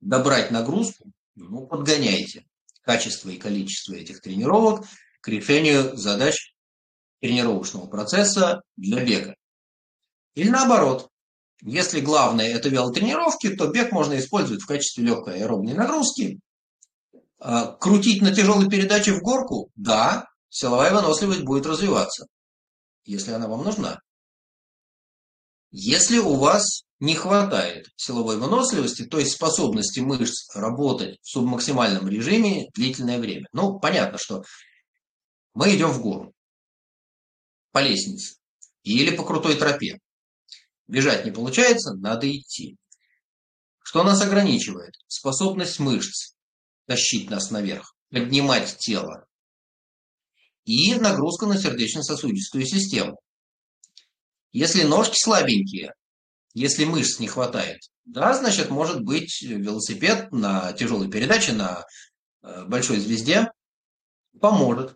добрать 0.00 0.50
нагрузку, 0.50 1.12
ну, 1.36 1.66
подгоняйте 1.66 2.44
качество 2.82 3.30
и 3.30 3.38
количество 3.38 3.94
этих 3.94 4.20
тренировок 4.20 4.86
к 5.20 5.28
решению 5.28 5.96
задач 5.96 6.54
тренировочного 7.20 7.86
процесса 7.86 8.62
для 8.76 9.04
бега. 9.04 9.36
Или 10.34 10.48
наоборот, 10.48 11.08
если 11.62 12.00
главное 12.00 12.48
это 12.48 12.68
велотренировки, 12.68 13.54
то 13.54 13.68
бег 13.68 13.92
можно 13.92 14.18
использовать 14.18 14.62
в 14.62 14.66
качестве 14.66 15.04
легкой 15.04 15.42
аэробной 15.42 15.74
нагрузки. 15.74 16.40
А, 17.40 17.72
крутить 17.76 18.22
на 18.22 18.34
тяжелой 18.34 18.68
передаче 18.68 19.12
в 19.12 19.20
горку– 19.20 19.70
да, 19.76 20.26
силовая 20.48 20.92
выносливость 20.92 21.42
будет 21.42 21.66
развиваться 21.66 22.26
если 23.08 23.32
она 23.32 23.48
вам 23.48 23.64
нужна. 23.64 24.00
Если 25.70 26.18
у 26.18 26.34
вас 26.34 26.84
не 27.00 27.14
хватает 27.14 27.88
силовой 27.96 28.38
выносливости, 28.38 29.04
то 29.04 29.18
есть 29.18 29.32
способности 29.32 30.00
мышц 30.00 30.54
работать 30.54 31.18
в 31.22 31.28
субмаксимальном 31.30 32.08
режиме 32.08 32.68
длительное 32.74 33.18
время. 33.18 33.48
Ну, 33.52 33.78
понятно, 33.78 34.18
что 34.18 34.44
мы 35.54 35.74
идем 35.74 35.90
в 35.90 36.02
гору, 36.02 36.34
по 37.72 37.80
лестнице 37.80 38.36
или 38.82 39.14
по 39.16 39.24
крутой 39.24 39.56
тропе. 39.56 39.98
Бежать 40.86 41.24
не 41.24 41.30
получается, 41.30 41.94
надо 41.94 42.30
идти. 42.30 42.76
Что 43.82 44.04
нас 44.04 44.20
ограничивает? 44.20 44.94
Способность 45.06 45.78
мышц 45.78 46.34
тащить 46.86 47.30
нас 47.30 47.50
наверх, 47.50 47.94
поднимать 48.10 48.76
тело 48.78 49.27
и 50.68 50.94
нагрузка 50.96 51.46
на 51.46 51.56
сердечно-сосудистую 51.56 52.66
систему. 52.66 53.18
Если 54.52 54.82
ножки 54.82 55.16
слабенькие, 55.18 55.94
если 56.52 56.84
мышц 56.84 57.20
не 57.20 57.26
хватает, 57.26 57.80
да, 58.04 58.34
значит, 58.34 58.68
может 58.68 59.02
быть 59.02 59.40
велосипед 59.40 60.30
на 60.30 60.74
тяжелой 60.74 61.10
передаче, 61.10 61.54
на 61.54 61.86
э, 62.42 62.66
большой 62.66 62.98
звезде 62.98 63.50
поможет. 64.40 64.94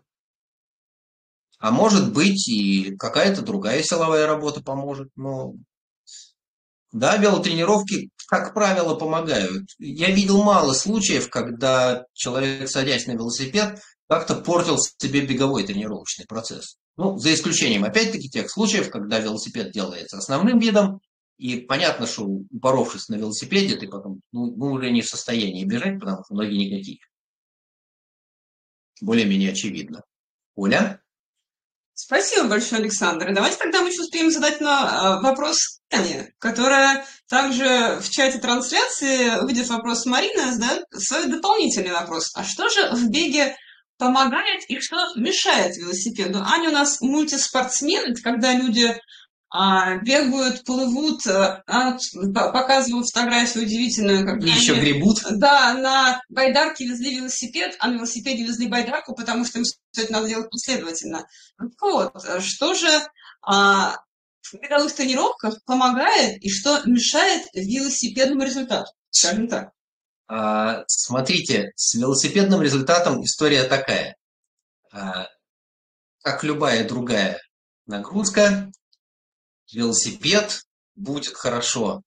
А 1.59 1.71
может 1.71 2.13
быть 2.13 2.47
и 2.49 2.95
какая-то 2.97 3.41
другая 3.41 3.83
силовая 3.83 4.27
работа 4.27 4.63
поможет. 4.63 5.09
Но 5.17 5.55
да, 6.91 7.17
велотренировки, 7.17 8.11
как 8.27 8.53
правило, 8.53 8.95
помогают. 8.95 9.71
Я 9.79 10.11
видел 10.11 10.43
мало 10.43 10.75
случаев, 10.75 11.31
когда 11.31 12.05
человек, 12.13 12.69
садясь 12.69 13.07
на 13.07 13.13
велосипед, 13.13 13.81
как-то 14.13 14.35
портил 14.35 14.77
себе 14.79 15.23
беговой 15.23 15.65
тренировочный 15.65 16.27
процесс. 16.27 16.77
Ну, 16.97 17.17
за 17.17 17.33
исключением, 17.33 17.85
опять-таки, 17.85 18.29
тех 18.29 18.51
случаев, 18.51 18.91
когда 18.91 19.19
велосипед 19.19 19.73
делается 19.73 20.19
основным 20.19 20.59
видом, 20.59 21.01
и 21.39 21.57
понятно, 21.57 22.07
что 22.07 22.25
упоровшись 22.25 23.09
на 23.09 23.17
велосипеде, 23.17 23.77
ты 23.77 23.89
потом 23.89 24.21
ну, 24.33 24.55
ну, 24.55 24.73
уже 24.73 24.91
не 24.91 25.03
в 25.03 25.09
состоянии 25.09 25.65
бежать, 25.65 25.99
потому 25.99 26.23
что 26.25 26.35
ноги 26.35 26.55
никакие. 26.55 26.99
Более-менее 29.01 29.53
очевидно. 29.53 30.03
Оля? 30.55 31.03
Спасибо 31.95 32.49
большое, 32.49 32.83
Александр. 32.83 33.35
давайте 33.35 33.57
тогда 33.57 33.81
мы 33.81 33.89
еще 33.89 34.03
успеем 34.03 34.31
задать 34.31 34.61
на 34.61 35.19
э, 35.21 35.23
вопрос 35.23 35.81
Тане, 35.89 36.33
которая 36.39 37.05
также 37.29 37.99
в 38.01 38.09
чате 38.09 38.39
трансляции, 38.39 39.43
увидев 39.43 39.69
вопрос 39.69 40.07
Марины, 40.07 40.53
задает 40.53 40.85
свой 40.91 41.27
дополнительный 41.27 41.93
вопрос. 41.93 42.31
А 42.35 42.45
что 42.45 42.69
же 42.69 42.91
в 42.93 43.11
беге 43.11 43.57
помогает 44.03 44.65
и 44.69 44.81
что 44.81 44.97
мешает 45.15 45.77
велосипеду? 45.77 46.41
Аня 46.43 46.71
у 46.71 46.73
нас 46.73 47.01
мультиспортсмен, 47.01 48.11
это 48.11 48.21
когда 48.21 48.53
люди 48.53 48.99
а, 49.49 49.99
бегают, 49.99 50.65
плывут, 50.65 51.25
а, 51.29 51.63
показывают 52.35 53.07
фотографию 53.09 53.65
удивительную. 53.65 54.27
Как 54.27 54.41
и 54.41 54.51
они, 54.51 54.51
еще 54.51 54.75
гребут. 54.75 55.23
Да, 55.31 55.75
на 55.75 56.21
байдарке 56.29 56.87
везли 56.87 57.15
велосипед, 57.15 57.77
а 57.79 57.89
на 57.89 57.95
велосипеде 57.95 58.45
везли 58.45 58.67
байдарку, 58.67 59.15
потому 59.15 59.45
что 59.45 59.61
им 59.61 59.65
все 59.65 60.03
это 60.03 60.13
надо 60.13 60.29
делать 60.29 60.51
последовательно. 60.51 61.25
Вот, 61.81 62.13
что 62.41 62.75
же 62.75 62.89
а, 63.47 63.99
в 64.43 64.55
беговых 64.61 64.93
тренировках 64.95 65.63
помогает 65.65 66.43
и 66.43 66.51
что 66.51 66.81
мешает 66.87 67.47
велосипедному 67.55 68.43
результату, 68.43 68.91
скажем 69.11 69.47
так? 69.47 69.71
А, 70.27 70.85
смотрите, 70.87 71.73
с 71.77 71.95
велосипедным 71.95 72.63
результатом 72.63 73.23
история 73.25 73.65
такая. 73.65 74.17
А, 74.93 75.27
как 76.23 76.45
любая 76.45 76.87
другая 76.87 77.41
нагрузка, 77.87 78.71
велосипед 79.73 80.63
будет 80.95 81.35
хорошо 81.35 82.03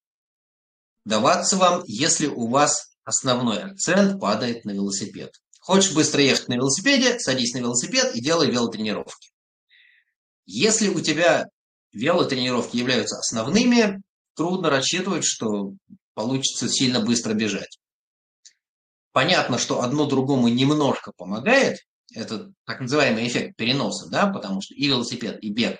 даваться 1.03 1.57
вам, 1.57 1.84
если 1.86 2.28
у 2.28 2.47
вас 2.47 2.95
основной 3.03 3.63
акцент 3.63 4.20
падает 4.20 4.66
на 4.66 4.72
велосипед. 4.72 5.32
Хочешь 5.59 5.93
быстро 5.93 6.22
ехать 6.22 6.47
на 6.47 6.55
велосипеде, 6.55 7.20
садись 7.20 7.53
на 7.53 7.59
велосипед 7.59 8.16
и 8.16 8.22
делай 8.22 8.49
велотренировки. 8.49 9.32
Если 10.45 10.89
у 10.89 10.99
тебя 11.01 11.45
велотренировки 11.91 12.78
являются 12.78 13.18
основными, 13.18 14.01
трудно 14.36 14.70
рассчитывать, 14.70 15.26
что 15.26 15.74
получится 16.13 16.70
сильно 16.70 16.99
быстро 16.99 17.34
бежать. 17.34 17.80
Понятно, 19.16 19.57
что 19.57 19.82
одно 19.82 20.07
другому 20.07 20.49
немножко 20.49 21.13
помогает, 21.13 21.80
это 22.13 22.51
так 22.66 22.82
называемый 22.82 23.26
эффект 23.26 23.55
переноса, 23.55 24.09
да, 24.09 24.28
потому 24.28 24.59
что 24.59 24.74
и 24.74 24.88
велосипед, 24.88 25.41
и 25.41 25.53
бег 25.53 25.80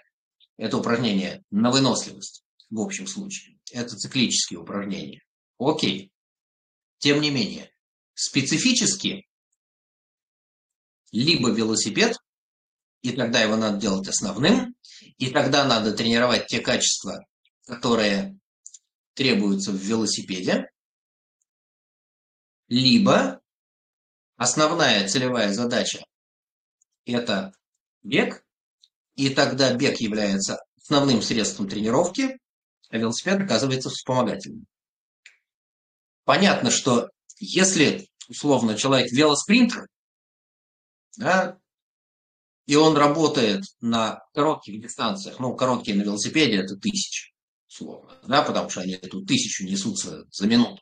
это 0.55 0.77
упражнение 0.77 1.43
на 1.51 1.69
выносливость 1.69 2.45
в 2.69 2.79
общем 2.79 3.07
случае. 3.07 3.57
Это 3.73 3.97
циклические 3.97 4.59
упражнения. 4.59 5.21
Окей. 5.59 6.13
Тем 6.99 7.19
не 7.19 7.29
менее, 7.29 7.69
специфически 8.13 9.27
либо 11.11 11.51
велосипед, 11.51 12.15
и 13.01 13.11
тогда 13.11 13.41
его 13.41 13.57
надо 13.57 13.81
делать 13.81 14.07
основным, 14.07 14.77
и 15.17 15.29
тогда 15.29 15.65
надо 15.65 15.91
тренировать 15.91 16.47
те 16.47 16.61
качества, 16.61 17.25
которые 17.65 18.39
требуются 19.13 19.73
в 19.73 19.75
велосипеде, 19.75 20.69
либо 22.68 23.41
основная 24.38 25.07
целевая 25.07 25.53
задача– 25.53 26.03
это 27.05 27.53
бег, 28.03 28.43
и 29.16 29.30
тогда 29.30 29.74
бег 29.74 29.99
является 29.99 30.63
основным 30.78 31.22
средством 31.22 31.68
тренировки, 31.68 32.39
а 32.89 32.97
велосипед 32.97 33.41
оказывается 33.41 33.89
вспомогательным. 33.89 34.66
Понятно, 36.24 36.72
что 36.72 37.09
если, 37.39 38.07
условно, 38.28 38.76
человек 38.76 39.11
велоспринтер, 39.11 39.88
да, 41.18 41.57
и 42.66 42.76
он 42.76 42.97
работает 42.97 43.63
на 43.80 44.24
коротких 44.34 44.82
дистанциях, 44.82 45.39
ну, 45.39 45.55
короткие 45.55 45.95
на 45.97 46.01
велосипеде 46.01 46.57
это 46.57 46.76
тысяча, 46.76 47.32
условно, 47.68 48.20
да, 48.28 48.41
потому 48.41 48.70
что 48.70 48.82
они 48.82 48.93
эту 48.93 49.24
тысячу 49.24 49.66
несутся 49.66 50.26
за 50.32 50.47
минуту, 50.47 50.82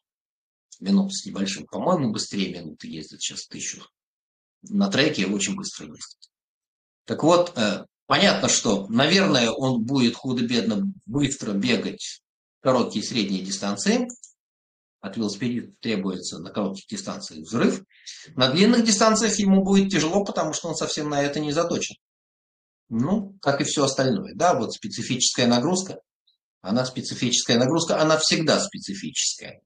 минуту 0.84 1.10
с 1.12 1.26
небольшим, 1.26 1.66
по-моему, 1.66 2.12
быстрее 2.12 2.54
минуты 2.54 2.88
ездят 2.88 3.22
сейчас 3.22 3.48
тысячу. 3.48 3.84
На 4.62 4.90
треке 4.90 5.26
очень 5.26 5.56
быстро 5.56 5.88
ездят. 5.88 6.30
Так 7.06 7.24
вот, 7.24 7.58
э, 7.58 7.86
Понятно, 8.06 8.50
что, 8.50 8.88
наверное, 8.90 9.50
он 9.50 9.84
будет 9.84 10.16
худо-бедно 10.16 10.92
быстро 11.06 11.54
бегать 11.54 12.22
короткие 12.60 13.04
и 13.04 13.08
средние 13.08 13.44
дистанции. 13.44 14.08
От 15.00 15.18
велосипедиста 15.18 15.74
требуется 15.82 16.40
на 16.40 16.50
коротких 16.50 16.86
дистанциях 16.88 17.46
взрыв. 17.46 17.84
На 18.36 18.52
длинных 18.52 18.86
дистанциях 18.86 19.38
ему 19.40 19.64
будет 19.64 19.90
тяжело, 19.90 20.24
потому 20.24 20.54
что 20.54 20.70
он 20.70 20.76
совсем 20.76 21.10
на 21.10 21.22
это 21.22 21.40
не 21.40 21.52
заточен. 21.52 21.96
Ну, 22.90 23.38
как 23.42 23.62
и 23.62 23.64
все 23.64 23.86
остальное. 23.86 24.34
Да, 24.36 24.54
вот 24.54 24.74
специфическая 24.74 25.48
нагрузка. 25.48 26.00
Она 26.62 26.86
специфическая 26.86 27.58
нагрузка, 27.58 28.02
она 28.02 28.18
всегда 28.18 28.60
специфическая. 28.60 29.62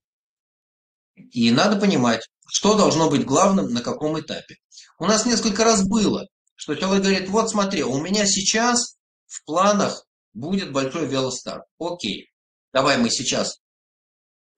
И 1.32 1.51
надо 1.51 1.80
понимать, 1.80 2.22
что 2.47 2.78
должно 2.78 3.09
быть 3.09 3.26
главным 3.26 3.74
на 3.74 3.82
каком 3.82 4.20
этапе. 4.20 4.57
У 4.99 5.05
нас 5.05 5.26
несколько 5.26 5.63
раз 5.63 5.84
было, 5.86 6.28
что 6.55 6.76
человек 6.76 7.03
говорит, 7.03 7.30
вот 7.30 7.49
смотри, 7.49 7.84
у 7.84 7.99
меня 7.99 8.26
сейчас 8.26 8.97
в 9.26 9.43
планах 9.45 10.05
будет 10.34 10.72
большой 10.72 11.07
велостарт. 11.07 11.63
Окей, 11.80 12.30
давай 12.72 12.97
мы 12.97 13.09
сейчас 13.09 13.59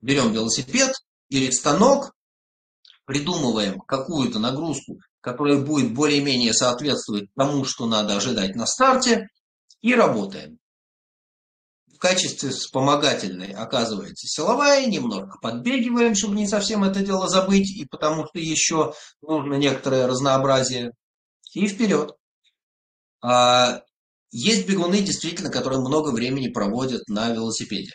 берем 0.02 0.34
велосипед 0.34 0.94
или 1.30 1.50
станок, 1.52 2.14
придумываем 3.06 3.80
какую-то 3.80 4.40
нагрузку, 4.40 5.00
которая 5.22 5.58
будет 5.58 5.94
более-менее 5.94 6.54
соответствовать 6.54 7.34
тому, 7.36 7.66
что 7.66 7.88
надо 7.88 8.16
ожидать 8.16 8.56
на 8.56 8.66
старте, 8.66 9.28
и 9.82 9.96
работаем. 9.96 10.59
В 12.00 12.02
качестве 12.02 12.52
вспомогательной 12.52 13.52
оказывается 13.52 14.26
силовая, 14.26 14.86
немножко 14.86 15.38
подбегиваем, 15.42 16.16
чтобы 16.16 16.36
не 16.36 16.48
совсем 16.48 16.86
это 16.86 17.02
дело 17.02 17.28
забыть, 17.28 17.70
и 17.76 17.86
потому 17.86 18.26
что 18.26 18.40
еще 18.40 18.94
нужно 19.22 19.56
некоторое 19.56 20.08
разнообразие 20.08 20.94
и 21.54 21.68
вперед. 21.68 22.14
А 23.22 23.82
есть 24.32 24.66
бегуны, 24.66 25.02
действительно, 25.02 25.50
которые 25.52 25.82
много 25.82 26.12
времени 26.12 26.48
проводят 26.48 27.06
на 27.10 27.34
велосипеде. 27.34 27.92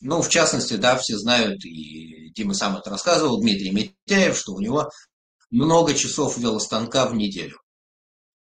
Ну, 0.00 0.20
в 0.20 0.28
частности, 0.28 0.74
да, 0.74 0.98
все 0.98 1.16
знают, 1.16 1.64
и 1.64 2.30
Дима 2.32 2.52
сам 2.52 2.76
это 2.76 2.90
рассказывал, 2.90 3.40
Дмитрий 3.40 3.70
Митяев, 3.70 4.36
что 4.36 4.52
у 4.52 4.60
него 4.60 4.90
много 5.50 5.94
часов 5.94 6.36
велостанка 6.36 7.06
в 7.06 7.14
неделю. 7.14 7.56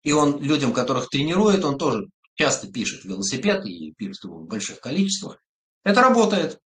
И 0.05 0.13
он 0.13 0.41
людям, 0.41 0.73
которых 0.73 1.11
тренирует, 1.11 1.67
он 1.67 1.77
тоже 1.77 2.07
часто 2.41 2.73
пишет 2.73 3.05
велосипед 3.05 3.67
и 3.67 3.93
пишет 3.93 4.25
его 4.25 4.39
в 4.39 4.47
больших 4.47 4.81
количествах. 4.81 5.43
Это 5.85 6.01
работает 6.01 6.59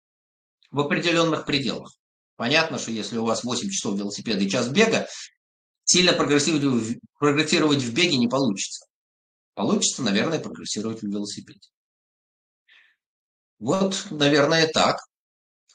в 0.71 0.81
определенных 0.81 1.47
пределах. 1.47 1.91
Понятно, 2.37 2.79
что 2.79 2.91
если 2.91 3.17
у 3.17 3.25
вас 3.25 3.43
8 3.43 3.71
часов 3.71 3.97
велосипеда 3.99 4.41
и 4.41 4.51
час 4.51 4.69
бега, 4.69 5.09
сильно 5.85 6.13
прогрессировать, 6.13 6.99
прогрессировать 7.19 7.79
в 7.79 7.95
беге 7.95 8.19
не 8.19 8.29
получится. 8.29 8.87
Получится, 9.55 10.03
наверное, 10.03 10.41
прогрессировать 10.41 11.01
в 11.01 11.07
велосипеде. 11.07 11.71
Вот, 13.59 14.09
наверное, 14.11 14.69
так. 14.69 14.99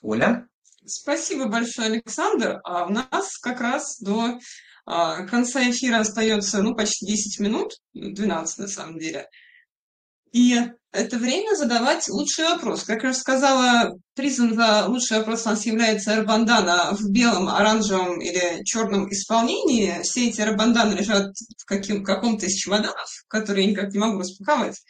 Оля? 0.01 0.47
Спасибо 0.85 1.47
большое, 1.47 1.87
Александр. 1.87 2.59
А 2.63 2.85
у 2.85 2.89
нас 2.89 3.37
как 3.39 3.61
раз 3.61 3.99
до 3.99 4.37
а, 4.85 5.25
конца 5.25 5.67
эфира 5.67 5.99
остается 5.99 6.61
ну, 6.61 6.75
почти 6.75 7.07
10 7.07 7.39
минут, 7.39 7.73
12 7.93 8.59
на 8.59 8.67
самом 8.67 8.99
деле. 8.99 9.27
И 10.31 10.57
это 10.91 11.17
время 11.17 11.55
задавать 11.55 12.07
лучший 12.09 12.45
вопрос. 12.45 12.83
Как 12.83 13.03
я 13.03 13.09
уже 13.09 13.19
сказала, 13.19 13.93
призом 14.15 14.55
за 14.55 14.87
лучший 14.87 15.19
вопрос 15.19 15.45
у 15.45 15.49
нас 15.49 15.65
является 15.65 16.13
арбандана 16.13 16.89
в 16.91 17.09
белом, 17.11 17.49
оранжевом 17.49 18.19
или 18.19 18.63
черном 18.63 19.11
исполнении. 19.11 20.01
Все 20.01 20.29
эти 20.29 20.41
арбанданы 20.41 20.95
лежат 20.95 21.33
в 21.57 21.65
каким, 21.65 22.03
каком-то 22.03 22.45
из 22.45 22.53
чемоданов, 22.53 23.09
которые 23.27 23.65
я 23.65 23.71
никак 23.71 23.91
не 23.93 23.99
могу 23.99 24.19
распаковать. 24.19 24.81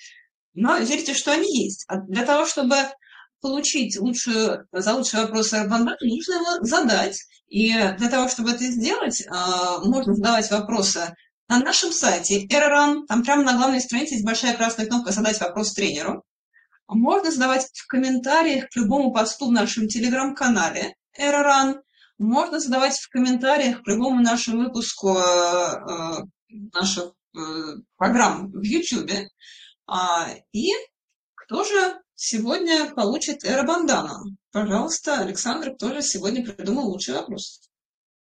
Но 0.53 0.77
верьте, 0.77 1.13
что 1.13 1.31
они 1.31 1.65
есть. 1.65 1.83
А 1.87 1.97
для 1.97 2.25
того, 2.25 2.45
чтобы 2.45 2.75
получить 3.41 3.99
лучшую, 3.99 4.67
за 4.71 4.93
лучший 4.93 5.21
вопрос 5.21 5.53
арбандана, 5.53 5.97
нужно 6.01 6.33
его 6.33 6.65
задать. 6.65 7.17
И 7.49 7.71
для 7.97 8.09
того, 8.09 8.27
чтобы 8.27 8.51
это 8.51 8.63
сделать, 8.63 9.23
а, 9.29 9.79
можно 9.79 10.13
задавать 10.13 10.49
вопросы 10.51 11.13
на 11.47 11.59
нашем 11.59 11.91
сайте 11.91 12.45
Errorun, 12.45 13.05
там 13.07 13.23
прямо 13.23 13.43
на 13.43 13.57
главной 13.57 13.81
странице 13.81 14.15
есть 14.15 14.25
большая 14.25 14.55
красная 14.55 14.85
кнопка 14.85 15.11
«Задать 15.11 15.39
вопрос 15.39 15.73
тренеру». 15.73 16.23
Можно 16.87 17.31
задавать 17.31 17.69
в 17.73 17.87
комментариях 17.87 18.69
к 18.69 18.75
любому 18.75 19.13
посту 19.13 19.47
в 19.47 19.51
нашем 19.51 19.87
телеграм-канале 19.87 20.95
Errorun. 21.19 21.81
Можно 22.17 22.59
задавать 22.59 22.97
в 22.97 23.09
комментариях 23.09 23.83
к 23.83 23.87
любому 23.87 24.21
нашему 24.21 24.63
выпуску 24.63 25.17
э, 25.17 25.21
э 25.21 26.23
наших 26.73 27.13
э, 27.35 27.39
программ 27.97 28.51
в 28.51 28.63
YouTube. 28.63 29.29
А, 29.85 30.29
и 30.53 30.71
кто 31.35 31.63
же 31.63 32.01
сегодня 32.15 32.93
получит 32.93 33.45
эробандану? 33.45 34.35
Пожалуйста, 34.51 35.19
Александр, 35.19 35.75
кто 35.75 35.93
же 35.93 36.01
сегодня 36.01 36.43
придумал 36.45 36.87
лучший 36.87 37.13
вопрос? 37.13 37.69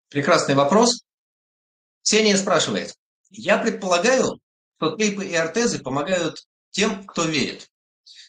Прекрасный 0.09 0.55
вопрос. 0.55 1.05
Ксения 2.03 2.37
спрашивает, 2.37 2.95
я 3.37 3.59
предполагаю, 3.59 4.41
что 4.77 4.97
тейпы 4.97 5.27
и 5.27 5.35
ортезы 5.35 5.79
помогают 5.81 6.47
тем, 6.71 7.05
кто 7.07 7.25
верит. 7.25 7.71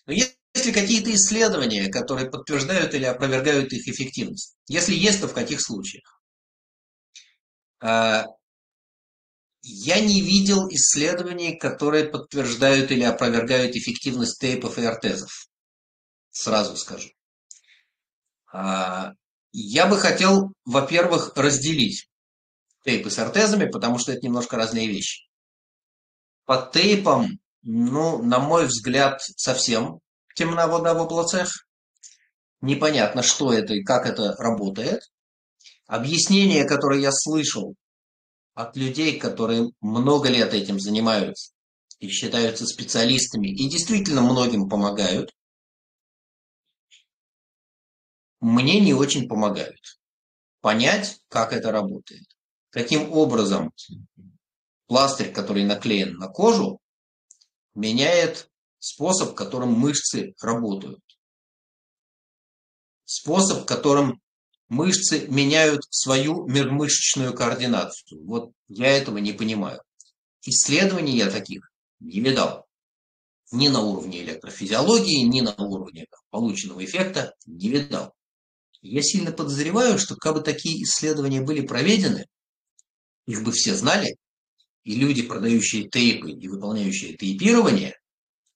Но 0.06 0.14
есть 0.14 0.38
ли 0.56 0.72
какие-то 0.72 1.14
исследования, 1.14 1.92
которые 1.92 2.30
подтверждают 2.30 2.94
или 2.94 3.06
опровергают 3.06 3.74
их 3.74 3.88
эффективность? 3.88 4.56
Если 4.68 4.96
есть, 4.96 5.22
то 5.22 5.28
в 5.28 5.34
каких 5.34 5.62
случаях? 5.62 6.22
А, 7.80 8.26
я 9.62 10.00
не 10.00 10.22
видел 10.22 10.68
исследований, 10.70 11.58
которые 11.58 12.06
подтверждают 12.06 12.92
или 12.92 13.04
опровергают 13.04 13.76
эффективность 13.76 14.40
тейпов 14.40 14.78
и 14.78 14.86
ортезов. 14.86 15.48
Сразу 16.30 16.78
скажу. 16.78 17.10
А, 18.52 19.14
я 19.52 19.88
бы 19.88 19.98
хотел, 19.98 20.54
во-первых, 20.66 21.34
разделить 21.36 22.08
тейпы 22.86 23.10
с 23.10 23.20
ортезами, 23.20 23.66
потому 23.66 23.98
что 23.98 24.12
это 24.12 24.22
немножко 24.22 24.56
разные 24.56 24.88
вещи. 24.88 25.28
Под 26.46 26.72
тейпом, 26.72 27.40
ну, 27.64 28.22
на 28.22 28.40
мой 28.40 28.68
взгляд, 28.68 29.22
совсем 29.36 30.00
темна 30.36 30.68
вода 30.68 30.94
в 30.94 31.02
облацах. 31.02 31.50
Непонятно, 32.62 33.24
что 33.24 33.52
это 33.52 33.74
и 33.74 33.84
как 33.84 34.06
это 34.06 34.36
работает. 34.38 35.02
Объяснение, 35.88 36.66
которое 36.66 37.02
я 37.02 37.12
слышал 37.12 37.76
от 38.54 38.78
людей, 38.78 39.20
которые 39.20 39.70
много 39.82 40.30
лет 40.30 40.54
этим 40.54 40.80
занимаются 40.80 41.52
и 42.00 42.08
считаются 42.10 42.66
специалистами, 42.66 43.48
и 43.48 43.70
действительно 43.70 44.22
многим 44.22 44.70
помогают, 44.70 45.32
мне 48.40 48.80
не 48.80 48.94
очень 48.94 49.28
помогают 49.28 49.80
понять, 50.62 51.20
как 51.30 51.54
это 51.54 51.72
работает. 51.72 52.35
Каким 52.76 53.14
образом 53.14 53.72
пластырь, 54.88 55.32
который 55.32 55.64
наклеен 55.64 56.18
на 56.18 56.28
кожу, 56.28 56.82
меняет 57.74 58.50
способ, 58.80 59.34
которым 59.34 59.72
мышцы 59.72 60.34
работают. 60.42 61.00
Способ, 63.06 63.66
которым 63.66 64.22
мышцы 64.68 65.26
меняют 65.30 65.86
свою 65.90 66.48
межмышечную 66.48 67.34
координацию. 67.34 68.26
Вот 68.26 68.52
я 68.68 68.88
этого 68.88 69.20
не 69.20 69.32
понимаю. 69.32 69.82
Исследований 70.44 71.16
я 71.16 71.32
таких 71.32 71.72
не 72.02 72.20
видал. 72.20 72.66
Ни 73.54 73.70
на 73.70 73.80
уровне 73.80 74.22
электрофизиологии, 74.22 75.24
ни 75.24 75.40
на 75.40 75.56
уровне 75.56 76.08
полученного 76.30 76.84
эффекта 76.84 77.36
не 77.46 77.70
видал. 77.70 78.14
Я 78.82 79.02
сильно 79.02 79.32
подозреваю, 79.32 79.98
что 79.98 80.18
как 80.18 80.34
бы 80.34 80.42
такие 80.42 80.84
исследования 80.84 81.40
были 81.40 81.66
проведены, 81.66 82.28
их 83.26 83.44
бы 83.44 83.52
все 83.52 83.76
знали, 83.76 84.16
и 84.84 84.96
люди, 84.96 85.24
продающие 85.24 85.90
тейпы 85.90 86.32
и 86.32 86.48
выполняющие 86.48 87.18
тейпирование, 87.18 87.98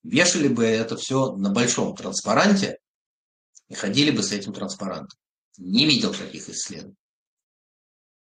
вешали 0.03 0.47
бы 0.47 0.63
это 0.63 0.95
все 0.95 1.36
на 1.36 1.49
большом 1.49 1.95
транспаранте 1.95 2.78
и 3.67 3.74
ходили 3.74 4.11
бы 4.11 4.24
с 4.24 4.32
этим 4.32 4.53
транспарантом. 4.53 5.17
Не 5.57 5.86
видел 5.86 6.13
таких 6.13 6.47
исследований. 6.49 6.95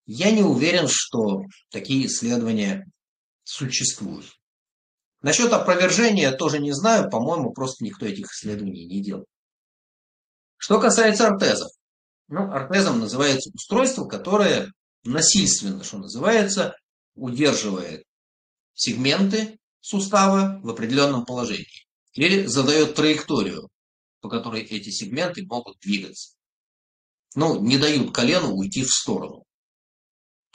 Я 0.07 0.31
не 0.31 0.43
уверен, 0.43 0.87
что 0.89 1.43
такие 1.71 2.07
исследования 2.07 2.85
существуют. 3.45 4.27
Насчет 5.23 5.53
опровержения 5.53 6.33
тоже 6.33 6.59
не 6.59 6.73
знаю, 6.73 7.09
по-моему, 7.09 7.53
просто 7.53 7.85
никто 7.85 8.05
этих 8.05 8.27
исследований 8.27 8.85
не 8.85 9.03
делал. 9.03 9.25
Что 10.59 10.79
касается 10.81 11.29
ортезов. 11.29 11.71
Ну, 12.29 12.51
ортезом 12.51 13.01
называется 13.01 13.51
устройство, 13.55 14.07
которое 14.07 14.71
насильственно, 15.05 15.85
что 15.85 15.99
называется, 15.99 16.77
удерживает 17.15 18.05
сегменты 18.75 19.59
сустава 19.81 20.61
в 20.63 20.69
определенном 20.71 21.25
положении 21.25 21.87
или 22.15 22.47
задает 22.47 22.95
траекторию, 22.95 23.69
по 24.21 24.29
которой 24.29 24.63
эти 24.63 24.91
сегменты 24.91 25.45
могут 25.47 25.79
двигаться. 25.81 26.35
Ну, 27.35 27.61
не 27.63 27.79
дают 27.79 28.15
колену 28.15 28.55
уйти 28.55 28.83
в 28.83 28.91
сторону. 28.91 29.45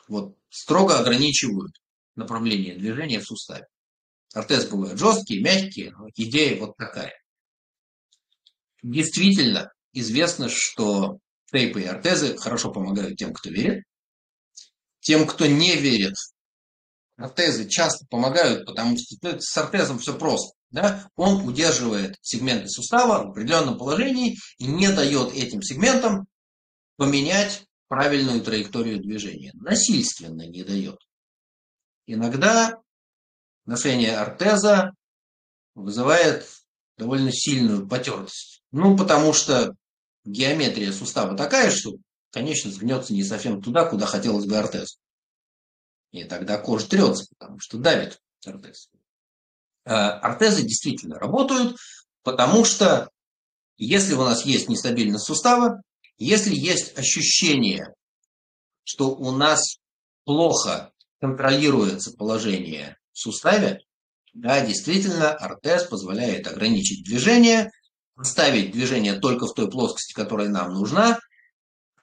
Вот 0.08 0.38
строго 0.50 0.98
ограничивают 0.98 1.74
направление 2.16 2.76
движения 2.76 3.20
в 3.20 3.26
суставе. 3.26 3.68
Ортез 4.34 4.68
бывают 4.68 5.00
жесткие, 5.00 5.42
мягкие, 5.42 5.92
но 5.92 6.08
идея 6.16 6.60
вот 6.60 6.78
такая. 6.78 7.14
Действительно, 8.82 9.72
известно, 9.94 10.50
что 10.50 11.20
тейпы 11.52 11.82
и 11.82 11.86
ортезы 11.86 12.38
хорошо 12.38 12.72
помогают 12.72 13.18
тем, 13.18 13.34
кто 13.34 13.50
верит. 13.50 13.84
Тем, 15.02 15.26
кто 15.26 15.46
не 15.46 15.76
верит, 15.76 16.16
ортезы 17.18 17.68
часто 17.68 18.06
помогают, 18.10 18.66
потому 18.66 18.98
что 18.98 19.16
ну, 19.22 19.40
с 19.40 19.58
ортезом 19.58 20.00
все 20.00 20.18
просто. 20.18 20.56
Да? 20.72 21.10
Он 21.16 21.48
удерживает 21.48 22.18
сегменты 22.22 22.70
сустава 22.70 23.24
в 23.24 23.32
определенном 23.32 23.78
положении 23.78 24.38
и 24.58 24.68
не 24.68 24.90
дает 24.92 25.34
этим 25.34 25.62
сегментам 25.62 26.28
поменять 26.96 27.66
правильную 27.88 28.42
траекторию 28.42 29.02
движения. 29.02 29.52
Насильственно 29.56 30.48
не 30.48 30.64
дает. 30.64 31.00
Иногда 32.06 32.76
ношение 33.66 34.18
ортеза 34.18 34.92
вызывает 35.76 36.48
довольно 36.98 37.32
сильную 37.32 37.88
потертость. 37.88 38.62
Ну, 38.72 38.96
потому 38.96 39.34
что 39.34 39.76
геометрия 40.26 40.92
сустава 40.92 41.36
такая, 41.36 41.72
что 41.72 41.94
конечность 42.32 42.80
гнется 42.80 43.14
не 43.14 43.24
совсем 43.24 43.62
туда, 43.62 43.86
куда 43.86 44.06
хотелось 44.06 44.46
бы 44.46 44.58
ортез. 44.58 45.00
И 46.12 46.24
тогда 46.24 46.58
кожа 46.58 46.88
трется, 46.88 47.26
потому 47.38 47.60
что 47.60 47.78
давит 47.78 48.20
ортез. 48.46 48.90
Ортезы 49.84 50.64
действительно 50.64 51.20
работают, 51.20 51.78
потому 52.24 52.66
что 52.66 53.10
если 53.78 54.14
у 54.14 54.24
нас 54.24 54.46
есть 54.46 54.70
нестабильность 54.70 55.26
сустава, 55.26 55.82
если 56.18 56.54
есть 56.56 56.98
ощущение, 56.98 57.94
что 58.84 59.16
у 59.16 59.32
нас 59.32 59.78
плохо 60.26 60.92
контролируется 61.20 62.12
положение 62.12 62.98
в 63.14 63.20
суставе, 63.20 63.82
да, 64.34 64.66
действительно, 64.66 65.32
ортез 65.32 65.86
позволяет 65.86 66.48
ограничить 66.48 67.04
движение, 67.04 67.72
оставить 68.16 68.72
движение 68.72 69.20
только 69.20 69.48
в 69.48 69.54
той 69.54 69.70
плоскости, 69.70 70.14
которая 70.14 70.50
нам 70.50 70.74
нужна, 70.74 71.20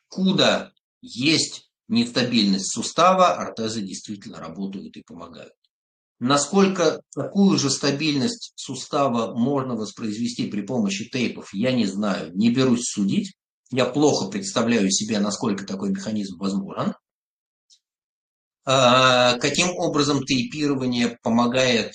куда 0.09 0.73
есть 1.01 1.71
нестабильность 1.89 2.73
сустава, 2.73 3.35
ортезы 3.35 3.83
действительно 3.83 4.39
работают 4.39 4.97
и 4.97 5.03
помогают. 5.03 5.53
Насколько 6.19 7.03
такую 7.15 7.59
же 7.59 7.69
стабильность 7.69 8.53
сустава 8.57 9.35
можно 9.35 9.75
воспроизвести 9.75 10.47
при 10.47 10.63
помощи 10.63 11.09
тейпов, 11.11 11.53
я 11.53 11.73
не 11.73 11.85
знаю, 11.85 12.35
не 12.35 12.51
берусь 12.51 12.85
судить. 12.85 13.35
Я 13.71 13.85
плохо 13.85 14.31
представляю 14.31 14.91
себе, 14.91 15.19
насколько 15.19 15.67
такой 15.67 15.91
механизм 15.91 16.39
возможен. 16.39 16.95
А, 18.65 19.39
каким 19.39 19.69
образом 19.77 20.25
тейпирование 20.25 21.19
помогает 21.23 21.93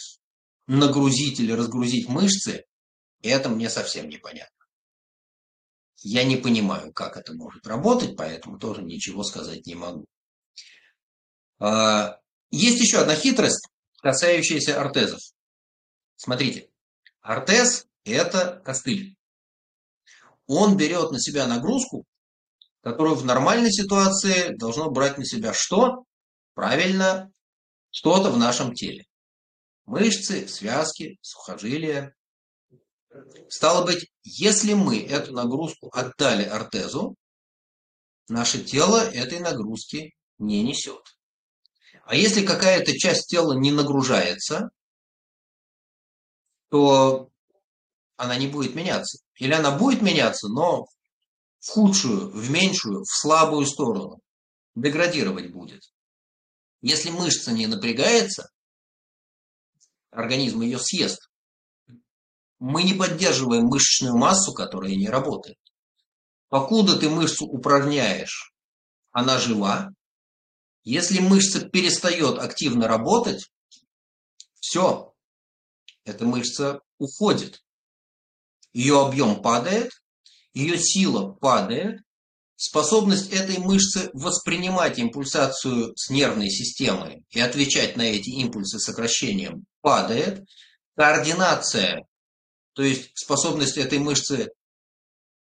нагрузить 0.68 1.40
или 1.40 1.52
разгрузить 1.52 2.08
мышцы, 2.08 2.64
это 3.24 3.50
мне 3.50 3.70
совсем 3.70 4.08
непонятно. 4.08 4.61
Я 6.04 6.24
не 6.24 6.36
понимаю, 6.36 6.92
как 6.94 7.18
это 7.18 7.34
может 7.34 7.66
работать, 7.68 8.16
поэтому 8.18 8.58
тоже 8.58 8.82
ничего 8.82 9.24
сказать 9.24 9.66
не 9.66 9.76
могу. 9.76 10.06
А, 11.60 12.20
есть 12.50 12.82
еще 12.82 13.00
одна 13.00 13.16
хитрость, 13.16 13.68
касающаяся 14.02 14.82
ортезов. 14.82 15.20
Смотрите, 16.16 16.70
ортез– 17.22 17.88
это 18.04 18.62
костыль. 18.66 19.16
Он 20.48 20.76
берет 20.76 21.12
на 21.12 21.20
себя 21.20 21.48
нагрузку, 21.48 22.06
которую 22.82 23.16
в 23.16 23.26
нормальной 23.26 23.72
ситуации 23.72 24.56
должно 24.56 24.90
брать 24.90 25.18
на 25.18 25.26
себя 25.26 25.54
что? 25.54 26.06
Правильно, 26.56 27.32
что-то 27.92 28.32
в 28.32 28.38
нашем 28.38 28.74
теле. 28.74 29.06
Мышцы, 29.86 30.48
связки, 30.48 31.20
сухожилия, 31.22 32.16
Стало 33.50 33.86
быть, 33.86 34.11
если 34.24 34.74
мы 34.74 35.00
эту 35.02 35.34
нагрузку 35.34 35.90
отдали 35.94 36.44
ортезу, 36.44 37.16
наше 38.28 38.64
тело 38.64 38.98
этой 38.98 39.40
нагрузки 39.40 40.14
не 40.38 40.64
несет. 40.64 41.18
А 42.06 42.16
если 42.16 42.46
какая-то 42.46 42.98
часть 42.98 43.28
тела 43.28 43.54
не 43.54 43.72
нагружается, 43.72 44.70
то 46.70 47.30
она 48.16 48.38
не 48.38 48.48
будет 48.48 48.76
меняться. 48.76 49.24
Или 49.36 49.54
она 49.54 49.78
будет 49.78 50.02
меняться, 50.02 50.48
но 50.48 50.86
в 51.60 51.68
худшую, 51.68 52.30
в 52.30 52.50
меньшую, 52.50 53.04
в 53.04 53.10
слабую 53.10 53.66
сторону. 53.66 54.20
Деградировать 54.76 55.52
будет. 55.52 55.82
Если 56.82 57.10
мышца 57.10 57.52
не 57.52 57.68
напрягается, 57.68 58.50
организм 60.12 60.62
ее 60.62 60.80
съест 60.80 61.31
мы 62.62 62.84
не 62.84 62.94
поддерживаем 62.94 63.66
мышечную 63.66 64.16
массу, 64.16 64.54
которая 64.54 64.92
не 64.92 65.10
работает. 65.10 65.58
Покуда 66.48 66.96
ты 66.96 67.10
мышцу 67.10 67.48
упражняешь, 67.48 68.54
она 69.10 69.40
жива. 69.40 69.90
Если 70.84 71.20
мышца 71.20 71.68
перестает 71.68 72.38
активно 72.38 72.88
работать, 72.88 73.52
все, 74.60 75.12
эта 76.06 76.26
мышца 76.26 76.82
уходит. 77.00 77.64
Ее 78.74 79.02
объем 79.02 79.42
падает, 79.42 79.92
ее 80.54 80.78
сила 80.78 81.32
падает, 81.32 82.02
способность 82.58 83.34
этой 83.34 83.58
мышцы 83.58 84.12
воспринимать 84.14 85.00
импульсацию 85.00 85.94
с 85.96 86.12
нервной 86.12 86.52
системы 86.52 87.24
и 87.32 87.40
отвечать 87.40 87.98
на 87.98 88.04
эти 88.04 88.30
импульсы 88.30 88.78
сокращением 88.78 89.66
падает, 89.82 90.46
координация, 90.96 92.06
то 92.74 92.84
есть 92.84 93.12
способность 93.16 93.78
этой 93.78 94.00
мышцы 94.00 94.50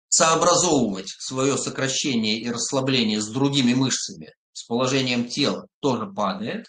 сообразовывать 0.09 1.09
свое 1.09 1.57
сокращение 1.57 2.39
и 2.39 2.51
расслабление 2.51 3.21
с 3.21 3.29
другими 3.29 3.75
мышцами, 3.75 4.33
с 4.53 4.65
положением 4.65 5.29
тела, 5.29 5.67
тоже 5.81 6.07
падает, 6.07 6.67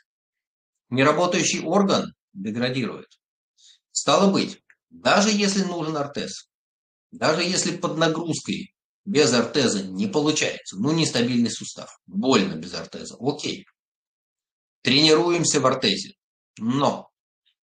неработающий 0.89 1.61
орган 1.63 2.13
деградирует. 2.33 3.07
Стало 3.91 4.31
быть, 4.31 4.61
даже 4.89 5.29
если 5.29 5.63
нужен 5.63 5.97
ортез, 5.97 6.49
даже 7.11 7.43
если 7.43 7.77
под 7.77 7.97
нагрузкой 7.97 8.73
без 9.05 9.31
ортеза 9.33 9.83
не 9.83 10.07
получается, 10.07 10.77
ну 10.77 10.91
нестабильный 10.91 11.51
сустав, 11.51 11.89
больно 12.07 12.55
без 12.55 12.73
ортеза, 12.73 13.15
окей. 13.19 13.65
Тренируемся 14.81 15.59
в 15.59 15.65
ортезе. 15.65 16.13
Но 16.57 17.09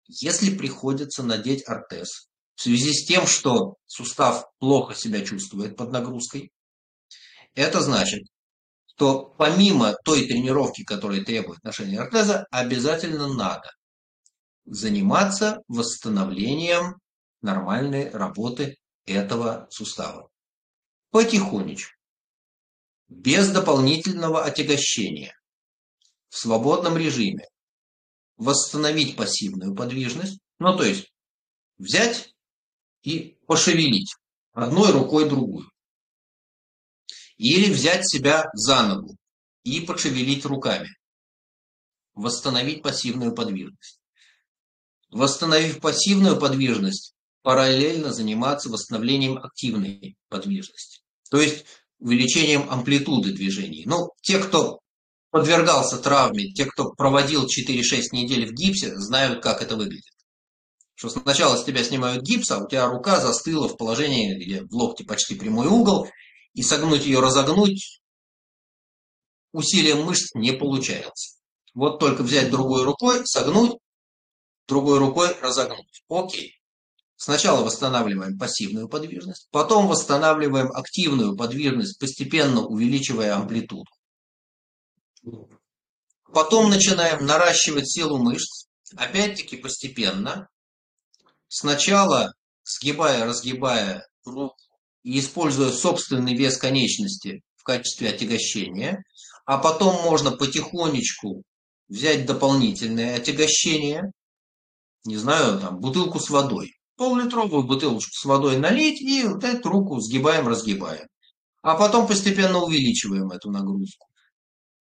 если 0.07 0.55
приходится 0.55 1.23
надеть 1.23 1.67
ортез 1.67 2.30
в 2.61 2.63
связи 2.63 2.93
с 2.93 3.07
тем, 3.07 3.25
что 3.25 3.77
сустав 3.87 4.45
плохо 4.59 4.93
себя 4.93 5.25
чувствует 5.25 5.75
под 5.75 5.91
нагрузкой, 5.91 6.51
это 7.55 7.81
значит, 7.81 8.27
что 8.85 9.33
помимо 9.35 9.95
той 10.05 10.27
тренировки, 10.27 10.83
которая 10.83 11.23
требует 11.23 11.63
ношения 11.63 11.99
ортеза, 11.99 12.45
обязательно 12.51 13.33
надо 13.33 13.71
заниматься 14.65 15.63
восстановлением 15.67 16.97
нормальной 17.41 18.11
работы 18.11 18.77
этого 19.05 19.65
сустава. 19.71 20.29
Потихонечку, 21.09 21.97
без 23.07 23.49
дополнительного 23.49 24.43
отягощения, 24.43 25.33
в 26.29 26.37
свободном 26.37 26.95
режиме, 26.95 27.47
восстановить 28.37 29.15
пассивную 29.17 29.73
подвижность, 29.73 30.39
ну 30.59 30.77
то 30.77 30.83
есть 30.83 31.11
взять 31.79 32.31
и 33.03 33.37
пошевелить 33.47 34.15
одной 34.53 34.91
рукой 34.91 35.29
другую. 35.29 35.69
Или 37.37 37.71
взять 37.71 38.07
себя 38.07 38.45
за 38.53 38.83
ногу 38.83 39.17
и 39.63 39.81
пошевелить 39.81 40.45
руками. 40.45 40.89
Восстановить 42.13 42.83
пассивную 42.83 43.33
подвижность. 43.33 43.99
Восстановив 45.09 45.79
пассивную 45.79 46.39
подвижность, 46.39 47.13
параллельно 47.41 48.13
заниматься 48.13 48.69
восстановлением 48.69 49.37
активной 49.37 50.15
подвижности. 50.29 51.01
То 51.29 51.41
есть 51.41 51.65
увеличением 51.99 52.69
амплитуды 52.69 53.33
движений. 53.33 53.83
Ну, 53.85 54.09
те, 54.21 54.39
кто 54.39 54.79
подвергался 55.31 55.97
травме, 55.97 56.51
те, 56.51 56.65
кто 56.65 56.91
проводил 56.91 57.45
4-6 57.45 58.11
недель 58.11 58.47
в 58.47 58.53
гипсе, 58.53 58.95
знают, 58.97 59.41
как 59.41 59.61
это 59.61 59.75
выглядит. 59.75 60.13
Что 61.01 61.09
сначала 61.09 61.57
с 61.57 61.63
тебя 61.63 61.83
снимают 61.83 62.21
гипс, 62.21 62.51
а 62.51 62.59
у 62.59 62.67
тебя 62.67 62.85
рука 62.85 63.19
застыла 63.19 63.67
в 63.67 63.75
положении, 63.75 64.35
где 64.35 64.61
в 64.61 64.71
локте 64.71 65.03
почти 65.03 65.33
прямой 65.33 65.65
угол, 65.65 66.07
и 66.53 66.61
согнуть 66.61 67.07
ее, 67.07 67.19
разогнуть 67.19 68.03
усилием 69.51 70.03
мышц 70.03 70.35
не 70.35 70.51
получается. 70.51 71.39
Вот 71.73 71.97
только 71.97 72.21
взять 72.21 72.51
другой 72.51 72.83
рукой, 72.83 73.25
согнуть, 73.25 73.79
другой 74.67 74.99
рукой 74.99 75.35
разогнуть. 75.41 76.03
Окей. 76.07 76.61
Сначала 77.15 77.65
восстанавливаем 77.65 78.37
пассивную 78.37 78.87
подвижность, 78.87 79.47
потом 79.49 79.87
восстанавливаем 79.87 80.71
активную 80.71 81.35
подвижность, 81.35 81.97
постепенно 81.97 82.61
увеличивая 82.67 83.35
амплитуду. 83.35 83.89
Потом 86.31 86.69
начинаем 86.69 87.25
наращивать 87.25 87.91
силу 87.91 88.19
мышц, 88.19 88.67
опять-таки 88.95 89.57
постепенно. 89.57 90.47
Сначала 91.53 92.33
сгибая, 92.63 93.25
разгибая 93.25 94.07
руку 94.23 94.55
и 95.03 95.19
используя 95.19 95.69
собственный 95.69 96.33
вес 96.33 96.55
конечности 96.55 97.41
в 97.57 97.63
качестве 97.63 98.07
отягощения, 98.07 99.03
а 99.45 99.57
потом 99.57 100.01
можно 100.01 100.31
потихонечку 100.31 101.43
взять 101.89 102.25
дополнительное 102.25 103.17
отягощение, 103.17 104.13
не 105.03 105.17
знаю, 105.17 105.59
там, 105.59 105.81
бутылку 105.81 106.21
с 106.21 106.29
водой, 106.29 106.71
пол-литровую 106.95 107.63
бутылочку 107.63 108.13
с 108.13 108.23
водой 108.23 108.55
налить 108.55 109.01
и 109.01 109.25
вот 109.25 109.43
эту 109.43 109.67
руку 109.67 109.99
сгибаем, 109.99 110.47
разгибаем. 110.47 111.05
А 111.63 111.75
потом 111.75 112.07
постепенно 112.07 112.63
увеличиваем 112.63 113.29
эту 113.29 113.51
нагрузку. 113.51 114.07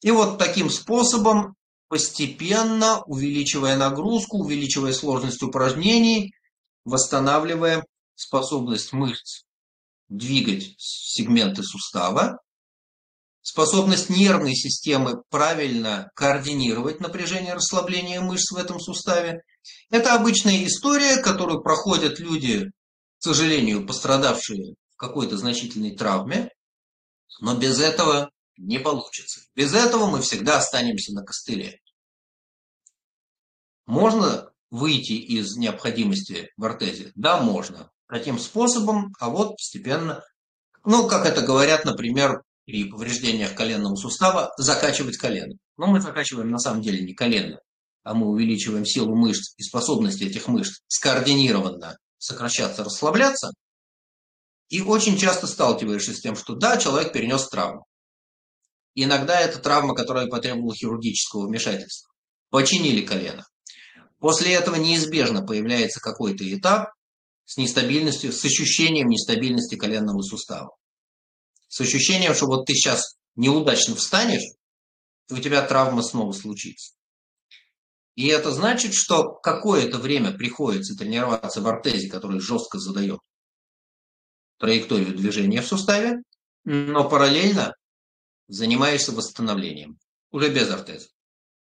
И 0.03 0.13
вот 0.13 0.39
таким 0.39 0.71
способом, 0.71 1.57
постепенно 1.89 3.03
увеличивая 3.07 3.77
нагрузку, 3.77 4.39
увеличивая 4.39 4.93
сложность 4.93 5.43
упражнений, 5.43 6.33
восстанавливаем 6.85 7.85
способность 8.15 8.93
мышц 8.93 9.45
двигать 10.09 10.75
сегменты 10.79 11.63
сустава, 11.63 12.39
способность 13.43 14.11
нервной 14.11 14.55
системы 14.55 15.23
правильно 15.31 16.11
координировать 16.15 17.01
напряжение 17.01 17.55
расслабления 17.55 18.21
мышц 18.21 18.53
в 18.53 18.57
этом 18.57 18.81
суставе. 18.81 19.43
Это 19.91 20.15
обычная 20.15 20.67
история, 20.67 21.23
которую 21.23 21.63
проходят 21.63 22.19
люди, 22.19 22.67
к 23.19 23.23
сожалению, 23.23 23.87
пострадавшие 23.87 24.75
в 24.91 24.97
какой-то 24.97 25.37
значительной 25.37 25.97
травме, 25.97 26.51
но 27.41 27.57
без 27.57 27.81
этого 27.81 28.31
не 28.57 28.79
получится. 28.79 29.41
Без 29.55 29.73
этого 29.75 30.07
мы 30.07 30.21
всегда 30.21 30.59
останемся 30.59 31.13
на 31.15 31.25
костыле. 31.25 31.81
Можно 33.87 34.50
выйти 34.71 35.13
из 35.13 35.57
необходимости 35.57 36.51
в 36.57 36.65
ортезе? 36.65 37.13
Да, 37.15 37.41
можно. 37.41 37.91
Таким 38.09 38.39
способом, 38.39 39.13
а 39.21 39.31
вот 39.31 39.57
постепенно, 39.57 40.23
ну, 40.85 41.07
как 41.07 41.27
это 41.27 41.43
говорят, 41.43 41.85
например, 41.85 42.43
при 42.65 42.85
повреждениях 42.85 43.55
коленного 43.55 43.97
сустава, 43.97 44.53
закачивать 44.57 45.17
колено. 45.17 45.55
Но 45.77 45.87
мы 45.87 46.01
закачиваем 46.01 46.51
на 46.51 46.59
самом 46.59 46.83
деле 46.83 47.05
не 47.05 47.15
колено, 47.15 47.59
а 48.05 48.15
мы 48.15 48.29
увеличиваем 48.29 48.85
силу 48.85 49.15
мышц 49.15 49.55
и 49.57 49.63
способность 49.63 50.23
этих 50.23 50.47
мышц 50.49 50.81
скоординированно 50.89 51.97
сокращаться, 52.19 52.85
расслабляться. 52.85 53.51
И 54.69 54.83
очень 54.83 55.17
часто 55.17 55.49
сталкиваешься 55.49 56.15
с 56.15 56.21
тем, 56.21 56.37
что 56.37 56.55
да, 56.55 56.77
человек 56.77 57.13
перенес 57.13 57.49
травму. 57.49 57.87
Иногда 58.95 59.41
это 59.41 59.59
травма, 59.59 59.95
которая 59.95 60.27
потребовала 60.27 60.75
хирургического 60.75 61.47
вмешательства. 61.47 62.13
Починили 62.51 63.05
колено. 63.05 63.45
После 64.21 64.53
этого 64.53 64.77
неизбежно 64.77 65.45
появляется 65.45 65.99
какой-то 65.99 66.45
этап 66.55 66.93
с 67.47 67.57
нестабильностью, 67.57 68.33
с 68.33 68.45
ощущением 68.45 69.09
нестабильности 69.09 69.75
коленного 69.75 70.23
сустава. 70.23 70.77
С 71.69 71.81
ощущением, 71.81 72.35
что 72.35 72.47
вот 72.47 72.67
ты 72.67 72.75
сейчас 72.75 73.17
неудачно 73.35 73.97
встанешь, 73.97 74.45
и 75.29 75.33
у 75.33 75.39
тебя 75.39 75.67
травма 75.67 76.03
снова 76.03 76.33
случится. 76.33 76.95
И 78.15 78.27
это 78.27 78.53
значит, 78.53 78.93
что 78.93 79.33
какое-то 79.33 79.99
время 79.99 80.33
приходится 80.33 80.95
тренироваться 80.95 81.63
в 81.63 81.67
ортезе, 81.67 82.11
который 82.11 82.41
жестко 82.41 82.79
задает 82.79 83.21
траекторию 84.59 85.17
движения 85.17 85.63
в 85.63 85.67
суставе, 85.67 86.23
но 86.65 87.09
параллельно 87.09 87.75
занимаешься 88.49 89.13
восстановлением, 89.13 89.99
уже 90.31 90.53
без 90.53 90.71
ортеза. 90.71 91.09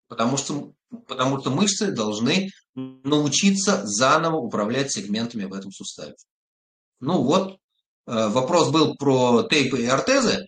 Потому 0.08 0.38
что, 0.38 0.72
потому 1.06 1.40
что 1.40 1.50
мышцы 1.50 1.92
должны 1.92 2.50
научиться 2.74 3.82
заново 3.84 4.36
управлять 4.36 4.92
сегментами 4.92 5.44
в 5.44 5.54
этом 5.54 5.72
суставе. 5.72 6.14
Ну 7.00 7.22
вот, 7.22 7.52
э, 8.06 8.28
вопрос 8.28 8.70
был 8.70 8.96
про 8.96 9.42
тейпы 9.42 9.82
и 9.82 9.86
ортезы, 9.86 10.46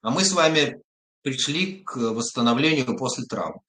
а 0.00 0.10
мы 0.10 0.24
с 0.24 0.32
вами 0.32 0.82
пришли 1.22 1.82
к 1.84 1.96
восстановлению 1.96 2.96
после 2.96 3.24
травм. 3.24 3.60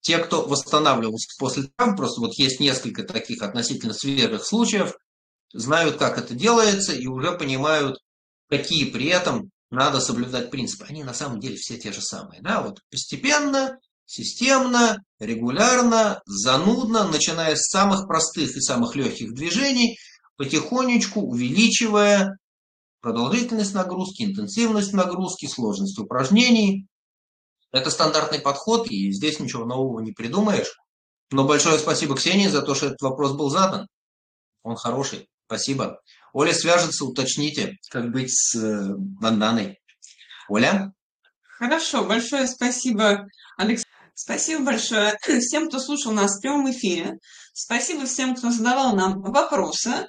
Те, 0.00 0.18
кто 0.18 0.42
восстанавливался 0.42 1.28
после 1.38 1.64
травм, 1.76 1.96
просто 1.96 2.20
вот 2.20 2.34
есть 2.34 2.60
несколько 2.60 3.04
таких 3.04 3.42
относительно 3.42 3.94
свежих 3.94 4.44
случаев, 4.44 4.94
знают, 5.52 5.96
как 5.96 6.18
это 6.18 6.34
делается 6.34 6.92
и 6.92 7.06
уже 7.06 7.32
понимают, 7.38 7.98
какие 8.50 8.90
при 8.90 9.06
этом 9.06 9.50
надо 9.70 10.00
соблюдать 10.00 10.50
принципы. 10.50 10.84
Они 10.88 11.04
на 11.04 11.14
самом 11.14 11.40
деле 11.40 11.56
все 11.56 11.78
те 11.78 11.92
же 11.92 12.00
самые. 12.00 12.42
Да? 12.42 12.62
Вот 12.62 12.80
постепенно, 12.90 13.78
системно, 14.06 15.02
регулярно, 15.18 16.20
занудно, 16.26 17.08
начиная 17.08 17.56
с 17.56 17.68
самых 17.70 18.06
простых 18.06 18.56
и 18.56 18.60
самых 18.60 18.96
легких 18.96 19.34
движений, 19.34 19.98
потихонечку 20.36 21.20
увеличивая 21.20 22.36
продолжительность 23.00 23.74
нагрузки, 23.74 24.22
интенсивность 24.22 24.92
нагрузки, 24.92 25.46
сложность 25.46 25.98
упражнений. 25.98 26.86
Это 27.72 27.90
стандартный 27.90 28.38
подход, 28.38 28.88
и 28.90 29.12
здесь 29.12 29.40
ничего 29.40 29.64
нового 29.64 30.00
не 30.00 30.12
придумаешь. 30.12 30.72
Но 31.30 31.44
большое 31.44 31.78
спасибо 31.78 32.16
Ксении 32.16 32.46
за 32.46 32.62
то, 32.62 32.74
что 32.74 32.86
этот 32.86 33.02
вопрос 33.02 33.32
был 33.32 33.50
задан. 33.50 33.88
Он 34.62 34.76
хороший. 34.76 35.28
Спасибо. 35.46 36.00
Оля 36.32 36.52
свяжется, 36.52 37.04
уточните, 37.04 37.76
как 37.90 38.10
быть 38.10 38.30
с 38.30 38.56
э, 38.56 38.94
банданой. 38.96 39.78
Оля? 40.48 40.92
Хорошо, 41.58 42.04
большое 42.04 42.46
спасибо, 42.46 43.26
Александр. 43.56 43.93
Спасибо 44.14 44.64
большое 44.64 45.18
всем, 45.40 45.68
кто 45.68 45.78
слушал 45.78 46.12
нас 46.12 46.36
в 46.36 46.40
прямом 46.40 46.70
эфире. 46.70 47.18
Спасибо 47.52 48.06
всем, 48.06 48.34
кто 48.34 48.50
задавал 48.50 48.94
нам 48.94 49.20
вопросы. 49.20 50.06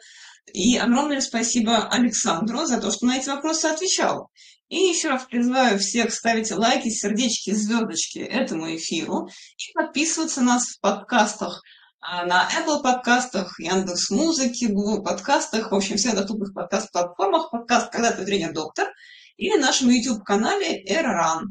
И 0.53 0.77
огромное 0.77 1.21
спасибо 1.21 1.87
Александру 1.89 2.65
за 2.65 2.79
то, 2.79 2.91
что 2.91 3.07
на 3.07 3.17
эти 3.17 3.29
вопросы 3.29 3.65
отвечал. 3.65 4.29
И 4.69 4.77
еще 4.77 5.09
раз 5.09 5.25
призываю 5.25 5.77
всех 5.79 6.13
ставить 6.13 6.51
лайки, 6.51 6.89
сердечки, 6.89 7.51
звездочки 7.51 8.19
этому 8.19 8.75
эфиру 8.75 9.27
и 9.27 9.73
подписываться 9.73 10.41
на 10.41 10.53
нас 10.53 10.65
в 10.65 10.79
подкастах 10.81 11.61
а, 12.07 12.23
на 12.25 12.47
Apple 12.47 12.83
подкастах, 12.83 13.59
Яндекс 13.59 14.11
Музыки, 14.11 14.65
Google 14.65 15.03
подкастах, 15.03 15.71
в 15.71 15.75
общем, 15.75 15.97
всех 15.97 16.13
доступных 16.13 16.53
подкаст-платформах, 16.53 17.49
подкаст 17.49 17.91
«Когда 17.91 18.11
ты 18.11 18.23
тренер-доктор» 18.23 18.93
или 19.37 19.57
нашем 19.57 19.89
YouTube-канале 19.89 20.83
AirRun. 20.87 21.45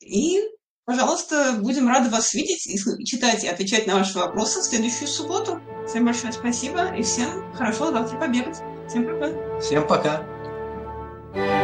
И, 0.00 0.40
Пожалуйста, 0.84 1.54
будем 1.60 1.88
рады 1.88 2.10
вас 2.10 2.34
видеть, 2.34 2.66
и 2.66 2.76
читать 3.04 3.44
и 3.44 3.48
отвечать 3.48 3.86
на 3.86 3.96
ваши 3.96 4.18
вопросы 4.18 4.60
в 4.60 4.64
следующую 4.64 5.08
субботу. 5.08 5.60
Всем 5.88 6.04
большое 6.04 6.32
спасибо 6.32 6.94
и 6.94 7.02
всем 7.02 7.52
хорошо 7.54 7.92
завтра 7.92 8.18
побегать. 8.18 8.58
Всем 8.88 9.06
пока. 9.06 9.60
Всем 9.60 9.86
пока. 9.86 11.61